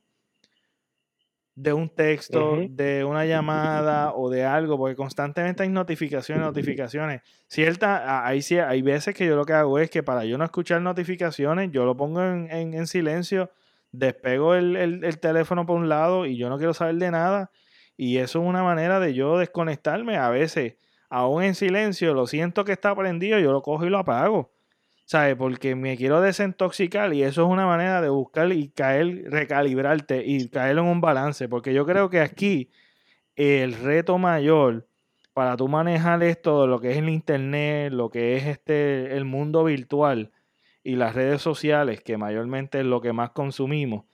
de 1.56 1.72
un 1.72 1.88
texto, 1.88 2.58
de 2.68 3.02
una 3.04 3.24
llamada 3.24 4.12
o 4.14 4.28
de 4.28 4.44
algo, 4.44 4.76
porque 4.76 4.94
constantemente 4.94 5.62
hay 5.62 5.70
notificaciones, 5.70 6.44
notificaciones. 6.44 7.22
Cierta, 7.48 8.26
hay, 8.26 8.42
hay 8.58 8.82
veces 8.82 9.14
que 9.14 9.26
yo 9.26 9.36
lo 9.36 9.46
que 9.46 9.54
hago 9.54 9.78
es 9.78 9.88
que 9.88 10.02
para 10.02 10.26
yo 10.26 10.36
no 10.36 10.44
escuchar 10.44 10.82
notificaciones, 10.82 11.70
yo 11.72 11.86
lo 11.86 11.96
pongo 11.96 12.22
en, 12.22 12.50
en, 12.50 12.86
silencio, 12.86 13.50
despego 13.90 14.54
el, 14.54 14.76
el, 14.76 15.18
teléfono 15.18 15.64
por 15.64 15.78
un 15.78 15.88
lado 15.88 16.26
y 16.26 16.36
yo 16.36 16.50
no 16.50 16.58
quiero 16.58 16.74
saber 16.74 16.96
de 16.96 17.10
nada. 17.10 17.50
Y 17.96 18.18
eso 18.18 18.42
es 18.42 18.46
una 18.46 18.62
manera 18.62 19.00
de 19.00 19.14
yo 19.14 19.38
desconectarme. 19.38 20.18
A 20.18 20.28
veces, 20.28 20.74
aún 21.08 21.42
en 21.42 21.54
silencio, 21.54 22.12
lo 22.12 22.26
siento 22.26 22.66
que 22.66 22.72
está 22.72 22.94
prendido, 22.94 23.38
yo 23.38 23.52
lo 23.52 23.62
cojo 23.62 23.86
y 23.86 23.88
lo 23.88 23.96
apago. 23.98 24.52
¿Sabes? 25.06 25.36
Porque 25.36 25.74
me 25.74 25.96
quiero 25.96 26.20
desintoxicar 26.20 27.14
y 27.14 27.22
eso 27.22 27.44
es 27.44 27.48
una 27.48 27.64
manera 27.64 28.02
de 28.02 28.10
buscar 28.10 28.52
y 28.52 28.68
caer, 28.68 29.30
recalibrarte 29.30 30.24
y 30.26 30.48
caer 30.48 30.78
en 30.78 30.84
un 30.84 31.00
balance. 31.00 31.48
Porque 31.48 31.72
yo 31.72 31.86
creo 31.86 32.10
que 32.10 32.20
aquí 32.20 32.70
el 33.36 33.72
reto 33.74 34.18
mayor 34.18 34.86
para 35.32 35.56
tú 35.56 35.68
manejar 35.68 36.22
esto 36.22 36.66
lo 36.66 36.80
que 36.80 36.92
es 36.92 36.98
el 36.98 37.08
internet, 37.08 37.92
lo 37.92 38.10
que 38.10 38.36
es 38.36 38.46
este 38.46 39.16
el 39.16 39.24
mundo 39.24 39.64
virtual 39.64 40.32
y 40.82 40.96
las 40.96 41.14
redes 41.14 41.42
sociales, 41.42 42.00
que 42.02 42.16
mayormente 42.16 42.80
es 42.80 42.86
lo 42.86 43.00
que 43.00 43.12
más 43.12 43.30
consumimos, 43.30 44.04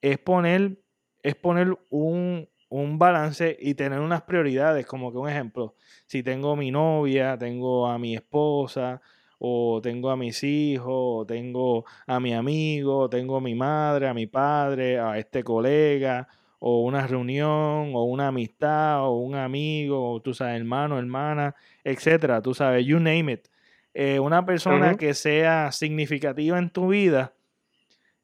es 0.00 0.18
poner, 0.18 0.78
es 1.22 1.34
poner 1.34 1.76
un, 1.90 2.48
un 2.68 2.98
balance 2.98 3.56
y 3.60 3.74
tener 3.74 4.00
unas 4.00 4.22
prioridades, 4.22 4.86
como 4.86 5.10
que 5.12 5.18
un 5.18 5.28
ejemplo, 5.28 5.74
si 6.06 6.22
tengo 6.22 6.56
mi 6.56 6.70
novia, 6.70 7.36
tengo 7.38 7.88
a 7.88 7.98
mi 7.98 8.14
esposa, 8.14 9.00
o 9.42 9.80
tengo 9.82 10.10
a 10.10 10.16
mis 10.16 10.44
hijos, 10.44 10.92
o 10.92 11.24
tengo 11.26 11.86
a 12.06 12.20
mi 12.20 12.34
amigo, 12.34 12.98
o 12.98 13.08
tengo 13.08 13.38
a 13.38 13.40
mi 13.40 13.54
madre, 13.54 14.06
a 14.06 14.12
mi 14.12 14.26
padre, 14.26 15.00
a 15.00 15.16
este 15.16 15.42
colega, 15.42 16.28
o 16.58 16.82
una 16.82 17.06
reunión, 17.06 17.92
o 17.94 18.04
una 18.04 18.28
amistad, 18.28 19.02
o 19.02 19.16
un 19.16 19.34
amigo, 19.34 20.12
o 20.12 20.20
tú 20.20 20.34
sabes, 20.34 20.60
hermano, 20.60 20.98
hermana, 20.98 21.54
etcétera, 21.82 22.42
tú 22.42 22.52
sabes, 22.52 22.84
you 22.84 23.00
name 23.00 23.32
it. 23.32 23.48
Eh, 23.94 24.20
una 24.20 24.44
persona 24.44 24.94
que 24.96 25.14
sea 25.14 25.72
significativa 25.72 26.58
en 26.58 26.68
tu 26.68 26.88
vida, 26.88 27.32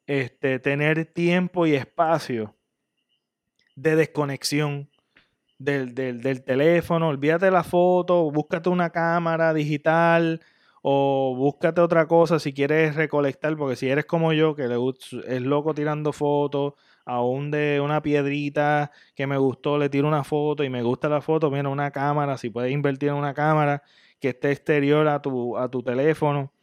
este, 0.05 0.59
tener 0.59 1.03
tiempo 1.05 1.65
y 1.65 1.73
espacio 1.73 2.53
de 3.75 3.95
desconexión 3.95 4.87
del, 5.57 5.95
del, 5.95 6.21
del 6.21 6.43
teléfono, 6.43 7.07
olvídate 7.07 7.49
la 7.49 7.63
foto, 7.63 8.29
búscate 8.29 8.69
una 8.69 8.91
cámara 8.91 9.51
digital, 9.55 10.41
o 10.89 11.35
búscate 11.35 11.81
otra 11.81 12.07
cosa 12.07 12.39
si 12.39 12.53
quieres 12.53 12.95
recolectar, 12.95 13.57
porque 13.57 13.75
si 13.75 13.89
eres 13.89 14.05
como 14.05 14.31
yo, 14.31 14.55
que 14.55 14.69
le 14.69 14.77
es 15.27 15.41
loco 15.41 15.73
tirando 15.73 16.13
fotos, 16.13 16.75
aún 17.03 17.51
de 17.51 17.81
una 17.83 18.01
piedrita 18.01 18.91
que 19.13 19.27
me 19.27 19.37
gustó, 19.37 19.77
le 19.77 19.89
tiro 19.89 20.07
una 20.07 20.23
foto 20.23 20.63
y 20.63 20.69
me 20.69 20.81
gusta 20.83 21.09
la 21.09 21.19
foto, 21.19 21.51
mira 21.51 21.67
una 21.67 21.91
cámara, 21.91 22.37
si 22.37 22.49
puedes 22.49 22.71
invertir 22.71 23.09
en 23.09 23.15
una 23.15 23.33
cámara 23.33 23.83
que 24.21 24.29
esté 24.29 24.53
exterior 24.53 25.09
a 25.09 25.21
tu, 25.21 25.57
a 25.57 25.67
tu 25.67 25.83
teléfono, 25.83 26.53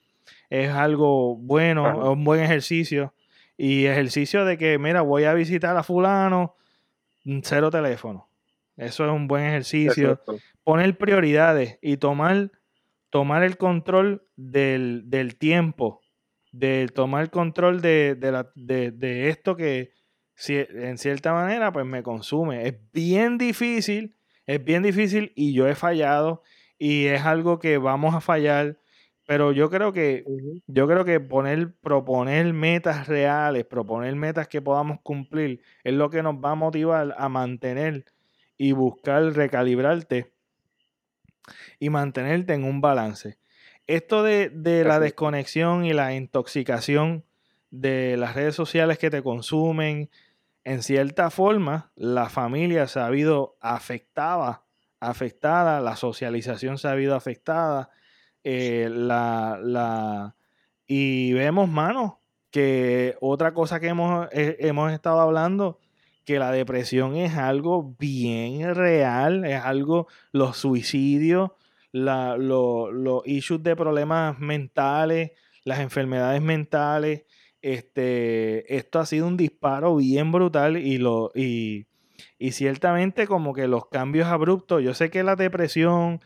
es 0.49 0.71
algo 0.71 1.37
bueno, 1.37 1.87
es 1.91 2.09
un 2.09 2.25
buen 2.25 2.41
ejercicio. 2.41 3.13
Y 3.59 3.85
ejercicio 3.85 4.47
de 4.47 4.57
que, 4.57 4.79
mira, 4.79 5.03
voy 5.03 5.25
a 5.25 5.35
visitar 5.35 5.77
a 5.77 5.83
fulano, 5.83 6.57
mm, 7.25 7.41
cero 7.43 7.71
teléfono. 7.71 8.27
Eso 8.79 9.05
es 9.05 9.13
un 9.13 9.29
buen 9.29 9.45
ejercicio. 9.45 10.19
Poner 10.63 10.97
prioridades 10.97 11.79
y 11.83 11.99
tomar 11.99 12.51
tomar 13.15 13.45
el 13.45 13.57
control 13.59 14.27
del, 14.35 15.37
tiempo, 15.39 16.01
de 16.51 16.89
tomar 16.93 17.23
el 17.23 17.31
control 17.31 17.81
de, 17.81 18.19
la, 18.21 18.51
de, 18.57 19.29
esto 19.29 19.55
que 19.55 19.93
si, 20.35 20.57
en 20.57 20.99
cierta 20.99 21.33
manera 21.33 21.71
pues 21.71 21.87
me 21.87 22.03
consume. 22.03 22.67
Es 22.67 22.75
bien 22.93 23.39
difícil, 23.39 24.17
es 24.47 24.65
bien 24.65 24.83
difícil 24.83 25.33
y 25.37 25.55
yo 25.55 25.69
he 25.69 25.77
fallado 25.77 26.43
y 26.77 27.07
es 27.07 27.23
algo 27.23 27.61
que 27.61 27.79
vamos 27.79 28.17
a 28.17 28.21
fallar. 28.21 28.81
Pero 29.29 29.53
yo 29.53 29.71
creo 29.71 29.93
que, 29.93 30.25
yo 30.67 30.89
creo 30.89 31.05
que 31.05 31.21
poner, 31.21 31.73
proponer 31.81 32.53
metas 32.53 33.07
reales, 33.07 33.65
proponer 33.65 34.17
metas 34.17 34.49
que 34.49 34.61
podamos 34.61 34.99
cumplir, 35.05 35.61
es 35.85 35.95
lo 35.95 36.11
que 36.11 36.25
nos 36.25 36.35
va 36.35 36.51
a 36.51 36.57
motivar 36.57 37.15
a 37.17 37.29
mantener 37.29 38.07
y 38.57 38.73
buscar 38.73 39.23
recalibrarte 39.23 40.34
y 41.79 41.91
mantenerte 41.91 42.55
en 42.55 42.65
un 42.65 42.81
balance. 42.81 43.39
Esto 43.87 44.23
de, 44.23 44.51
la 44.85 44.99
desconexión 44.99 45.85
y 45.85 45.93
la 45.93 46.15
intoxicación 46.15 47.25
de 47.71 48.17
las 48.17 48.35
redes 48.35 48.55
sociales 48.55 48.99
que 48.99 49.11
te 49.11 49.23
consumen, 49.23 50.11
en 50.65 50.83
cierta 50.83 51.31
forma, 51.31 51.93
la 51.95 52.31
familia 52.31 52.87
se 52.87 53.01
ha 53.01 53.07
habido 53.07 53.57
afectada, 53.61 54.65
afectada, 55.01 55.81
la 55.81 55.97
socialización 55.97 56.79
se 56.79 56.89
ha 56.89 56.93
habido 56.93 57.15
afectada, 57.15 57.91
eh, 58.43 58.89
la, 58.91 60.35
y 60.87 61.33
vemos, 61.35 61.69
mano, 61.69 62.21
que 62.51 63.17
otra 63.21 63.53
cosa 63.53 63.81
que 63.81 63.89
hemos, 63.89 64.29
eh, 64.33 64.57
hemos 64.61 64.93
estado 64.93 65.21
hablando 65.21 65.79
que 66.25 66.39
la 66.39 66.51
depresión 66.51 67.17
es 67.17 67.37
algo 67.37 67.95
bien 67.99 68.75
real, 68.75 69.45
es 69.45 69.61
algo, 69.63 70.09
los 70.33 70.57
suicidios, 70.57 71.51
los 71.93 73.27
issues 73.27 73.63
de 73.63 73.77
problemas 73.77 74.39
mentales, 74.39 75.33
las 75.65 75.81
enfermedades 75.81 76.43
mentales, 76.43 77.25
este, 77.63 78.77
esto 78.77 78.99
ha 78.99 79.07
sido 79.07 79.27
un 79.27 79.37
disparo 79.37 79.97
bien 79.97 80.33
brutal 80.33 80.77
y, 80.77 80.99
lo, 80.99 81.31
y, 81.35 81.87
y 82.39 82.53
ciertamente 82.53 83.27
como 83.27 83.55
que 83.55 83.69
los 83.69 83.87
cambios 83.89 84.27
abruptos, 84.27 84.83
yo 84.83 84.95
sé 84.95 85.11
que 85.11 85.23
la 85.23 85.37
depresión, 85.37 86.21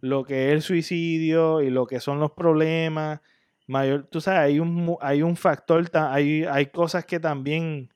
lo 0.00 0.24
que 0.24 0.48
es 0.48 0.52
el 0.52 0.62
suicidio 0.62 1.62
y 1.62 1.70
lo 1.70 1.86
que 1.86 2.00
son 2.00 2.20
los 2.20 2.32
problemas, 2.32 3.20
mayor, 3.66 4.06
tú 4.06 4.20
sabes, 4.20 4.40
hay 4.40 4.60
un, 4.60 4.96
hay 5.00 5.22
un 5.22 5.36
factor, 5.36 5.84
hay, 5.94 6.44
hay 6.44 6.66
cosas 6.66 7.06
que 7.06 7.18
también 7.18 7.93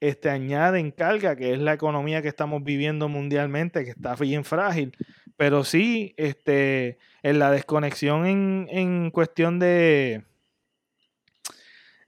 este, 0.00 0.30
añaden 0.30 0.90
carga, 0.90 1.36
que 1.36 1.52
es 1.52 1.58
la 1.58 1.74
economía 1.74 2.22
que 2.22 2.28
estamos 2.28 2.64
viviendo 2.64 3.08
mundialmente, 3.08 3.84
que 3.84 3.90
está 3.90 4.14
bien 4.16 4.44
frágil. 4.44 4.96
Pero 5.36 5.64
sí, 5.64 6.14
este, 6.16 6.98
en 7.22 7.38
la 7.38 7.50
desconexión 7.50 8.26
en, 8.26 8.66
en 8.70 9.10
cuestión 9.10 9.58
de, 9.58 10.24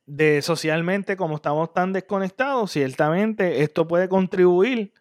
de 0.07 0.43
socialmente, 0.43 1.17
como 1.17 1.37
estamos 1.37 1.73
tan 1.73 1.93
desconectados, 1.93 2.73
ciertamente 2.73 3.63
esto 3.63 3.87
puede 3.87 4.09
contribuir 4.09 4.93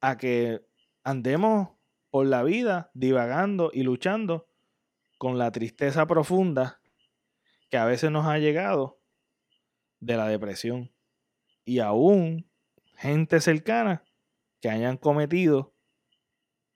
a 0.00 0.16
que 0.16 0.62
andemos 1.04 1.68
por 2.10 2.26
la 2.26 2.42
vida 2.42 2.90
divagando 2.94 3.70
y 3.72 3.82
luchando 3.82 4.48
con 5.18 5.38
la 5.38 5.50
tristeza 5.52 6.06
profunda 6.06 6.80
que 7.70 7.76
a 7.76 7.84
veces 7.84 8.10
nos 8.10 8.26
ha 8.26 8.38
llegado 8.38 9.00
de 10.00 10.16
la 10.16 10.28
depresión 10.28 10.95
y 11.66 11.80
aún 11.80 12.48
gente 12.96 13.40
cercana 13.40 14.02
que 14.62 14.70
hayan 14.70 14.96
cometido 14.96 15.74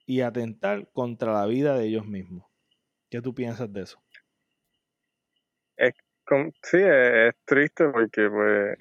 y 0.05 0.20
atentar 0.20 0.88
contra 0.93 1.32
la 1.32 1.47
vida 1.47 1.78
de 1.78 1.86
ellos 1.86 2.05
mismos. 2.05 2.45
¿Qué 3.09 3.22
tú 3.22 3.32
piensas 3.34 3.72
de 3.72 3.82
eso? 3.82 4.03
Es, 5.76 5.95
sí, 6.62 6.78
es, 6.82 7.34
triste 7.45 7.88
porque 7.88 8.28
pues 8.28 8.78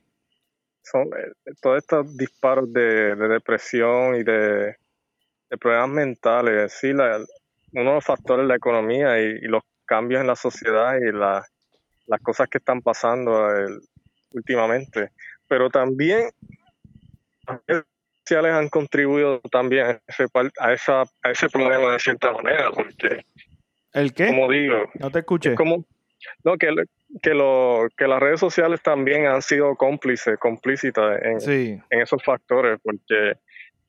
son 0.82 1.08
eh, 1.08 1.54
todos 1.62 1.78
estos 1.78 2.18
disparos 2.18 2.74
de, 2.74 3.16
depresión 3.16 4.16
y 4.16 4.24
de, 4.24 4.76
problemas 5.60 5.90
mentales, 5.90 6.74
sí, 6.74 6.92
la, 6.92 7.18
uno 7.74 7.90
de 7.90 7.96
los 7.96 8.06
factores 8.06 8.44
de 8.44 8.50
la 8.50 8.56
economía 8.56 9.20
y, 9.20 9.42
los 9.42 9.64
cambios 9.86 10.22
en 10.22 10.28
la 10.28 10.36
sociedad 10.36 10.98
y 10.98 11.12
las 11.12 12.22
cosas 12.22 12.48
que 12.48 12.58
están 12.58 12.82
pasando 12.82 13.56
eh, 13.56 13.80
últimamente 14.32 15.12
pero 15.50 15.70
también 15.70 16.30
las 17.46 17.60
redes 17.68 17.86
sociales 18.24 18.54
han 18.54 18.70
contribuido 18.70 19.42
también 19.52 19.86
a 19.88 20.02
ese, 20.08 20.26
a, 20.60 20.74
esa, 20.74 21.02
a 21.02 21.32
ese 21.32 21.50
problema 21.50 21.92
de 21.92 22.00
cierta 22.00 22.32
manera, 22.32 22.72
porque... 22.72 23.26
¿El 23.92 24.14
qué? 24.14 24.28
Como 24.28 24.50
digo... 24.50 24.90
No 25.00 25.10
te 25.10 25.20
escuché. 25.20 25.56
Como, 25.56 25.84
no, 26.44 26.58
que, 26.58 26.74
que, 27.22 27.34
lo, 27.34 27.88
que 27.98 28.08
las 28.08 28.20
redes 28.20 28.40
sociales 28.40 28.82
también 28.82 29.26
han 29.26 29.42
sido 29.42 29.76
cómplices, 29.76 30.38
complícitas 30.38 31.20
en, 31.24 31.82
en 31.90 32.02
esos 32.02 32.24
factores, 32.24 32.80
porque, 32.84 33.34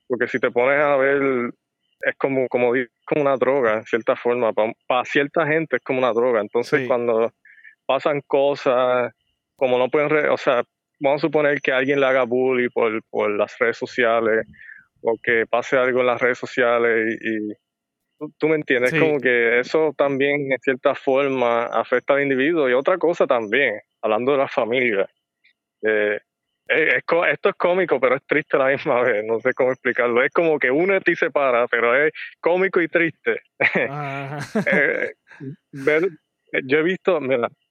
porque 0.08 0.26
si 0.26 0.38
te 0.38 0.50
pones 0.50 0.80
a 0.80 0.96
ver, 0.96 1.52
es 2.00 2.16
como, 2.16 2.48
como, 2.48 2.72
como 3.04 3.20
una 3.20 3.36
droga, 3.36 3.74
en 3.74 3.84
cierta 3.84 4.16
forma. 4.16 4.52
Para, 4.52 5.04
cierta 5.04 5.46
gente 5.46 5.76
es 5.76 5.82
como 5.82 5.98
una 5.98 6.12
droga. 6.12 6.40
Entonces, 6.40 6.86
cuando 6.86 7.32
pasan 7.86 8.22
cosas, 8.26 9.12
como 9.56 9.78
no 9.78 9.88
pueden, 9.90 10.30
o 10.30 10.36
sea, 10.38 10.64
vamos 11.00 11.22
a 11.22 11.26
suponer 11.26 11.60
que 11.60 11.72
alguien 11.72 12.00
le 12.00 12.06
haga 12.06 12.24
bullying 12.24 12.68
por, 12.70 13.02
por 13.10 13.30
las 13.30 13.58
redes 13.58 13.76
sociales 13.76 14.46
o 15.02 15.16
que 15.22 15.46
pase 15.46 15.76
algo 15.76 16.00
en 16.00 16.06
las 16.06 16.20
redes 16.20 16.38
sociales 16.38 17.18
y, 17.20 17.52
tú, 18.38 18.48
me 18.48 18.56
entiendes, 18.56 18.92
como 18.92 19.18
que 19.18 19.60
eso 19.60 19.94
también 19.96 20.52
en 20.52 20.58
cierta 20.60 20.94
forma 20.94 21.64
afecta 21.64 22.14
al 22.14 22.22
individuo 22.22 22.68
y 22.68 22.74
otra 22.74 22.98
cosa 22.98 23.26
también, 23.26 23.80
hablando 24.02 24.32
de 24.32 24.38
la 24.38 24.48
familia, 24.48 25.08
eh, 25.82 26.20
esto 26.70 27.48
es 27.48 27.54
cómico, 27.56 27.98
pero 27.98 28.16
es 28.16 28.24
triste 28.26 28.56
a 28.56 28.60
la 28.60 28.68
misma 28.68 29.02
vez. 29.02 29.24
No 29.24 29.40
sé 29.40 29.52
cómo 29.54 29.72
explicarlo. 29.72 30.22
Es 30.22 30.30
como 30.30 30.58
que 30.58 30.70
uno 30.70 31.00
te 31.00 31.16
separa, 31.16 31.66
pero 31.66 31.96
es 31.96 32.12
cómico 32.40 32.80
y 32.80 32.88
triste. 32.88 33.40
Eh, 36.52 36.60
yo 36.64 36.78
he 36.78 36.82
visto, 36.82 37.18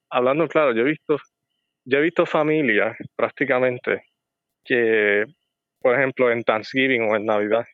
hablando 0.10 0.48
claro, 0.48 0.74
yo 0.74 0.82
he 0.82 0.86
visto, 0.86 1.18
yo 1.90 1.98
he 1.98 2.02
visto 2.02 2.26
familias 2.26 2.96
prácticamente 3.16 4.04
que, 4.64 5.26
por 5.82 5.96
ejemplo, 5.96 6.32
en 6.32 6.44
Thanksgiving 6.44 7.10
o 7.10 7.16
en 7.16 7.26
Navidad, 7.26 7.66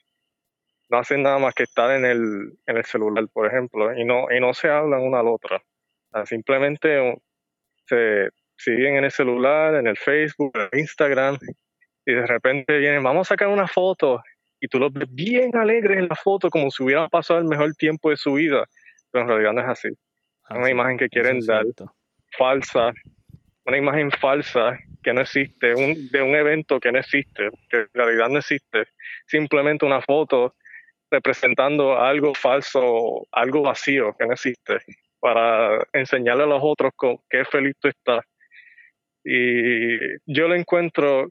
no 0.89 0.99
hacen 0.99 1.23
nada 1.23 1.39
más 1.39 1.53
que 1.53 1.63
estar 1.63 1.91
en 1.91 2.05
el, 2.05 2.57
en 2.65 2.77
el 2.77 2.85
celular, 2.85 3.25
por 3.33 3.47
ejemplo, 3.47 3.93
y 3.93 4.05
no, 4.05 4.27
y 4.31 4.39
no 4.39 4.53
se 4.53 4.69
hablan 4.69 5.01
una 5.01 5.19
a 5.19 5.23
la 5.23 5.31
otra. 5.31 5.61
simplemente 6.25 7.17
se 7.85 8.29
siguen 8.57 8.95
en 8.95 9.03
el 9.03 9.11
celular, 9.11 9.75
en 9.75 9.87
el 9.87 9.97
Facebook, 9.97 10.51
en 10.55 10.69
el 10.71 10.79
Instagram, 10.79 11.37
y 12.05 12.13
de 12.13 12.25
repente 12.25 12.77
vienen, 12.77 13.03
vamos 13.03 13.27
a 13.27 13.33
sacar 13.33 13.49
una 13.49 13.67
foto, 13.67 14.21
y 14.61 14.67
tú 14.67 14.79
los 14.79 14.93
ves 14.93 15.07
bien 15.11 15.55
alegres 15.55 15.97
en 15.97 16.07
la 16.07 16.15
foto, 16.15 16.49
como 16.49 16.71
si 16.71 16.83
hubieran 16.83 17.09
pasado 17.09 17.39
el 17.39 17.45
mejor 17.45 17.73
tiempo 17.73 18.11
de 18.11 18.17
su 18.17 18.33
vida, 18.33 18.65
pero 19.11 19.23
en 19.23 19.29
realidad 19.29 19.53
no 19.53 19.61
es 19.61 19.67
así. 19.67 19.89
Es 19.89 20.57
una 20.57 20.69
imagen 20.69 20.97
que 20.97 21.09
quieren 21.09 21.39
dar 21.39 21.65
falsa, 22.37 22.93
una 23.65 23.77
imagen 23.77 24.11
falsa 24.11 24.77
que 25.03 25.13
no 25.13 25.21
existe, 25.21 25.75
un, 25.75 26.09
de 26.09 26.21
un 26.21 26.35
evento 26.35 26.79
que 26.79 26.91
no 26.91 26.99
existe, 26.99 27.49
que 27.69 27.77
en 27.77 27.89
realidad 27.93 28.29
no 28.29 28.39
existe, 28.39 28.85
simplemente 29.27 29.85
una 29.85 30.01
foto 30.01 30.55
representando 31.11 31.97
algo 31.97 32.33
falso, 32.33 33.27
algo 33.31 33.61
vacío 33.61 34.15
que 34.17 34.25
no 34.25 34.33
existe, 34.33 34.79
para 35.19 35.85
enseñarle 35.93 36.43
a 36.43 36.47
los 36.47 36.61
otros 36.61 36.91
qué 37.29 37.45
feliz 37.45 37.75
tú 37.79 37.87
estás. 37.87 38.23
Y 39.23 39.97
yo 40.25 40.47
lo 40.47 40.55
encuentro 40.55 41.29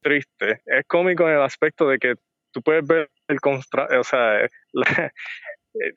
triste. 0.00 0.60
Es 0.66 0.84
cómico 0.86 1.28
en 1.28 1.36
el 1.36 1.42
aspecto 1.42 1.88
de 1.88 1.98
que 1.98 2.14
tú 2.52 2.62
puedes 2.62 2.86
ver 2.86 3.10
el 3.28 3.38
o 3.44 4.04
sea, 4.04 4.48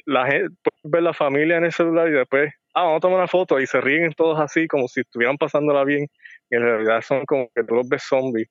la, 0.05 0.25
puedes 0.25 0.83
ver 0.83 1.03
la 1.03 1.13
familia 1.13 1.57
en 1.57 1.65
el 1.65 1.71
celular 1.71 2.07
y 2.07 2.11
después, 2.11 2.51
ah, 2.73 2.83
vamos 2.83 2.97
a 2.97 2.99
tomar 3.01 3.17
una 3.17 3.27
foto 3.27 3.59
y 3.59 3.67
se 3.67 3.81
ríen 3.81 4.13
todos 4.13 4.39
así 4.39 4.67
como 4.67 4.87
si 4.87 5.01
estuvieran 5.01 5.37
pasándola 5.37 5.83
bien 5.83 6.07
y 6.49 6.55
en 6.55 6.61
realidad 6.61 7.01
son 7.01 7.25
como 7.25 7.49
que 7.53 7.63
tú 7.63 7.75
los 7.75 7.87
ves 7.87 8.03
zombies 8.03 8.49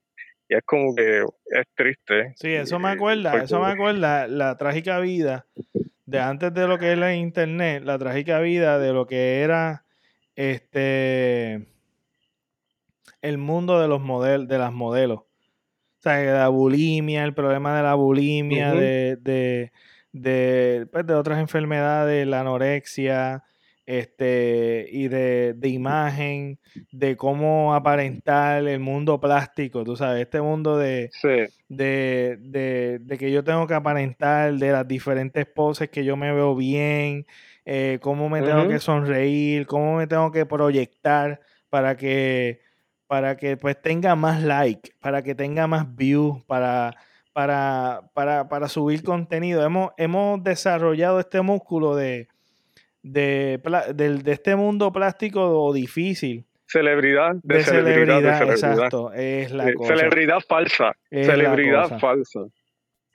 y 0.48 0.56
es 0.56 0.62
como 0.64 0.94
que 0.94 1.20
es 1.20 1.66
triste. 1.74 2.34
Sí, 2.36 2.48
eso 2.54 2.78
me 2.78 2.88
acuerda, 2.88 3.42
eso 3.42 3.60
me 3.60 3.70
acuerda 3.70 4.26
la 4.26 4.56
trágica 4.56 4.98
vida 5.00 5.46
de 6.06 6.20
antes 6.20 6.54
de 6.54 6.66
lo 6.66 6.78
que 6.78 6.92
es 6.92 6.98
la 6.98 7.14
internet, 7.14 7.82
la 7.84 7.98
trágica 7.98 8.40
vida 8.40 8.78
de 8.78 8.92
lo 8.94 9.06
que 9.06 9.42
era 9.42 9.84
este 10.36 11.66
el 13.20 13.36
mundo 13.36 13.80
de 13.80 13.88
los 13.88 14.00
modelos, 14.00 14.48
de 14.48 14.58
las 14.58 14.72
modelos. 14.72 15.20
O 15.20 16.02
sea, 16.02 16.22
la 16.22 16.48
bulimia, 16.48 17.24
el 17.24 17.34
problema 17.34 17.76
de 17.76 17.82
la 17.82 17.94
bulimia, 17.94 18.72
de, 18.72 19.18
de, 19.20 19.72
de, 20.12 20.86
pues, 20.92 21.06
de 21.06 21.14
otras 21.14 21.40
enfermedades, 21.40 22.26
la 22.26 22.40
anorexia, 22.40 23.42
este, 23.88 24.86
y 24.92 25.08
de, 25.08 25.56
imagen, 25.62 26.58
de 26.92 27.16
cómo 27.16 27.74
aparentar 27.74 28.68
el 28.68 28.80
mundo 28.80 29.18
plástico, 29.18 29.82
tú 29.82 29.96
sabes, 29.96 30.20
este 30.24 30.42
mundo 30.42 30.76
de, 30.76 31.08
de, 31.70 33.16
que 33.18 33.32
yo 33.32 33.42
tengo 33.42 33.66
que 33.66 33.72
aparentar, 33.72 34.52
de 34.52 34.72
las 34.72 34.86
diferentes 34.86 35.46
poses 35.46 35.88
que 35.88 36.04
yo 36.04 36.18
me 36.18 36.30
veo 36.34 36.54
bien, 36.54 37.24
eh, 37.64 37.98
cómo 38.02 38.28
me 38.28 38.42
tengo 38.42 38.68
que 38.68 38.78
sonreír, 38.78 39.66
cómo 39.66 39.96
me 39.96 40.06
tengo 40.06 40.30
que 40.32 40.44
proyectar 40.44 41.40
para 41.70 41.96
que, 41.96 42.60
para 43.06 43.38
que 43.38 43.56
pues 43.56 43.80
tenga 43.80 44.14
más 44.16 44.42
like, 44.42 44.90
para 45.00 45.22
que 45.22 45.34
tenga 45.34 45.66
más 45.66 45.96
views, 45.96 46.44
para, 46.44 46.94
para, 47.32 48.10
para, 48.12 48.50
para 48.50 48.68
subir 48.68 49.02
contenido. 49.02 49.64
Hemos, 49.64 49.92
hemos 49.96 50.44
desarrollado 50.44 51.20
este 51.20 51.40
músculo 51.40 51.96
de 51.96 52.28
de, 53.12 53.60
de, 53.94 54.32
este 54.32 54.56
mundo 54.56 54.92
plástico 54.92 55.72
difícil. 55.72 56.44
Celebridad, 56.66 57.36
de, 57.42 57.62
celebridad, 57.62 58.42
exacto, 58.50 59.10
es 59.14 59.50
la 59.52 59.72
Celebridad 59.86 60.40
falsa, 60.46 60.92
celebridad 61.10 61.98
falsa. 61.98 62.40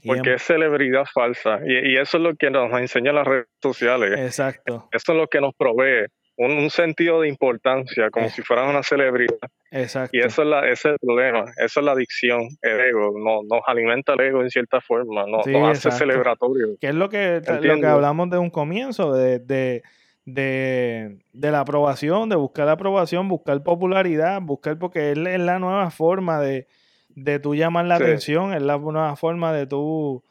Porque 0.05 0.33
es 0.33 0.43
celebridad 0.43 1.05
falsa. 1.13 1.59
Y, 1.65 1.97
eso 1.97 2.17
es 2.17 2.23
lo 2.23 2.35
que 2.35 2.49
nos 2.49 2.73
enseña 2.79 3.13
las 3.13 3.25
redes 3.25 3.47
sociales. 3.61 4.19
Exacto. 4.19 4.89
Eso 4.91 5.11
es 5.13 5.17
lo 5.17 5.27
que 5.27 5.39
nos 5.39 5.53
provee 5.55 6.07
un, 6.38 6.69
sentido 6.69 7.21
de 7.21 7.29
importancia, 7.29 8.09
como 8.09 8.27
eh. 8.27 8.29
si 8.29 8.41
fueran 8.41 8.69
una 8.69 8.84
celebridad. 8.84 9.38
Exacto. 9.71 10.15
Y 10.15 10.21
eso 10.21 10.43
es 10.43 10.47
la, 10.47 10.59
ese 10.61 10.71
es 10.71 10.86
el 10.93 10.99
problema, 10.99 11.45
eso 11.57 11.79
es 11.79 11.86
la 11.86 11.91
adicción, 11.91 12.47
el 12.61 12.79
ego, 12.79 13.13
no, 13.17 13.41
nos 13.43 13.61
alimenta 13.67 14.13
el 14.13 14.21
ego 14.21 14.41
en 14.41 14.49
cierta 14.49 14.81
forma, 14.81 15.25
no, 15.27 15.41
nos 15.45 15.86
hace 15.86 15.91
celebratorio. 15.91 16.75
Que 16.79 16.88
es 16.88 16.95
lo 16.95 17.09
que, 17.09 17.41
lo 17.61 17.79
que 17.79 17.86
hablamos 17.86 18.29
de 18.29 18.38
un 18.38 18.49
comienzo, 18.49 19.13
de, 19.13 19.39
de, 19.39 19.84
de, 20.25 21.19
de, 21.34 21.51
la 21.51 21.61
aprobación, 21.61 22.29
de 22.29 22.36
buscar 22.36 22.65
la 22.65 22.73
aprobación, 22.73 23.27
buscar 23.27 23.61
popularidad, 23.63 24.41
buscar, 24.41 24.77
porque 24.77 25.11
es, 25.11 25.17
la 25.17 25.59
nueva 25.59 25.89
forma 25.91 26.39
de, 26.39 26.67
de 27.09 27.39
tú 27.39 27.55
llamar 27.55 27.86
la 27.86 27.95
atención, 27.95 28.53
es 28.53 28.61
la 28.61 28.77
nueva 28.77 29.15
forma 29.15 29.53
de 29.53 29.67
tú 29.67 30.23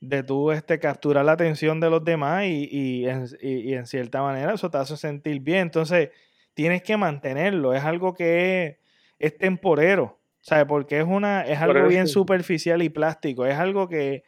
de 0.00 0.22
tú 0.22 0.52
este, 0.52 0.78
capturar 0.78 1.24
la 1.24 1.32
atención 1.32 1.80
de 1.80 1.90
los 1.90 2.04
demás 2.04 2.44
y, 2.44 2.68
y, 2.70 3.08
en, 3.08 3.26
y, 3.40 3.74
en, 3.74 3.86
cierta 3.86 4.22
manera 4.22 4.54
eso 4.54 4.70
te 4.70 4.78
hace 4.78 4.96
sentir 4.96 5.40
bien. 5.40 5.60
Entonces, 5.60 6.10
tienes 6.54 6.82
que 6.82 6.96
mantenerlo. 6.96 7.74
Es 7.74 7.84
algo 7.84 8.14
que 8.14 8.78
es, 9.18 9.38
temporero, 9.38 10.20
¿sabes? 10.40 10.66
Porque 10.66 10.98
es, 10.98 11.04
una, 11.04 11.42
es 11.42 11.58
algo 11.60 11.88
bien 11.88 12.06
superficial 12.06 12.82
y 12.82 12.88
plástico. 12.88 13.46
Es 13.46 13.56
algo 13.56 13.88
que, 13.88 14.22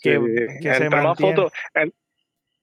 que, 0.00 0.12
se 0.14 0.88
mantiene. 0.90 1.02
Más 1.02 1.18
fotos, 1.18 1.52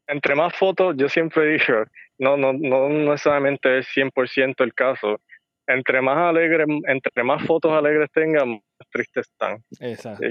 entre 0.07 0.35
más 0.35 0.55
fotos, 0.55 0.95
yo 0.97 1.09
siempre 1.09 1.43
he 1.43 1.53
dicho, 1.53 1.73
no, 2.19 2.37
no, 2.37 2.53
no 2.53 2.89
necesariamente 2.89 3.79
es 3.79 3.87
100% 3.87 4.63
el 4.63 4.73
caso. 4.73 5.19
Entre 5.67 5.99
más 5.99 6.17
alegres, 6.17 6.67
entre 6.87 7.23
más 7.23 7.43
fotos 7.43 7.71
alegres 7.71 8.11
tengan, 8.11 8.49
más 8.49 8.89
tristes 8.91 9.27
están. 9.27 9.63
Exacto 9.79 10.23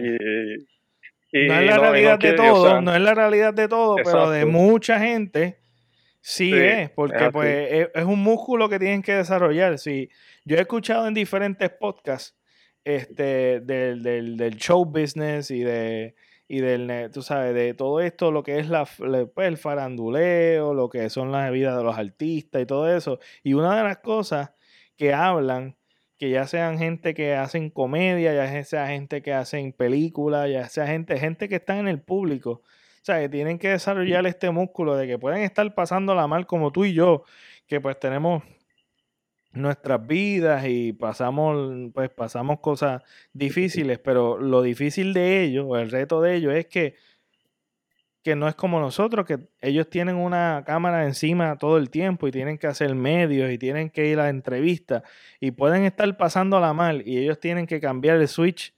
no 1.34 1.60
es 1.60 1.66
la 1.66 1.78
realidad 1.78 2.18
de 2.18 2.32
todo, 2.32 2.80
no 2.80 2.94
es 2.94 3.00
la 3.00 3.14
realidad 3.14 3.54
de 3.54 3.68
todo, 3.68 3.96
pero 3.96 4.30
de 4.30 4.44
mucha 4.44 4.98
gente 5.00 5.58
sí, 6.20 6.52
es, 6.54 6.90
porque 6.90 7.30
pues 7.30 7.88
es, 7.94 8.04
un 8.04 8.22
músculo 8.22 8.68
que 8.68 8.78
tienen 8.78 9.02
que 9.02 9.14
desarrollar. 9.14 9.78
Sí, 9.78 10.08
yo 10.44 10.56
he 10.56 10.60
escuchado 10.60 11.08
en 11.08 11.14
diferentes 11.14 11.70
podcasts 11.70 12.36
este, 12.84 13.60
del, 13.60 14.02
del, 14.02 14.36
del 14.36 14.56
show 14.56 14.84
business 14.84 15.50
y 15.50 15.62
de 15.62 16.14
y 16.46 16.60
del, 16.60 17.10
tú 17.10 17.22
sabes, 17.22 17.54
de 17.54 17.74
todo 17.74 18.00
esto, 18.00 18.30
lo 18.30 18.42
que 18.42 18.58
es 18.58 18.68
la, 18.68 18.84
pues, 18.86 19.48
el 19.48 19.56
faranduleo, 19.56 20.74
lo 20.74 20.88
que 20.88 21.08
son 21.08 21.32
las 21.32 21.50
vidas 21.50 21.76
de 21.76 21.82
los 21.82 21.96
artistas 21.96 22.62
y 22.62 22.66
todo 22.66 22.94
eso. 22.94 23.18
Y 23.42 23.54
una 23.54 23.76
de 23.76 23.82
las 23.82 23.98
cosas 23.98 24.52
que 24.96 25.14
hablan 25.14 25.76
que 26.18 26.30
ya 26.30 26.46
sean 26.46 26.78
gente 26.78 27.14
que 27.14 27.34
hacen 27.34 27.70
comedia, 27.70 28.34
ya 28.34 28.64
sea 28.64 28.86
gente 28.86 29.22
que 29.22 29.32
hacen 29.32 29.72
películas, 29.72 30.50
ya 30.50 30.68
sea 30.68 30.86
gente, 30.86 31.18
gente 31.18 31.48
que 31.48 31.56
está 31.56 31.78
en 31.78 31.88
el 31.88 32.00
público. 32.00 32.62
O 33.04 33.04
sea, 33.06 33.20
que 33.20 33.28
tienen 33.28 33.58
que 33.58 33.68
desarrollar 33.68 34.26
este 34.26 34.50
músculo 34.50 34.96
de 34.96 35.06
que 35.06 35.18
pueden 35.18 35.42
estar 35.42 35.74
pasándola 35.74 36.26
mal 36.26 36.46
como 36.46 36.72
tú 36.72 36.84
y 36.84 36.94
yo, 36.94 37.24
que 37.66 37.80
pues 37.80 37.98
tenemos 37.98 38.42
nuestras 39.52 40.06
vidas 40.06 40.64
y 40.66 40.92
pasamos, 40.92 41.90
pues 41.92 42.10
pasamos 42.10 42.60
cosas 42.60 43.02
difíciles, 43.32 43.98
pero 43.98 44.38
lo 44.38 44.62
difícil 44.62 45.12
de 45.12 45.42
ello, 45.42 45.66
o 45.66 45.76
el 45.76 45.90
reto 45.90 46.20
de 46.20 46.36
ello 46.36 46.50
es 46.50 46.66
que 46.66 46.94
que 48.24 48.34
no 48.36 48.48
es 48.48 48.54
como 48.54 48.80
nosotros, 48.80 49.26
que 49.26 49.38
ellos 49.60 49.90
tienen 49.90 50.16
una 50.16 50.64
cámara 50.66 51.04
encima 51.04 51.58
todo 51.58 51.76
el 51.76 51.90
tiempo 51.90 52.26
y 52.26 52.30
tienen 52.30 52.56
que 52.56 52.66
hacer 52.66 52.94
medios 52.94 53.52
y 53.52 53.58
tienen 53.58 53.90
que 53.90 54.06
ir 54.06 54.18
a 54.18 54.30
entrevistas 54.30 55.02
y 55.40 55.50
pueden 55.50 55.84
estar 55.84 56.16
pasando 56.16 56.58
la 56.58 56.72
mal 56.72 57.02
y 57.06 57.18
ellos 57.18 57.38
tienen 57.38 57.66
que 57.66 57.80
cambiar 57.80 58.16
el 58.16 58.26
switch 58.26 58.74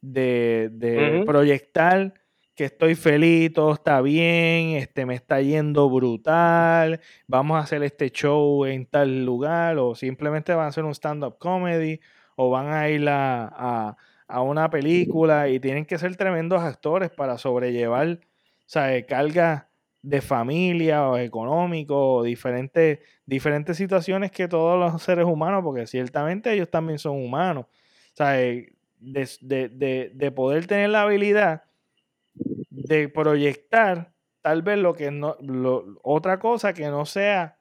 de, 0.00 1.24
proyectar 1.26 2.14
que 2.54 2.66
estoy 2.66 2.94
feliz, 2.94 3.52
todo 3.52 3.72
está 3.72 4.00
bien, 4.00 4.76
este 4.76 5.04
me 5.04 5.16
está 5.16 5.40
yendo 5.40 5.90
brutal, 5.90 7.00
vamos 7.26 7.56
a 7.56 7.62
hacer 7.62 7.82
este 7.82 8.10
show 8.10 8.66
en 8.66 8.86
tal 8.86 9.24
lugar 9.24 9.78
o 9.78 9.96
simplemente 9.96 10.54
van 10.54 10.66
a 10.66 10.68
hacer 10.68 10.84
un 10.84 10.94
stand-up 10.94 11.38
comedy 11.38 11.98
o 12.36 12.50
van 12.50 12.68
a 12.68 12.88
ir 12.88 13.08
a, 13.08 13.96
a 14.28 14.40
una 14.42 14.70
película 14.70 15.48
y 15.48 15.58
tienen 15.58 15.86
que 15.86 15.98
ser 15.98 16.16
tremendos 16.16 16.62
actores 16.62 17.10
para 17.10 17.36
sobrellevar 17.36 18.20
sea, 18.68 19.04
carga 19.06 19.68
de 20.02 20.20
familia 20.20 21.08
o 21.08 21.16
económico, 21.18 22.16
o 22.16 22.22
diferentes, 22.22 23.00
diferentes 23.24 23.76
situaciones 23.76 24.30
que 24.30 24.48
todos 24.48 24.78
los 24.78 25.02
seres 25.02 25.24
humanos, 25.24 25.62
porque 25.64 25.86
ciertamente 25.86 26.52
ellos 26.52 26.70
también 26.70 26.98
son 26.98 27.16
humanos. 27.16 27.66
O 27.66 28.16
sea, 28.16 28.32
de, 28.32 28.72
de, 29.00 30.10
de, 30.14 30.30
poder 30.30 30.66
tener 30.66 30.90
la 30.90 31.02
habilidad 31.02 31.64
de 32.70 33.08
proyectar 33.08 34.12
tal 34.42 34.62
vez 34.62 34.78
lo 34.78 34.94
que 34.94 35.10
no, 35.10 35.36
otra 36.02 36.38
cosa 36.38 36.72
que 36.72 36.88
no 36.88 37.04
sea 37.04 37.58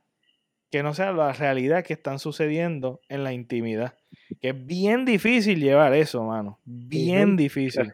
que 0.71 0.83
no 0.83 0.93
sea 0.93 1.13
la 1.13 1.31
realidad 1.31 1.83
que 1.83 1.93
están 1.93 2.19
sucediendo 2.19 2.99
en 3.07 3.23
la 3.23 3.31
intimidad. 3.31 3.95
Que 4.41 4.49
es 4.49 4.65
bien 4.65 5.05
difícil 5.05 5.61
llevar 5.61 5.93
eso, 5.93 6.23
mano. 6.23 6.59
Bien 6.65 7.37
difícil. 7.37 7.91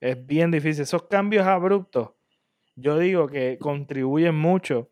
Es 0.00 0.26
bien 0.26 0.50
difícil. 0.50 0.82
Esos 0.82 1.04
cambios 1.04 1.46
abruptos, 1.46 2.10
yo 2.80 2.98
digo 2.98 3.26
que 3.28 3.58
contribuyen 3.58 4.36
mucho 4.36 4.90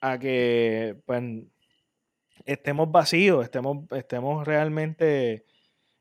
a 0.00 0.18
que 0.18 1.00
pues, 1.06 1.22
estemos 2.44 2.90
vacíos, 2.90 3.44
estemos, 3.44 3.90
estemos 3.92 4.46
realmente, 4.46 5.44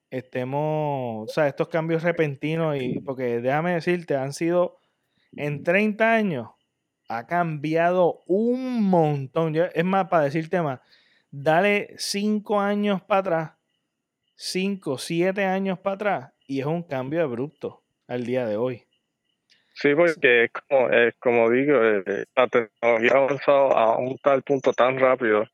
estemos, 0.09 1.29
o 1.29 1.33
sea, 1.33 1.47
estos 1.47 1.67
cambios 1.67 2.01
repentinos, 2.01 2.75
y 2.81 2.99
porque 2.99 3.39
déjame 3.39 3.73
decirte, 3.73 4.15
han 4.15 4.33
sido 4.33 4.79
en 5.33 5.63
30 5.63 6.11
años, 6.11 6.49
ha 7.07 7.27
cambiado 7.27 8.23
un 8.25 8.83
montón. 8.83 9.55
es 9.55 9.85
más, 9.85 10.07
para 10.07 10.23
decirte 10.23 10.61
más, 10.61 10.79
dale 11.29 11.93
5 11.97 12.59
años 12.59 13.01
para 13.03 13.19
atrás, 13.19 13.51
5, 14.35 14.97
7 14.97 15.45
años 15.45 15.77
para 15.77 15.95
atrás, 15.95 16.33
y 16.47 16.61
es 16.61 16.65
un 16.65 16.81
cambio 16.81 17.21
abrupto 17.21 17.83
al 18.07 18.25
día 18.25 18.47
de 18.47 18.57
hoy. 18.57 18.90
Sí, 19.73 19.95
porque 19.95 20.49
como, 20.67 20.89
como 21.19 21.49
digo, 21.49 21.83
eh, 21.83 22.25
la 22.35 22.47
tecnología 22.47 23.11
ha 23.13 23.17
avanzado 23.17 23.77
a 23.77 23.97
un 23.97 24.17
tal 24.17 24.43
punto 24.43 24.73
tan 24.73 24.99
rápido 24.99 25.45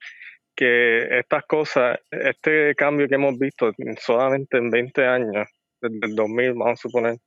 que 0.56 1.20
estas 1.20 1.46
cosas, 1.46 2.00
este 2.10 2.74
cambio 2.76 3.08
que 3.08 3.16
hemos 3.16 3.38
visto 3.38 3.72
solamente 4.00 4.58
en 4.58 4.72
20 4.72 5.06
años, 5.06 5.48
desde 5.80 6.00
el 6.08 6.16
2000, 6.16 6.54
vamos 6.54 6.80
a 6.80 6.82
suponer, 6.82 7.18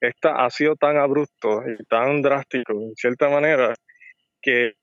esta 0.00 0.44
ha 0.44 0.50
sido 0.50 0.76
tan 0.76 0.98
abrupto 0.98 1.62
y 1.66 1.82
tan 1.84 2.20
drástico, 2.20 2.72
en 2.74 2.94
cierta 2.96 3.30
manera, 3.30 3.74
que 4.42 4.74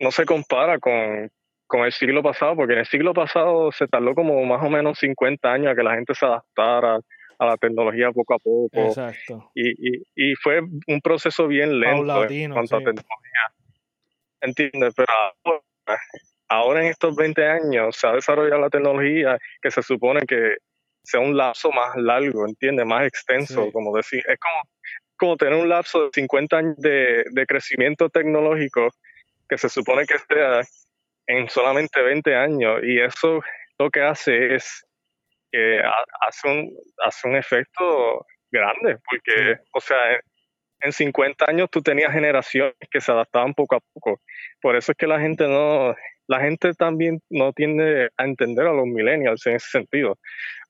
no 0.00 0.10
se 0.10 0.24
compara 0.24 0.78
con, 0.80 1.30
con 1.66 1.84
el 1.84 1.92
siglo 1.92 2.22
pasado, 2.22 2.56
porque 2.56 2.74
en 2.74 2.80
el 2.80 2.86
siglo 2.86 3.14
pasado 3.14 3.70
se 3.70 3.86
tardó 3.86 4.14
como 4.14 4.44
más 4.44 4.62
o 4.64 4.68
menos 4.68 4.98
50 4.98 5.52
años 5.52 5.72
a 5.72 5.76
que 5.76 5.82
la 5.82 5.94
gente 5.94 6.14
se 6.14 6.26
adaptara 6.26 6.98
a 7.38 7.46
la 7.46 7.56
tecnología 7.56 8.10
poco 8.12 8.34
a 8.34 8.38
poco. 8.38 8.70
Exacto. 8.72 9.50
Y, 9.54 9.70
y, 9.70 10.02
y 10.14 10.34
fue 10.36 10.60
un 10.60 11.00
proceso 11.02 11.46
bien 11.46 11.78
lento 11.80 12.24
en 12.28 12.52
cuanto 12.52 12.76
a 12.76 12.78
tecnología. 12.78 13.54
¿Entiendes? 14.40 14.94
Pero 14.94 15.12
ahora 16.48 16.82
en 16.82 16.88
estos 16.88 17.16
20 17.16 17.46
años 17.46 17.96
se 17.96 18.06
ha 18.06 18.12
desarrollado 18.12 18.60
la 18.60 18.70
tecnología 18.70 19.38
que 19.62 19.70
se 19.70 19.82
supone 19.82 20.20
que 20.26 20.56
sea 21.02 21.20
un 21.20 21.36
lapso 21.36 21.70
más 21.70 21.96
largo, 21.96 22.46
¿entiendes? 22.46 22.86
Más 22.86 23.06
extenso, 23.06 23.70
como 23.72 23.94
decir. 23.96 24.22
Es 24.26 24.38
como, 24.38 24.62
como 25.16 25.36
tener 25.36 25.54
un 25.54 25.68
lapso 25.68 26.04
de 26.04 26.10
50 26.14 26.56
años 26.56 26.76
de, 26.78 27.24
de 27.30 27.46
crecimiento 27.46 28.08
tecnológico 28.08 28.88
que 29.48 29.58
se 29.58 29.68
supone 29.68 30.06
que 30.06 30.18
sea 30.18 30.62
en 31.26 31.48
solamente 31.48 32.00
20 32.00 32.34
años. 32.34 32.80
Y 32.82 33.00
eso 33.00 33.40
lo 33.78 33.90
que 33.90 34.00
hace 34.00 34.54
es 34.54 34.86
que 35.54 35.80
hace 36.20 36.48
un, 36.48 36.76
hace 37.06 37.28
un 37.28 37.36
efecto 37.36 38.26
grande, 38.50 38.98
porque, 39.08 39.60
o 39.72 39.80
sea, 39.80 39.96
en 40.80 40.92
50 40.92 41.48
años 41.48 41.68
tú 41.70 41.80
tenías 41.80 42.12
generaciones 42.12 42.74
que 42.90 43.00
se 43.00 43.12
adaptaban 43.12 43.54
poco 43.54 43.76
a 43.76 43.80
poco. 43.92 44.20
Por 44.60 44.74
eso 44.74 44.90
es 44.90 44.98
que 44.98 45.06
la 45.06 45.20
gente 45.20 45.46
no, 45.46 45.94
la 46.26 46.40
gente 46.40 46.74
también 46.74 47.20
no 47.30 47.52
tiende 47.52 48.10
a 48.16 48.24
entender 48.24 48.66
a 48.66 48.72
los 48.72 48.86
millennials 48.86 49.46
en 49.46 49.54
ese 49.54 49.68
sentido, 49.70 50.18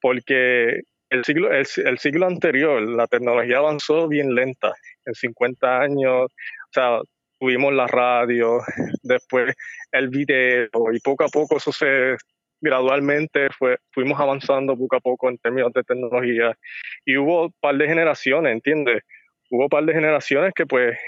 porque 0.02 0.82
el 1.08 1.24
siglo, 1.24 1.50
el, 1.50 1.66
siglo 1.98 2.26
anterior 2.26 2.82
la 2.82 3.06
tecnología 3.06 3.58
avanzó 3.58 4.06
bien 4.06 4.34
lenta, 4.34 4.74
en 5.06 5.14
50 5.14 5.80
años, 5.80 6.24
o 6.24 6.72
sea, 6.72 7.00
tuvimos 7.38 7.72
la 7.72 7.86
radio, 7.86 8.58
después 9.02 9.54
el 9.92 10.10
video, 10.10 10.68
y 10.92 11.00
poco 11.00 11.24
a 11.24 11.28
poco 11.28 11.56
eso 11.56 11.72
se 11.72 12.16
gradualmente 12.64 13.50
fue, 13.50 13.78
fuimos 13.92 14.18
avanzando 14.18 14.76
poco 14.76 14.96
a 14.96 15.00
poco 15.00 15.28
en 15.28 15.38
términos 15.38 15.72
de 15.74 15.84
tecnología 15.84 16.56
y 17.04 17.16
hubo 17.18 17.44
un 17.44 17.54
par 17.60 17.76
de 17.76 17.86
generaciones, 17.86 18.52
¿entiendes? 18.52 19.02
Hubo 19.50 19.64
un 19.64 19.68
par 19.68 19.84
de 19.84 19.92
generaciones 19.92 20.52
que 20.54 20.64
pues, 20.64 20.98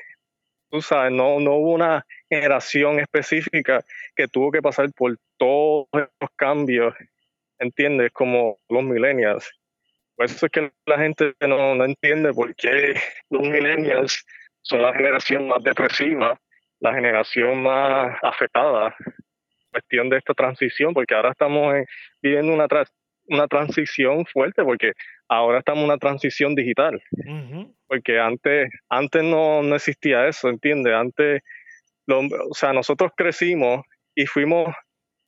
tú 0.70 0.82
sabes, 0.82 1.12
no, 1.12 1.40
no 1.40 1.54
hubo 1.54 1.72
una 1.72 2.04
generación 2.28 3.00
específica 3.00 3.84
que 4.14 4.28
tuvo 4.28 4.52
que 4.52 4.60
pasar 4.60 4.92
por 4.92 5.16
todos 5.38 5.86
los 5.92 6.30
cambios, 6.36 6.94
¿entiendes? 7.58 8.12
Como 8.12 8.58
los 8.68 8.84
millennials. 8.84 9.50
Por 10.14 10.26
eso 10.26 10.46
es 10.46 10.52
que 10.52 10.70
la 10.84 10.98
gente 10.98 11.34
no, 11.40 11.74
no 11.74 11.84
entiende 11.84 12.32
por 12.34 12.54
qué 12.54 12.94
los 13.30 13.42
millennials 13.42 14.24
son 14.60 14.82
la 14.82 14.92
generación 14.92 15.48
más 15.48 15.62
depresiva, 15.62 16.38
la 16.80 16.92
generación 16.92 17.62
más 17.62 18.18
afectada 18.22 18.94
cuestión 19.76 20.08
de 20.08 20.16
esta 20.16 20.32
transición, 20.32 20.94
porque 20.94 21.14
ahora 21.14 21.30
estamos 21.30 21.74
viviendo 22.22 22.52
una, 22.54 22.66
una 23.26 23.46
transición 23.46 24.24
fuerte, 24.24 24.64
porque 24.64 24.92
ahora 25.28 25.58
estamos 25.58 25.80
en 25.80 25.90
una 25.90 25.98
transición 25.98 26.54
digital. 26.54 27.02
Porque 27.86 28.18
antes, 28.18 28.70
antes 28.88 29.22
no, 29.22 29.62
no 29.62 29.76
existía 29.76 30.26
eso, 30.26 30.48
¿entiendes? 30.48 30.94
Antes 30.94 31.42
o 32.08 32.54
sea, 32.54 32.72
nosotros 32.72 33.12
crecimos 33.16 33.84
y 34.14 34.26
fuimos 34.26 34.74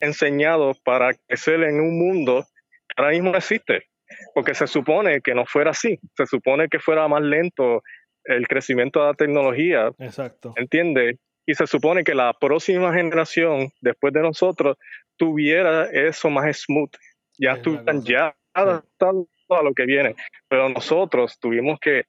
enseñados 0.01 0.79
para 0.81 1.13
crecer 1.27 1.63
en 1.65 1.81
un 1.81 1.99
mundo 1.99 2.47
que 2.89 2.95
ahora 3.03 3.11
mismo 3.11 3.33
no 3.33 3.39
existe, 3.39 3.89
porque 4.33 4.55
se 4.55 4.67
supone 4.67 5.21
que 5.21 5.35
no 5.35 5.45
fuera 5.45 5.73
así, 5.73 5.99
se 6.17 6.27
supone 6.27 6.69
que 6.69 6.79
fuera 6.79 7.09
más 7.09 7.23
lento 7.23 7.83
el 8.25 8.47
crecimiento 8.47 9.01
de 9.01 9.07
la 9.07 9.15
tecnología. 9.15 9.91
Exacto. 9.99 10.55
¿Entiendes? 10.57 11.17
Y 11.49 11.55
se 11.55 11.67
supone 11.67 12.05
que 12.05 12.15
la 12.15 12.35
próxima 12.35 12.93
generación, 12.93 13.73
después 13.81 14.13
de 14.13 14.21
nosotros, 14.21 14.77
tuviera 15.17 15.87
eso 15.91 16.29
más 16.29 16.55
smooth. 16.59 16.91
Ya 17.39 17.53
estuvieran 17.53 18.05
ya 18.05 18.37
adaptados 18.53 19.29
a 19.49 19.63
lo 19.63 19.73
que 19.73 19.87
viene. 19.87 20.15
Pero 20.47 20.69
nosotros 20.69 21.39
tuvimos 21.41 21.81
que 21.81 22.05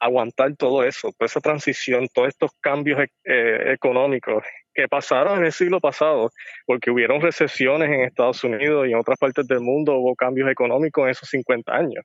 aguantar 0.00 0.56
todo 0.56 0.82
eso, 0.82 1.12
toda 1.12 1.26
esa 1.26 1.40
transición, 1.40 2.08
todos 2.08 2.28
estos 2.28 2.52
cambios 2.62 2.98
eh, 3.24 3.72
económicos 3.74 4.42
que 4.72 4.88
pasaron 4.88 5.40
en 5.40 5.44
el 5.44 5.52
siglo 5.52 5.78
pasado, 5.78 6.30
porque 6.64 6.90
hubieron 6.90 7.20
recesiones 7.20 7.90
en 7.90 8.00
Estados 8.00 8.42
Unidos 8.44 8.88
y 8.88 8.92
en 8.92 8.98
otras 8.98 9.18
partes 9.18 9.46
del 9.46 9.60
mundo, 9.60 9.92
hubo 9.98 10.16
cambios 10.16 10.48
económicos 10.50 11.04
en 11.04 11.10
esos 11.10 11.28
50 11.28 11.70
años. 11.70 12.02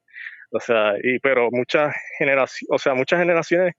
O 0.52 0.60
sea, 0.60 0.96
y, 1.02 1.20
pero 1.20 1.48
muchas 1.52 1.96
generaciones, 2.18 2.70
o 2.70 2.78
sea, 2.78 2.96
muchas 2.96 3.20
generaciones, 3.20 3.76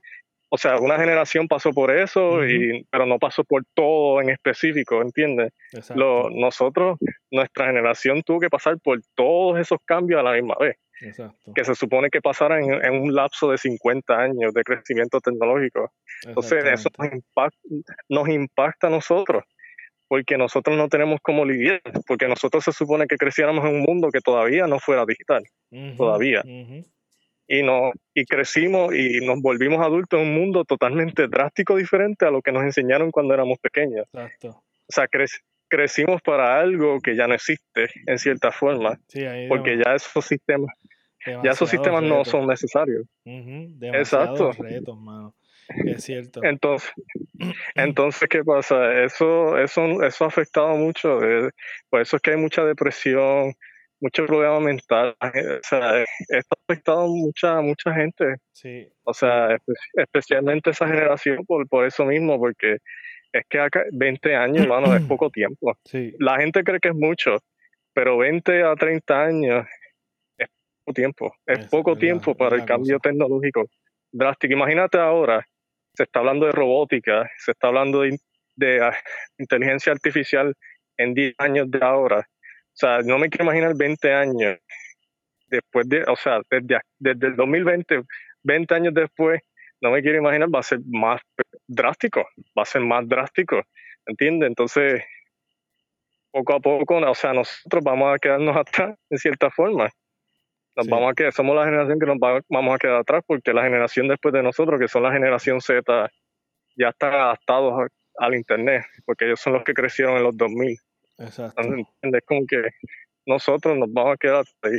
o 0.54 0.56
sea, 0.56 0.78
una 0.78 0.96
generación 0.96 1.48
pasó 1.48 1.72
por 1.72 1.90
eso, 1.90 2.46
y, 2.46 2.86
pero 2.88 3.06
no 3.06 3.18
pasó 3.18 3.42
por 3.42 3.64
todo 3.74 4.20
en 4.22 4.30
específico, 4.30 5.02
¿entiendes? 5.02 5.52
Lo, 5.96 6.30
nosotros, 6.30 6.96
nuestra 7.32 7.66
generación 7.66 8.22
tuvo 8.22 8.38
que 8.38 8.48
pasar 8.48 8.78
por 8.78 9.00
todos 9.16 9.58
esos 9.58 9.80
cambios 9.84 10.20
a 10.20 10.22
la 10.22 10.34
misma 10.34 10.54
vez. 10.60 10.76
Que 11.56 11.64
se 11.64 11.74
supone 11.74 12.08
que 12.08 12.20
pasara 12.20 12.60
en, 12.60 12.94
un 12.94 13.12
lapso 13.12 13.50
de 13.50 13.58
50 13.58 14.14
años 14.16 14.54
de 14.54 14.62
crecimiento 14.62 15.20
tecnológico. 15.20 15.90
Entonces, 16.24 16.64
eso 16.66 16.88
nos 18.08 18.28
impacta, 18.28 18.86
a 18.86 18.90
nosotros, 18.90 19.42
porque 20.06 20.38
nosotros 20.38 20.76
no 20.76 20.88
tenemos 20.88 21.18
cómo 21.20 21.44
lidiar, 21.44 21.82
porque 22.06 22.28
nosotros 22.28 22.62
se 22.62 22.70
supone 22.70 23.08
que 23.08 23.16
creciéramos 23.16 23.64
en 23.64 23.74
un 23.74 23.82
mundo 23.82 24.10
que 24.12 24.20
todavía 24.20 24.68
no 24.68 24.78
fuera 24.78 25.04
digital, 25.04 25.42
todavía. 25.96 26.44
Y, 27.46 27.62
no, 27.62 27.92
y 28.14 28.24
crecimos 28.24 28.94
y 28.94 29.20
nos 29.24 29.40
volvimos 29.42 29.84
adultos 29.84 30.20
en 30.20 30.28
un 30.28 30.34
mundo 30.34 30.64
totalmente 30.64 31.28
drástico 31.28 31.76
diferente 31.76 32.24
a 32.24 32.30
lo 32.30 32.40
que 32.40 32.52
nos 32.52 32.62
enseñaron 32.62 33.10
cuando 33.10 33.34
éramos 33.34 33.58
pequeños. 33.58 34.06
O 34.42 34.62
sea, 34.88 35.06
crecimos 35.68 36.22
para 36.22 36.58
algo 36.58 37.00
que 37.00 37.16
ya 37.16 37.26
no 37.26 37.34
existe 37.34 37.88
en 38.06 38.18
cierta 38.18 38.50
forma, 38.50 38.98
porque 39.48 39.76
ya 39.76 39.94
esos 39.94 40.24
sistemas 40.24 40.74
ya 41.42 41.50
esos 41.50 41.70
sistemas 41.70 42.02
no 42.02 42.24
son 42.24 42.46
necesarios. 42.46 43.06
Exacto. 43.24 44.50
Es 45.86 46.04
cierto. 46.04 46.44
Entonces, 46.44 46.92
entonces, 47.74 48.28
¿qué 48.28 48.44
pasa? 48.44 49.02
Eso, 49.02 49.58
eso, 49.58 50.02
eso 50.02 50.24
ha 50.24 50.28
afectado 50.28 50.76
mucho. 50.76 51.20
por 51.88 52.02
eso 52.02 52.16
es 52.16 52.22
que 52.22 52.32
hay 52.32 52.36
mucha 52.36 52.64
depresión, 52.64 53.54
mucho 54.04 54.26
problema 54.26 54.60
mental. 54.60 55.16
O 55.20 55.62
sea, 55.62 56.02
esto 56.28 56.54
ha 56.54 56.72
afectado 56.72 57.08
mucha, 57.08 57.60
mucha 57.60 57.94
gente. 57.94 58.36
Sí. 58.52 58.86
O 59.02 59.14
sea, 59.14 59.56
especialmente 59.94 60.70
esa 60.70 60.86
generación 60.86 61.44
por, 61.46 61.66
por 61.68 61.86
eso 61.86 62.04
mismo, 62.04 62.38
porque 62.38 62.78
es 63.32 63.42
que 63.48 63.58
acá 63.58 63.84
20 63.92 64.36
años, 64.36 64.62
hermano, 64.64 64.94
es 64.94 65.02
poco 65.02 65.30
tiempo. 65.30 65.76
Sí. 65.84 66.14
La 66.18 66.38
gente 66.38 66.62
cree 66.62 66.80
que 66.80 66.88
es 66.88 66.94
mucho, 66.94 67.38
pero 67.94 68.18
20 68.18 68.62
a 68.62 68.74
30 68.74 69.22
años 69.22 69.66
tiempo, 70.92 71.34
es, 71.46 71.66
poco 71.68 71.96
tiempo 71.96 72.34
para 72.34 72.56
el 72.56 72.66
cambio 72.66 72.98
tecnológico 72.98 73.64
drástico. 74.12 74.52
Imagínate 74.52 74.98
ahora, 74.98 75.46
se 75.94 76.02
está 76.02 76.18
hablando 76.18 76.46
de 76.46 76.52
robótica, 76.52 77.30
se 77.38 77.52
está 77.52 77.68
hablando 77.68 78.02
de, 78.02 78.82
ah, 78.82 78.94
inteligencia 79.38 79.92
artificial 79.92 80.54
en 80.98 81.14
10 81.14 81.34
años 81.38 81.70
de 81.70 81.78
ahora. 81.82 82.28
O 82.74 82.76
sea, 82.76 83.02
no 83.02 83.18
me 83.18 83.28
quiero 83.28 83.44
imaginar 83.44 83.76
20 83.76 84.12
años 84.12 84.58
después 85.46 85.88
de, 85.88 86.02
o 86.04 86.16
sea, 86.16 86.40
desde, 86.50 86.80
desde 86.98 87.26
el 87.28 87.36
2020, 87.36 88.02
20 88.42 88.74
años 88.74 88.94
después, 88.94 89.40
no 89.80 89.90
me 89.90 90.02
quiero 90.02 90.18
imaginar, 90.18 90.48
va 90.52 90.58
a 90.58 90.64
ser 90.64 90.80
más 90.86 91.20
drástico, 91.68 92.26
va 92.58 92.62
a 92.62 92.66
ser 92.66 92.82
más 92.82 93.08
drástico, 93.08 93.62
¿entiendes? 94.06 94.48
Entonces, 94.48 95.04
poco 96.32 96.54
a 96.54 96.60
poco, 96.60 96.96
o 96.96 97.14
sea, 97.14 97.32
nosotros 97.32 97.84
vamos 97.84 98.12
a 98.12 98.18
quedarnos 98.18 98.56
atrás 98.56 98.98
en 99.08 99.18
cierta 99.18 99.50
forma. 99.50 99.88
Nos 100.76 100.88
vamos 100.88 101.12
a 101.12 101.14
quedar, 101.14 101.32
somos 101.32 101.54
la 101.54 101.66
generación 101.66 102.00
que 102.00 102.06
nos 102.06 102.18
vamos 102.18 102.74
a 102.74 102.78
quedar 102.78 102.96
atrás 102.96 103.22
porque 103.24 103.52
la 103.52 103.62
generación 103.62 104.08
después 104.08 104.34
de 104.34 104.42
nosotros, 104.42 104.80
que 104.80 104.88
son 104.88 105.04
la 105.04 105.12
generación 105.12 105.60
Z, 105.60 106.10
ya 106.76 106.88
están 106.88 107.14
adaptados 107.14 107.88
al 108.18 108.34
Internet, 108.34 108.82
porque 109.04 109.26
ellos 109.26 109.38
son 109.38 109.52
los 109.52 109.62
que 109.62 109.72
crecieron 109.72 110.16
en 110.16 110.24
los 110.24 110.36
2000. 110.36 110.76
Exacto. 111.18 111.62
Es 112.02 112.24
como 112.26 112.46
que 112.46 112.62
nosotros 113.26 113.76
nos 113.76 113.92
vamos 113.92 114.14
a 114.14 114.16
quedar 114.16 114.44
ahí. 114.62 114.78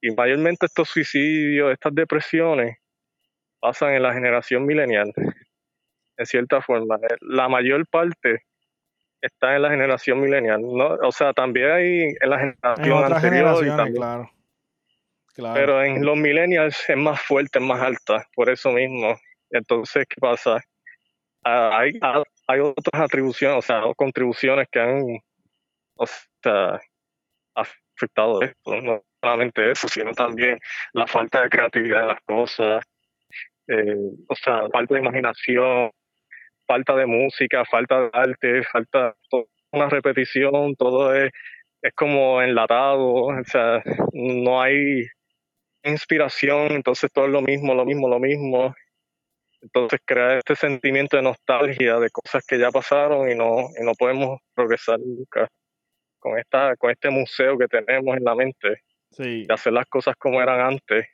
Y 0.00 0.14
mayormente 0.14 0.66
estos 0.66 0.88
suicidios, 0.88 1.72
estas 1.72 1.94
depresiones, 1.94 2.76
pasan 3.60 3.94
en 3.94 4.02
la 4.02 4.12
generación 4.12 4.64
milenial, 4.64 5.12
en 6.16 6.26
cierta 6.26 6.60
forma. 6.62 6.98
La 7.20 7.48
mayor 7.48 7.86
parte 7.88 8.44
está 9.20 9.56
en 9.56 9.62
la 9.62 9.70
generación 9.70 10.20
milenial. 10.20 10.60
¿no? 10.62 10.94
O 11.02 11.12
sea, 11.12 11.32
también 11.32 11.70
hay 11.70 12.02
en 12.20 12.30
la 12.30 12.38
generación 12.38 13.04
anterior. 13.04 14.30
claro. 15.34 15.54
Pero 15.54 15.82
en 15.84 16.04
los 16.04 16.16
millennials 16.16 16.88
es 16.88 16.96
más 16.96 17.20
fuerte, 17.20 17.58
es 17.58 17.64
más 17.64 17.80
alta, 17.80 18.26
por 18.34 18.50
eso 18.50 18.70
mismo. 18.72 19.16
Entonces, 19.50 20.04
¿qué 20.08 20.16
pasa? 20.20 20.60
Ah, 21.44 21.78
hay, 21.78 21.92
hay 22.48 22.60
otras 22.60 23.02
atribuciones, 23.02 23.58
o 23.58 23.62
sea, 23.62 23.82
contribuciones 23.96 24.66
que 24.70 24.80
han 24.80 25.20
o 25.98 26.06
sea, 26.42 26.80
afectado 27.54 28.42
esto. 28.42 28.80
No 28.80 29.02
solamente 29.20 29.70
eso, 29.70 29.88
sino 29.88 30.12
también 30.12 30.58
la 30.92 31.06
falta 31.06 31.42
de 31.42 31.48
creatividad 31.50 32.02
de 32.02 32.06
las 32.06 32.20
cosas, 32.22 32.84
eh, 33.66 33.96
o 34.28 34.34
sea, 34.34 34.68
falta 34.72 34.94
de 34.94 35.00
imaginación, 35.00 35.90
falta 36.66 36.94
de 36.96 37.06
música, 37.06 37.64
falta 37.64 38.02
de 38.02 38.10
arte, 38.12 38.62
falta 38.64 39.14
una 39.72 39.88
repetición, 39.88 40.74
todo 40.76 41.14
es, 41.14 41.32
es 41.82 41.92
como 41.94 42.40
enlatado, 42.40 43.12
o 43.12 43.44
sea, 43.44 43.82
no 44.12 44.62
hay 44.62 45.06
inspiración, 45.84 46.72
entonces 46.72 47.10
todo 47.12 47.26
es 47.26 47.32
lo 47.32 47.42
mismo, 47.42 47.74
lo 47.74 47.84
mismo, 47.84 48.08
lo 48.08 48.18
mismo. 48.18 48.74
Entonces 49.60 50.00
crea 50.04 50.38
este 50.38 50.54
sentimiento 50.54 51.16
de 51.16 51.24
nostalgia 51.24 51.98
de 51.98 52.10
cosas 52.10 52.44
que 52.46 52.58
ya 52.58 52.70
pasaron 52.70 53.28
y 53.28 53.34
no, 53.34 53.68
y 53.78 53.84
no 53.84 53.92
podemos 53.94 54.40
progresar 54.54 55.00
nunca 55.00 55.48
con 56.18 56.38
esta, 56.38 56.76
con 56.76 56.90
este 56.90 57.10
museo 57.10 57.56
que 57.58 57.68
tenemos 57.68 58.16
en 58.16 58.24
la 58.24 58.34
mente 58.34 58.82
de 59.16 59.46
hacer 59.48 59.72
las 59.72 59.86
cosas 59.86 60.16
como 60.16 60.40
eran 60.40 60.60
antes, 60.60 61.06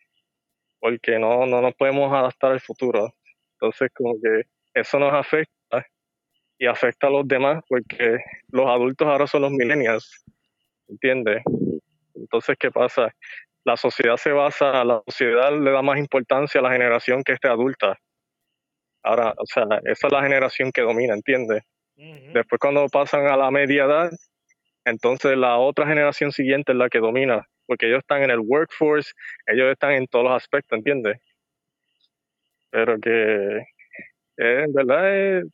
porque 0.78 1.18
no, 1.18 1.46
no 1.46 1.60
nos 1.60 1.74
podemos 1.74 2.12
adaptar 2.12 2.52
al 2.52 2.60
futuro. 2.60 3.14
Entonces 3.52 3.90
como 3.94 4.14
que 4.20 4.42
eso 4.74 4.98
nos 4.98 5.12
afecta 5.12 5.86
y 6.58 6.66
afecta 6.66 7.06
a 7.06 7.10
los 7.10 7.26
demás 7.26 7.62
porque 7.68 8.18
los 8.50 8.66
adultos 8.68 9.06
ahora 9.06 9.26
son 9.26 9.42
los 9.42 9.52
millennials, 9.52 10.24
¿entiendes? 10.88 11.42
Entonces, 12.14 12.56
¿qué 12.58 12.70
pasa? 12.70 13.14
La 13.64 13.76
sociedad 13.76 14.16
se 14.16 14.32
basa, 14.32 14.84
la 14.84 15.02
sociedad 15.06 15.52
le 15.58 15.70
da 15.70 15.82
más 15.82 15.98
importancia 15.98 16.60
a 16.60 16.64
la 16.64 16.72
generación 16.72 17.22
que 17.22 17.32
esté 17.32 17.48
adulta. 17.48 17.98
Ahora, 19.02 19.34
o 19.36 19.46
sea, 19.46 19.64
esa 19.84 20.06
es 20.06 20.12
la 20.12 20.22
generación 20.22 20.72
que 20.72 20.82
domina, 20.82 21.14
¿entiendes? 21.14 21.62
Después 21.96 22.58
cuando 22.58 22.88
pasan 22.88 23.26
a 23.26 23.36
la 23.36 23.50
media 23.50 23.84
edad, 23.84 24.10
entonces 24.84 25.36
la 25.36 25.58
otra 25.58 25.86
generación 25.86 26.32
siguiente 26.32 26.72
es 26.72 26.78
la 26.78 26.88
que 26.88 26.98
domina, 26.98 27.46
porque 27.66 27.86
ellos 27.86 28.00
están 28.00 28.22
en 28.22 28.30
el 28.30 28.40
workforce, 28.40 29.12
ellos 29.46 29.72
están 29.72 29.92
en 29.92 30.06
todos 30.06 30.24
los 30.24 30.34
aspectos, 30.34 30.76
¿entiendes? 30.76 31.20
Pero 32.70 32.98
que 32.98 33.64
en 34.36 34.72
verdad 34.72 35.16
es, 35.16 35.44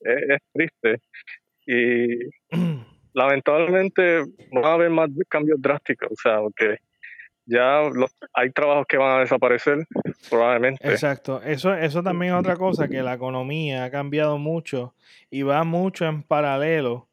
es, 0.00 0.38
triste 0.52 1.00
y 1.66 2.18
lamentablemente 3.12 4.22
va 4.54 4.70
a 4.70 4.74
haber 4.74 4.90
más 4.90 5.10
cambios 5.28 5.60
drásticos, 5.60 6.12
o 6.12 6.16
sea, 6.22 6.40
porque 6.40 6.78
ya 7.46 7.82
hay 8.32 8.50
trabajos 8.50 8.86
que 8.88 8.96
van 8.96 9.18
a 9.18 9.20
desaparecer 9.20 9.84
probablemente. 10.30 10.88
Exacto, 10.88 11.42
eso, 11.42 11.74
eso 11.74 12.02
también 12.02 12.32
es 12.32 12.40
otra 12.40 12.56
cosa, 12.56 12.88
que 12.88 13.02
la 13.02 13.14
economía 13.14 13.84
ha 13.84 13.90
cambiado 13.90 14.38
mucho 14.38 14.94
y 15.30 15.42
va 15.42 15.64
mucho 15.64 16.06
en 16.06 16.22
paralelo 16.22 17.08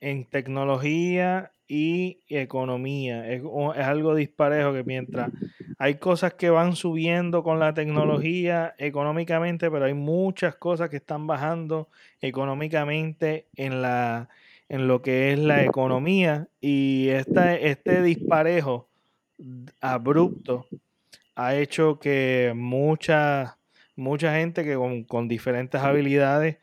en 0.00 0.24
tecnología 0.24 1.52
y 1.68 2.18
economía. 2.28 3.28
Es, 3.30 3.42
es, 3.42 3.84
algo 3.84 4.14
disparejo 4.14 4.72
que 4.72 4.84
mientras 4.84 5.30
hay 5.78 5.96
cosas 5.96 6.34
que 6.34 6.50
van 6.50 6.76
subiendo 6.76 7.42
con 7.42 7.58
la 7.58 7.74
tecnología 7.74 8.74
económicamente, 8.78 9.70
pero 9.70 9.84
hay 9.84 9.94
muchas 9.94 10.54
cosas 10.56 10.90
que 10.90 10.96
están 10.96 11.26
bajando 11.26 11.88
económicamente 12.20 13.46
en 13.56 13.82
la 13.82 14.28
en 14.68 14.88
lo 14.88 15.02
que 15.02 15.32
es 15.32 15.38
la 15.38 15.64
economía 15.64 16.48
y 16.60 17.08
este, 17.08 17.70
este 17.70 18.02
disparejo 18.02 18.88
abrupto 19.80 20.66
ha 21.34 21.54
hecho 21.54 21.98
que 21.98 22.52
mucha, 22.56 23.58
mucha 23.94 24.34
gente 24.34 24.64
que 24.64 24.74
con, 24.74 25.04
con 25.04 25.28
diferentes 25.28 25.80
habilidades 25.80 26.56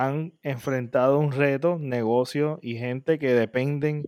han 0.00 0.32
enfrentado 0.42 1.18
un 1.18 1.30
reto, 1.30 1.78
negocio 1.78 2.58
y 2.62 2.78
gente 2.78 3.18
que 3.18 3.34
dependen 3.34 4.04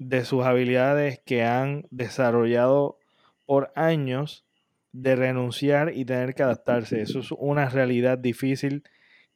de 0.00 0.24
sus 0.24 0.44
habilidades 0.44 1.20
que 1.24 1.44
han 1.44 1.86
desarrollado 1.90 2.98
por 3.46 3.70
años 3.76 4.44
de 4.90 5.14
renunciar 5.14 5.92
y 5.94 6.04
tener 6.04 6.34
que 6.34 6.42
adaptarse. 6.42 7.00
Eso 7.02 7.20
es 7.20 7.30
una 7.30 7.68
realidad 7.68 8.18
difícil 8.18 8.82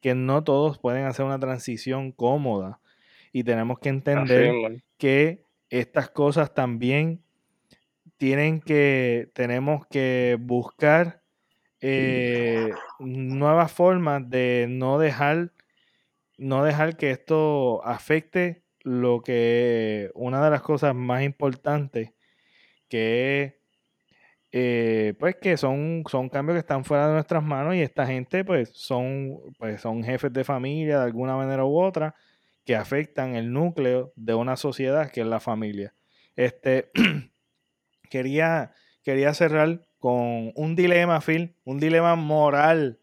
que 0.01 0.13
no 0.13 0.43
todos 0.43 0.77
pueden 0.77 1.05
hacer 1.05 1.23
una 1.23 1.39
transición 1.39 2.11
cómoda. 2.11 2.81
Y 3.31 3.45
tenemos 3.45 3.79
que 3.79 3.87
entender 3.87 4.83
que 4.97 5.45
estas 5.69 6.09
cosas 6.09 6.53
también 6.53 7.21
tienen 8.17 8.59
que, 8.59 9.31
tenemos 9.33 9.87
que 9.87 10.37
buscar 10.37 11.21
eh, 11.79 12.71
nuevas 12.99 13.71
formas 13.71 14.29
de 14.29 14.67
no 14.69 14.99
dejar 14.99 15.52
no 16.37 16.63
dejar 16.63 16.97
que 16.97 17.11
esto 17.11 17.85
afecte 17.85 18.63
lo 18.81 19.21
que 19.21 20.11
una 20.13 20.43
de 20.43 20.51
las 20.51 20.61
cosas 20.61 20.93
más 20.93 21.23
importantes 21.23 22.11
que 22.89 23.63
eh, 24.55 25.15
pues 25.17 25.35
que 25.37 25.57
son, 25.57 26.03
son 26.07 26.29
cambios 26.29 26.55
que 26.55 26.59
están 26.59 26.85
fuera 26.85 27.07
de 27.07 27.13
nuestras 27.13 27.43
manos 27.43 27.73
y 27.73 27.81
esta 27.81 28.05
gente 28.05 28.45
pues 28.45 28.69
son, 28.73 29.39
pues 29.57 29.81
son 29.81 30.03
jefes 30.03 30.31
de 30.31 30.43
familia 30.43 30.99
de 30.99 31.05
alguna 31.05 31.35
manera 31.35 31.65
u 31.65 31.81
otra 31.81 32.13
que 32.63 32.75
afectan 32.75 33.35
el 33.35 33.51
núcleo 33.51 34.13
de 34.15 34.35
una 34.35 34.55
sociedad 34.55 35.09
que 35.09 35.21
es 35.21 35.27
la 35.27 35.39
familia. 35.39 35.95
Este, 36.35 36.91
quería, 38.11 38.73
quería 39.03 39.33
cerrar 39.33 39.87
con 39.97 40.51
un 40.55 40.75
dilema, 40.75 41.19
Phil, 41.19 41.55
un 41.63 41.79
dilema 41.79 42.15
moral 42.15 42.99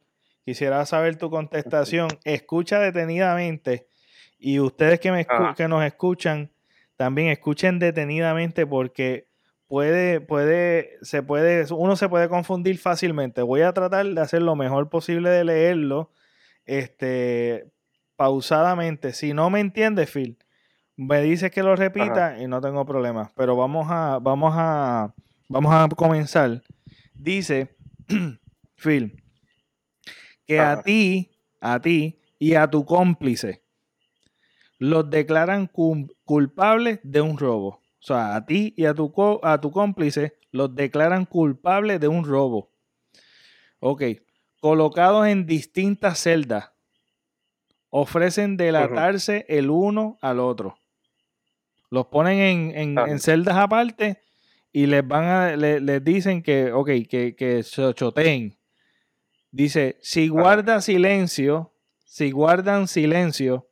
Quisiera 0.50 0.84
saber 0.84 1.14
tu 1.14 1.30
contestación. 1.30 2.08
Escucha 2.24 2.80
detenidamente 2.80 3.86
y 4.36 4.58
ustedes 4.58 4.98
que, 4.98 5.12
me 5.12 5.24
que 5.54 5.68
nos 5.68 5.84
escuchan, 5.84 6.50
también 6.96 7.28
escuchen 7.28 7.78
detenidamente 7.78 8.66
porque 8.66 9.28
puede, 9.68 10.20
puede, 10.20 10.98
se 11.02 11.22
puede, 11.22 11.72
uno 11.72 11.94
se 11.94 12.08
puede 12.08 12.28
confundir 12.28 12.78
fácilmente. 12.78 13.42
Voy 13.42 13.60
a 13.60 13.72
tratar 13.72 14.04
de 14.04 14.20
hacer 14.20 14.42
lo 14.42 14.56
mejor 14.56 14.90
posible 14.90 15.30
de 15.30 15.44
leerlo, 15.44 16.10
este, 16.64 17.70
pausadamente. 18.16 19.12
Si 19.12 19.32
no 19.32 19.50
me 19.50 19.60
entiendes, 19.60 20.10
Phil, 20.10 20.36
me 20.96 21.22
dices 21.22 21.52
que 21.52 21.62
lo 21.62 21.76
repita 21.76 22.42
y 22.42 22.48
no 22.48 22.60
tengo 22.60 22.84
problema. 22.84 23.30
Pero 23.36 23.54
vamos 23.54 23.86
a, 23.88 24.18
vamos 24.20 24.52
a, 24.56 25.14
vamos 25.48 25.72
a 25.72 25.88
comenzar. 25.94 26.60
Dice, 27.14 27.76
Phil, 28.74 29.19
que 30.50 30.58
a 30.58 30.82
ti, 30.82 31.30
a 31.60 31.80
ti 31.80 32.18
y 32.36 32.54
a 32.54 32.68
tu 32.68 32.84
cómplice 32.84 33.62
los 34.78 35.08
declaran 35.08 35.70
culpables 36.24 36.98
de 37.04 37.20
un 37.20 37.38
robo. 37.38 37.68
O 37.68 38.02
sea, 38.02 38.34
a 38.34 38.44
ti 38.44 38.74
y 38.76 38.86
a 38.86 38.92
tu, 38.94 39.12
a 39.44 39.60
tu 39.60 39.70
cómplice 39.70 40.38
los 40.50 40.74
declaran 40.74 41.24
culpables 41.24 42.00
de 42.00 42.08
un 42.08 42.24
robo. 42.24 42.72
Ok. 43.78 44.02
Colocados 44.60 45.28
en 45.28 45.46
distintas 45.46 46.18
celdas. 46.18 46.72
Ofrecen 47.88 48.56
delatarse 48.56 49.46
el 49.48 49.70
uno 49.70 50.18
al 50.20 50.40
otro. 50.40 50.78
Los 51.90 52.06
ponen 52.06 52.72
en, 52.74 53.20
celdas 53.20 53.56
aparte 53.56 54.24
y 54.72 54.86
les 54.86 55.06
van 55.06 55.24
a, 55.24 55.56
les, 55.56 56.02
dicen 56.02 56.42
que, 56.42 56.72
ok, 56.72 56.90
que, 57.08 57.36
que 57.36 57.62
se 57.62 57.94
choteen 57.94 58.59
Dice, 59.52 59.98
si 60.00 60.28
guarda 60.28 60.80
silencio, 60.80 61.74
si 62.04 62.30
guardan 62.30 62.86
silencio, 62.86 63.68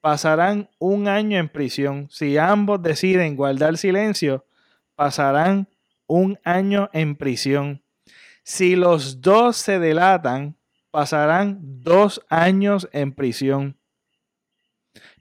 pasarán 0.00 0.70
un 0.78 1.06
año 1.06 1.38
en 1.38 1.48
prisión. 1.48 2.08
Si 2.10 2.36
ambos 2.38 2.82
deciden 2.82 3.36
guardar 3.36 3.78
silencio, 3.78 4.44
pasarán 4.96 5.68
un 6.06 6.38
año 6.44 6.90
en 6.92 7.16
prisión. 7.16 7.82
Si 8.42 8.74
los 8.74 9.20
dos 9.20 9.56
se 9.56 9.78
delatan, 9.78 10.56
pasarán 10.90 11.58
dos 11.62 12.20
años 12.28 12.88
en 12.92 13.12
prisión. 13.12 13.78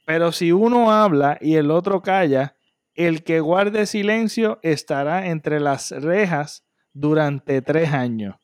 Pero 0.06 0.32
si 0.32 0.52
uno 0.52 0.92
habla 0.92 1.38
y 1.40 1.56
el 1.56 1.70
otro 1.70 2.02
calla, 2.02 2.58
el 2.96 3.24
que 3.24 3.40
guarde 3.40 3.86
silencio 3.86 4.60
estará 4.64 5.28
entre 5.28 5.60
las 5.60 5.92
rejas 5.92 6.66
durante 6.92 7.62
tres 7.62 7.94
años. 7.94 8.41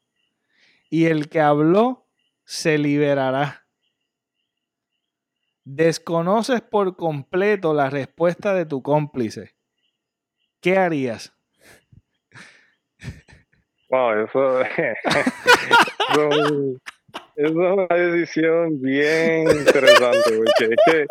Y 0.89 1.05
el 1.05 1.29
que 1.29 1.41
habló 1.41 2.07
se 2.43 2.77
liberará. 2.77 3.65
Desconoces 5.63 6.61
por 6.61 6.95
completo 6.95 7.73
la 7.73 7.89
respuesta 7.89 8.53
de 8.53 8.65
tu 8.65 8.81
cómplice. 8.81 9.55
¿Qué 10.61 10.77
harías? 10.77 11.33
Wow, 13.89 14.23
eso, 14.23 14.61
es 17.35 17.51
una 17.51 17.87
decisión 17.87 18.81
bien 18.81 19.49
interesante, 19.49 20.37
porque 20.37 20.65
es 20.65 20.75
que 20.85 21.05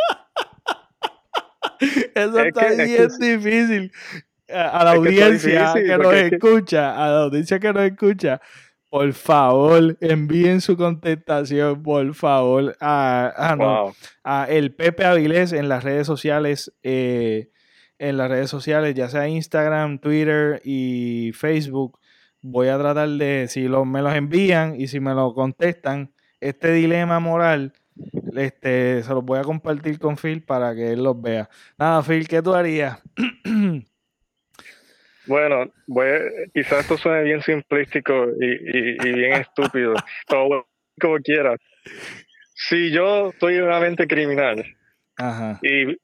eso 2.14 2.38
está 2.40 2.68
bien 2.68 3.08
difícil. 3.18 3.92
A, 4.48 4.84
la 4.84 4.92
audiencia 4.92 5.72
que, 5.74 5.98
nos 5.98 6.14
escucha, 6.14 6.94
a 6.94 7.10
la 7.10 7.22
audiencia 7.22 7.58
que 7.58 7.72
nos 7.72 7.82
escucha, 7.82 8.40
por 8.96 9.12
favor, 9.12 9.98
envíen 10.00 10.62
su 10.62 10.74
contestación, 10.74 11.82
por 11.82 12.14
favor, 12.14 12.74
a, 12.80 13.54
no, 13.58 13.94
a 14.24 14.46
el 14.48 14.74
Pepe 14.74 15.04
Avilés 15.04 15.52
en 15.52 15.68
las 15.68 15.84
redes 15.84 16.06
sociales, 16.06 16.72
eh, 16.82 17.50
en 17.98 18.16
las 18.16 18.30
redes 18.30 18.48
sociales, 18.48 18.94
ya 18.94 19.10
sea 19.10 19.28
Instagram, 19.28 19.98
Twitter 19.98 20.62
y 20.64 21.32
Facebook. 21.34 21.98
Voy 22.40 22.68
a 22.68 22.78
tratar 22.78 23.10
de, 23.10 23.48
si 23.50 23.68
lo, 23.68 23.84
me 23.84 24.00
los 24.00 24.14
envían 24.14 24.80
y 24.80 24.88
si 24.88 24.98
me 24.98 25.12
lo 25.12 25.34
contestan, 25.34 26.14
este 26.40 26.72
dilema 26.72 27.20
moral 27.20 27.74
este, 28.34 29.02
se 29.02 29.12
los 29.12 29.22
voy 29.22 29.40
a 29.40 29.42
compartir 29.42 29.98
con 29.98 30.16
Phil 30.16 30.42
para 30.42 30.74
que 30.74 30.92
él 30.92 31.04
los 31.04 31.20
vea. 31.20 31.50
Nada, 31.76 32.02
Phil, 32.02 32.26
¿qué 32.26 32.40
tú 32.40 32.54
harías? 32.54 33.02
Bueno, 35.26 35.70
voy 35.86 36.08
quizás 36.54 36.80
esto 36.80 36.96
suene 36.96 37.22
bien 37.22 37.42
simplístico 37.42 38.26
y, 38.40 39.12
bien 39.12 39.32
estúpido, 39.40 39.94
pero 40.28 40.66
como 41.00 41.16
quieras. 41.18 41.58
Si 42.54 42.90
yo 42.90 43.32
soy 43.38 43.58
una 43.58 43.80
mente 43.80 44.06
criminal 44.06 44.64
y 45.62 45.96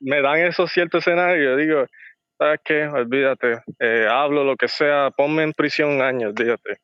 me 0.00 0.22
dan 0.22 0.38
esos 0.40 0.72
ciertos 0.72 1.06
escenarios, 1.06 1.58
digo, 1.58 1.86
¿sabes 2.38 2.60
qué? 2.64 2.86
Olvídate, 2.86 3.62
eh, 3.78 4.06
hablo 4.10 4.44
lo 4.44 4.56
que 4.56 4.68
sea, 4.68 5.10
ponme 5.10 5.42
en 5.42 5.52
prisión 5.52 5.90
un 5.90 6.02
año, 6.02 6.28
olvídate. 6.28 6.78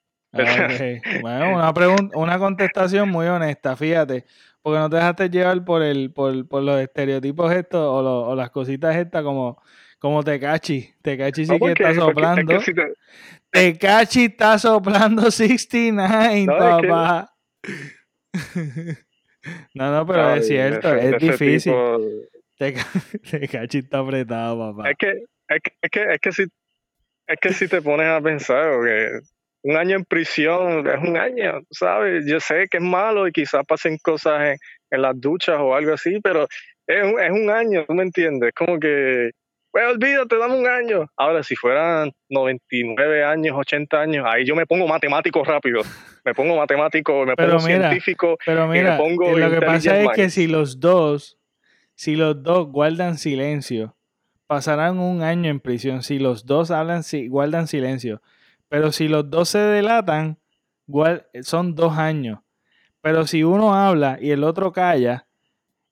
bueno, 1.22 1.54
una, 1.54 1.72
pregunta, 1.72 2.18
una 2.18 2.38
contestación 2.38 3.08
muy 3.08 3.26
honesta, 3.26 3.76
fíjate, 3.76 4.26
porque 4.60 4.78
no 4.78 4.90
te 4.90 4.96
dejaste 4.96 5.30
llevar 5.30 5.64
por 5.64 5.82
el, 5.82 6.12
por, 6.12 6.46
por 6.46 6.62
los 6.62 6.78
estereotipos 6.80 7.50
estos 7.52 7.80
o, 7.80 8.28
o 8.28 8.36
las 8.36 8.50
cositas 8.50 8.94
estas 8.94 9.22
como, 9.22 9.62
como 9.98 10.22
Tecachi. 10.22 10.94
Tecachi 11.02 11.46
sí 11.46 11.58
que 11.58 11.72
está 11.72 11.94
soplando. 11.94 12.60
Tecachi 13.50 14.24
está 14.24 14.58
soplando 14.58 15.30
69, 15.30 16.46
no, 16.46 16.58
papá. 16.58 17.34
no, 19.74 19.92
no, 19.92 20.06
pero 20.06 20.34
es 20.34 20.46
cierto, 20.46 20.94
es 20.94 21.18
difícil. 21.18 21.74
Tecachi 22.58 23.78
está 23.78 23.98
apretado, 23.98 24.74
papá. 24.74 24.90
Es 24.90 24.96
que, 24.98 25.10
es 25.48 25.62
que, 25.62 25.72
es 25.82 25.90
que, 25.90 26.14
es 26.14 26.20
que 26.20 26.32
si 26.32 26.44
es 27.28 27.38
que 27.40 27.52
si 27.52 27.68
te 27.68 27.82
pones 27.82 28.06
a 28.06 28.20
pensar, 28.20 28.82
que 28.82 29.20
un 29.62 29.76
año 29.76 29.96
en 29.96 30.04
prisión 30.04 30.86
es 30.88 30.98
un 31.06 31.16
año, 31.16 31.60
¿sabes? 31.70 32.24
Yo 32.26 32.40
sé 32.40 32.66
que 32.70 32.78
es 32.78 32.82
malo 32.82 33.28
y 33.28 33.32
quizás 33.32 33.64
pasen 33.66 33.98
cosas 33.98 34.56
en, 34.90 35.02
las 35.02 35.20
duchas 35.20 35.58
o 35.60 35.74
algo 35.74 35.92
así, 35.92 36.18
pero 36.22 36.48
es 36.86 37.04
un, 37.04 37.20
es 37.20 37.30
un 37.30 37.50
año, 37.50 37.84
¿tú 37.86 37.92
me 37.92 38.02
entiendes? 38.04 38.52
Como 38.54 38.80
que, 38.80 39.32
pues 39.70 39.84
olvídate, 39.86 40.36
dame 40.36 40.58
un 40.58 40.66
año. 40.66 41.10
Ahora, 41.16 41.42
si 41.42 41.56
fueran 41.56 42.12
99 42.28 43.24
años, 43.24 43.56
80 43.56 44.00
años, 44.00 44.26
ahí 44.28 44.44
yo 44.44 44.54
me 44.54 44.66
pongo 44.66 44.86
matemático 44.86 45.44
rápido. 45.44 45.82
Me 46.24 46.34
pongo 46.34 46.56
matemático, 46.56 47.24
me 47.24 47.36
pongo 47.36 47.60
científico. 47.60 48.36
Pero 48.44 48.66
mira, 48.66 48.92
me 48.92 48.98
pongo 48.98 49.38
lo 49.38 49.50
que 49.50 49.60
pasa 49.60 50.00
es 50.00 50.08
que 50.14 50.30
si 50.30 50.46
los 50.46 50.80
dos, 50.80 51.38
si 51.94 52.16
los 52.16 52.42
dos 52.42 52.68
guardan 52.68 53.16
silencio, 53.16 53.96
pasarán 54.46 54.98
un 54.98 55.22
año 55.22 55.50
en 55.50 55.60
prisión. 55.60 56.02
Si 56.02 56.18
los 56.18 56.44
dos 56.44 56.70
hablan, 56.70 57.02
si, 57.02 57.28
guardan 57.28 57.66
silencio 57.66 58.20
pero 58.68 58.92
si 58.92 59.08
los 59.08 59.30
dos 59.30 59.48
se 59.48 59.58
delatan, 59.58 60.38
son 61.42 61.74
dos 61.74 61.96
años. 61.96 62.40
Pero 63.00 63.26
si 63.26 63.42
uno 63.42 63.74
habla 63.74 64.18
y 64.20 64.30
el 64.30 64.44
otro 64.44 64.72
calla, 64.72 65.26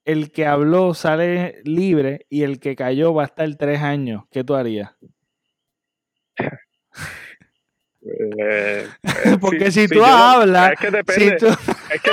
el 0.07 0.30
que 0.30 0.46
habló 0.46 0.94
sale 0.94 1.61
libre 1.64 2.26
y 2.30 2.44
el 2.44 2.61
que 2.61 2.76
cayó 2.76 3.12
va 3.12 3.24
a 3.24 3.26
estar 3.26 3.52
tres 3.57 3.82
años. 3.82 4.22
¿Qué 4.30 4.44
tú 4.44 4.54
harías? 4.54 4.96
Eh, 8.38 8.86
porque 9.40 9.72
si, 9.72 9.88
tú 9.88 10.04
hablas. 10.04 10.72
Es 10.74 10.78
que 10.78 10.90
depende. 10.92 11.34
es, 11.34 12.02
que, 12.02 12.11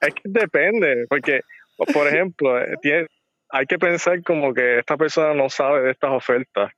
es 0.00 0.14
que 0.14 0.22
depende. 0.24 1.06
Porque, 1.08 1.40
por 1.76 2.06
ejemplo, 2.06 2.60
eh, 2.62 3.06
hay 3.50 3.66
que 3.66 3.78
pensar 3.78 4.22
como 4.22 4.54
que 4.54 4.78
esta 4.78 4.96
persona 4.96 5.34
no 5.34 5.50
sabe 5.50 5.82
de 5.82 5.90
estas 5.90 6.12
ofertas. 6.12 6.72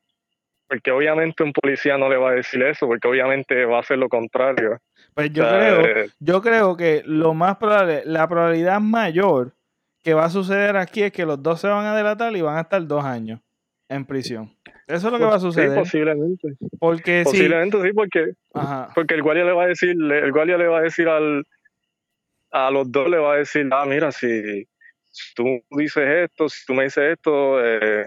Porque 0.67 0.91
obviamente 0.91 1.45
un 1.45 1.53
policía 1.53 1.99
no 1.99 2.09
le 2.09 2.17
va 2.17 2.31
a 2.31 2.35
decir 2.35 2.63
eso, 2.63 2.87
porque 2.87 3.07
obviamente 3.07 3.67
va 3.67 3.77
a 3.77 3.81
hacer 3.81 3.99
lo 3.99 4.09
contrario. 4.09 4.79
Pues 5.13 5.31
yo 5.31 5.47
creo, 5.47 5.81
eh, 5.85 6.11
yo 6.19 6.41
creo 6.41 6.75
que 6.75 7.03
lo 7.05 7.35
más 7.35 7.59
probable, 7.59 8.03
la 8.07 8.27
probabilidad 8.27 8.81
mayor 8.81 9.53
que 10.07 10.15
va 10.15 10.27
a 10.27 10.31
suceder 10.31 10.77
aquí 10.77 11.03
es 11.03 11.11
que 11.11 11.27
los 11.27 11.43
dos 11.43 11.61
se 11.61 11.67
van 11.67 11.85
a 11.85 11.97
delatar 11.97 12.37
y 12.37 12.41
van 12.41 12.59
a 12.59 12.61
estar 12.61 12.87
dos 12.87 13.05
años 13.05 13.41
en 13.89 14.05
prisión. 14.05 14.57
Eso 14.87 15.09
es 15.09 15.13
lo 15.13 15.19
que 15.19 15.25
va 15.25 15.35
a 15.35 15.41
suceder. 15.41 15.71
Sí, 15.71 15.79
posiblemente. 15.81 16.49
Porque 16.79 17.23
posiblemente 17.25 17.83
sí, 17.83 17.93
porque, 17.93 18.35
porque 18.95 19.15
el 19.15 19.23
guardia 19.23 19.45
le 19.45 19.51
va 19.51 19.65
a 19.65 19.67
decir, 19.67 19.97
el 20.01 20.31
guardia 20.31 20.59
le 20.59 20.69
va 20.69 20.79
a 20.79 20.83
decir 20.83 21.09
al 21.09 21.45
a 22.53 22.71
los 22.71 22.93
dos 22.93 23.11
le 23.11 23.19
va 23.19 23.33
a 23.33 23.39
decir, 23.39 23.69
ah, 23.73 23.85
mira, 23.85 24.13
si, 24.13 24.69
tú 25.35 25.61
dices 25.71 26.31
esto, 26.31 26.49
si 26.49 26.65
tú 26.65 26.75
me 26.75 26.85
dices 26.85 27.15
esto, 27.15 27.65
eh. 27.65 28.07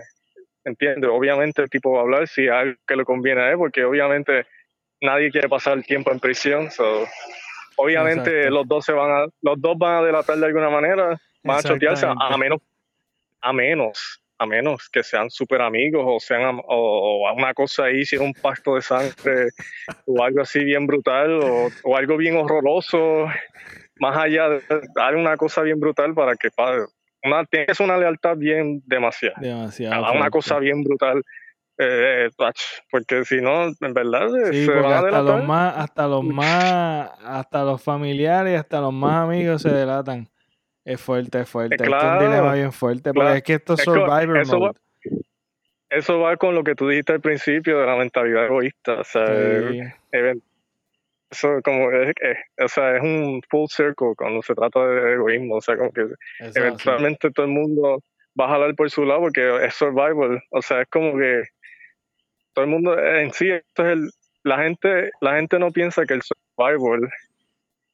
Obviamente 1.11 1.63
el 1.63 1.69
tipo 1.69 1.91
va 1.91 1.99
a 1.99 2.01
hablar 2.03 2.27
si 2.29 2.43
hay 2.43 2.49
algo 2.49 2.79
que 2.87 2.95
le 2.95 3.03
conviene 3.03 3.41
a 3.41 3.51
él, 3.51 3.57
porque 3.57 3.83
obviamente 3.83 4.45
nadie 5.01 5.31
quiere 5.31 5.49
pasar 5.49 5.77
el 5.77 5.85
tiempo 5.85 6.13
en 6.13 6.19
prisión. 6.21 6.71
So, 6.71 7.05
obviamente 7.75 8.49
los 8.49 8.65
dos 8.67 8.85
se 8.85 8.93
van 8.93 9.11
a, 9.11 9.25
los 9.41 9.59
dos 9.59 9.77
van 9.77 9.95
a 9.95 10.05
delatar 10.05 10.37
de 10.37 10.45
alguna 10.45 10.69
manera, 10.69 11.19
van 11.43 11.57
a 11.57 11.63
chotearse, 11.63 12.05
a 12.05 12.37
menos, 12.37 12.59
a 13.41 13.53
menos, 13.53 14.21
a 14.37 14.45
menos 14.45 14.89
que 14.89 15.03
sean 15.03 15.29
súper 15.29 15.61
amigos 15.61 16.03
o 16.05 16.19
sean 16.19 16.59
o, 16.65 17.31
una 17.35 17.53
cosa 17.53 17.85
ahí, 17.85 18.05
si 18.05 18.17
un 18.17 18.33
pacto 18.33 18.75
de 18.75 18.81
sangre 18.81 19.49
o 20.05 20.23
algo 20.23 20.41
así 20.41 20.63
bien 20.63 20.87
brutal 20.87 21.39
o, 21.41 21.69
o 21.83 21.97
algo 21.97 22.17
bien 22.17 22.37
horroroso, 22.37 23.27
más 23.99 24.17
allá 24.17 24.49
de 24.49 24.61
dar 24.95 25.15
una 25.15 25.37
cosa 25.37 25.61
bien 25.61 25.79
brutal 25.79 26.13
para 26.13 26.35
que 26.35 26.49
una, 27.23 27.45
tiene 27.45 27.65
que 27.65 27.75
ser 27.75 27.85
una 27.85 27.97
lealtad 27.97 28.37
bien 28.37 28.81
demasiada. 28.85 29.35
Demasiado. 29.39 30.13
Una 30.13 30.29
cosa 30.29 30.57
bien 30.59 30.83
brutal. 30.83 31.21
Eh, 31.77 32.27
eh 32.27 32.51
porque 32.91 33.23
si 33.23 33.41
no, 33.41 33.67
en 33.67 33.93
verdad 33.93 34.27
sí, 34.51 34.65
se 34.65 34.71
van 34.71 35.05
hasta 35.05 35.21
los 35.21 35.45
más, 35.45 35.77
hasta 35.77 36.07
los 36.07 36.23
más, 36.23 37.11
hasta 37.23 37.63
los 37.63 37.81
familiares, 37.81 38.59
hasta 38.59 38.81
los 38.81 38.93
más 38.93 39.23
amigos 39.25 39.61
se 39.61 39.69
delatan. 39.69 40.27
Es 40.89 40.99
fuerte, 40.99 41.41
es 41.41 41.47
fuerte. 41.47 41.77
Claro, 41.77 42.17
es 42.17 42.23
un 42.23 42.31
dilema 42.31 42.53
bien 42.55 42.71
fuerte, 42.71 43.13
porque 43.13 43.37
es 43.37 43.43
que 43.43 43.53
esto 43.53 43.75
es 43.75 43.81
Survivor 43.81 44.37
eso 44.39 44.57
mode. 44.57 44.71
Va, 44.71 45.17
eso 45.91 46.19
va 46.19 46.35
con 46.35 46.55
lo 46.55 46.63
que 46.63 46.73
tú 46.73 46.87
dijiste 46.87 47.13
al 47.13 47.21
principio 47.21 47.79
de 47.79 47.85
la 47.85 47.95
mentalidad 47.95 48.47
egoísta. 48.47 49.01
O 49.01 49.03
sea, 49.03 49.23
eso 51.29 51.61
como 51.63 51.91
es, 51.91 52.11
o 52.59 52.67
sea, 52.67 52.97
es 52.97 53.03
un 53.03 53.39
full 53.51 53.67
circle 53.69 54.15
cuando 54.17 54.41
se 54.41 54.55
trata 54.55 54.83
de 54.87 55.13
egoísmo, 55.13 55.57
o 55.57 55.61
sea, 55.61 55.77
como 55.77 55.91
que 55.91 56.07
eventualmente 56.39 57.29
todo 57.29 57.45
el 57.45 57.51
mundo 57.51 57.99
va 58.39 58.45
a 58.45 58.49
jalar 58.49 58.73
por 58.73 58.89
su 58.89 59.05
lado 59.05 59.19
porque 59.19 59.63
es 59.63 59.75
survival, 59.75 60.41
o 60.49 60.61
sea, 60.63 60.81
es 60.81 60.87
como 60.89 61.15
que 61.19 61.43
todo 62.53 62.65
el 62.65 62.71
mundo 62.71 62.97
en 62.97 63.31
sí, 63.31 63.51
esto 63.51 63.85
es 63.85 63.93
el, 63.93 64.09
la 64.41 64.63
gente, 64.63 65.11
la 65.21 65.35
gente 65.35 65.59
no 65.59 65.69
piensa 65.69 66.07
que 66.07 66.15
el 66.15 66.23
survival 66.23 67.11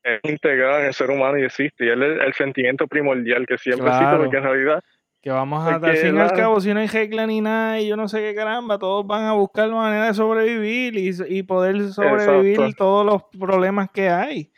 es 0.05 0.19
integral 0.23 0.81
en 0.81 0.87
el 0.87 0.93
ser 0.93 1.09
humano 1.09 1.37
y 1.37 1.43
existe, 1.43 1.85
y 1.85 1.89
es 1.89 1.97
el, 1.97 2.33
sentimiento 2.33 2.87
primordial 2.87 3.45
que 3.47 3.57
siempre 3.57 3.87
existe, 3.87 4.17
porque 4.17 4.37
en 4.37 4.43
realidad 4.43 4.83
que 5.25 5.31
vamos 5.31 5.67
a, 5.67 5.79
fin 5.79 6.15
y 6.15 6.19
al 6.19 6.33
cabo, 6.33 6.61
si 6.61 6.71
no 6.71 6.79
hay 6.79 6.85
regla 6.85 7.25
ni 7.25 7.41
nada 7.41 7.79
y 7.79 7.87
yo 7.87 7.97
no 7.97 8.07
sé 8.07 8.21
qué 8.21 8.35
caramba, 8.35 8.77
todos 8.77 9.07
van 9.07 9.23
a 9.23 9.31
buscar 9.31 9.67
la 9.69 9.75
manera 9.75 10.05
de 10.05 10.13
sobrevivir 10.13 10.95
y, 10.95 11.41
poder 11.41 11.91
sobrevivir 11.91 12.75
todos 12.75 13.03
los 13.03 13.23
problemas 13.39 13.89
que 13.89 14.07
hay. 14.07 14.51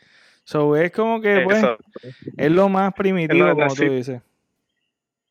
So, 0.44 0.76
es 0.76 0.92
como 0.92 1.22
que, 1.22 1.42
bueno, 1.44 1.78
es 2.36 2.50
lo 2.50 2.68
más 2.68 2.92
primitivo, 2.92 3.50
como 3.54 3.74
tú 3.74 3.84
dices. 3.84 4.20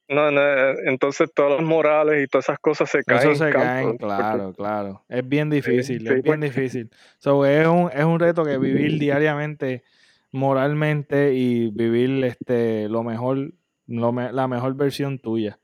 No, 0.09 0.31
no, 0.31 0.41
entonces 0.85 1.31
todas 1.31 1.59
las 1.59 1.61
morales 1.61 2.23
y 2.23 2.27
todas 2.27 2.45
esas 2.45 2.57
cosas 2.57 2.89
se 2.89 3.03
caen. 3.03 3.29
Eso 3.29 3.45
se 3.45 3.51
caen, 3.51 3.97
claro, 3.97 4.53
claro. 4.53 5.03
Es 5.07 5.27
bien 5.27 5.51
difícil, 5.51 6.07
es 6.07 6.23
bien 6.23 6.41
difícil. 6.41 6.89
So, 7.19 7.45
es, 7.45 7.67
un, 7.67 7.91
es 7.93 8.05
un 8.05 8.19
reto 8.19 8.43
que 8.43 8.57
vivir 8.57 8.97
diariamente 8.97 9.83
moralmente 10.31 11.33
y 11.33 11.69
vivir 11.69 12.23
este 12.23 12.89
lo 12.89 13.03
mejor 13.03 13.53
la 13.87 14.47
mejor 14.47 14.75
versión 14.75 15.19
tuya. 15.19 15.59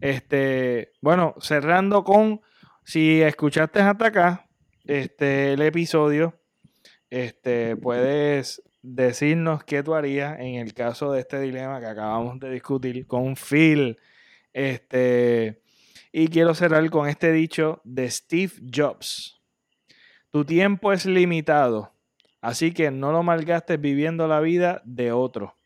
Este, 0.00 0.92
bueno, 1.00 1.34
cerrando 1.40 2.04
con, 2.04 2.40
si 2.84 3.22
escuchaste 3.22 3.80
hasta 3.80 4.06
acá 4.06 4.48
este, 4.84 5.54
el 5.54 5.62
episodio, 5.62 6.38
este, 7.10 7.76
puedes 7.76 8.62
decirnos 8.82 9.64
qué 9.64 9.82
tú 9.82 9.94
harías 9.94 10.38
en 10.38 10.56
el 10.56 10.74
caso 10.74 11.12
de 11.12 11.20
este 11.20 11.40
dilema 11.40 11.80
que 11.80 11.86
acabamos 11.86 12.38
de 12.38 12.50
discutir 12.50 13.06
con 13.06 13.36
Phil. 13.36 13.98
Este, 14.52 15.62
y 16.12 16.28
quiero 16.28 16.54
cerrar 16.54 16.88
con 16.90 17.08
este 17.08 17.32
dicho 17.32 17.80
de 17.84 18.10
Steve 18.10 18.52
Jobs. 18.74 19.40
Tu 20.30 20.44
tiempo 20.44 20.92
es 20.92 21.06
limitado, 21.06 21.95
así 22.46 22.72
que 22.72 22.92
no 22.92 23.10
lo 23.10 23.24
malgastes 23.24 23.80
viviendo 23.80 24.28
la 24.28 24.38
vida 24.38 24.80
de 24.84 25.10
otro. 25.10 25.56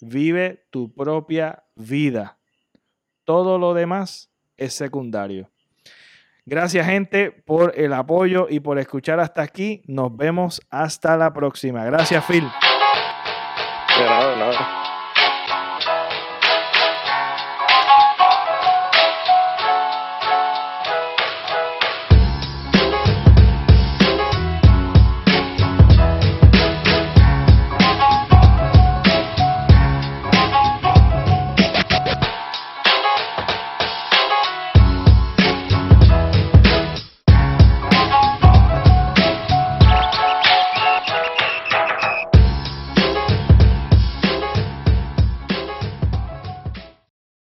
Vive 0.00 0.66
tu 0.70 0.94
propia 0.94 1.64
vida. 1.74 2.38
Todo 3.24 3.58
lo 3.58 3.74
demás 3.74 4.30
es 4.56 4.72
secundario. 4.72 5.50
Gracias 6.46 6.86
gente 6.86 7.30
por 7.30 7.74
el 7.76 7.92
apoyo 7.92 8.46
y 8.48 8.60
por 8.60 8.78
escuchar 8.78 9.20
hasta 9.20 9.42
aquí. 9.42 9.82
Nos 9.86 10.16
vemos 10.16 10.62
hasta 10.70 11.18
la 11.18 11.34
próxima. 11.34 11.84
Gracias 11.84 12.24
Phil. 12.24 12.48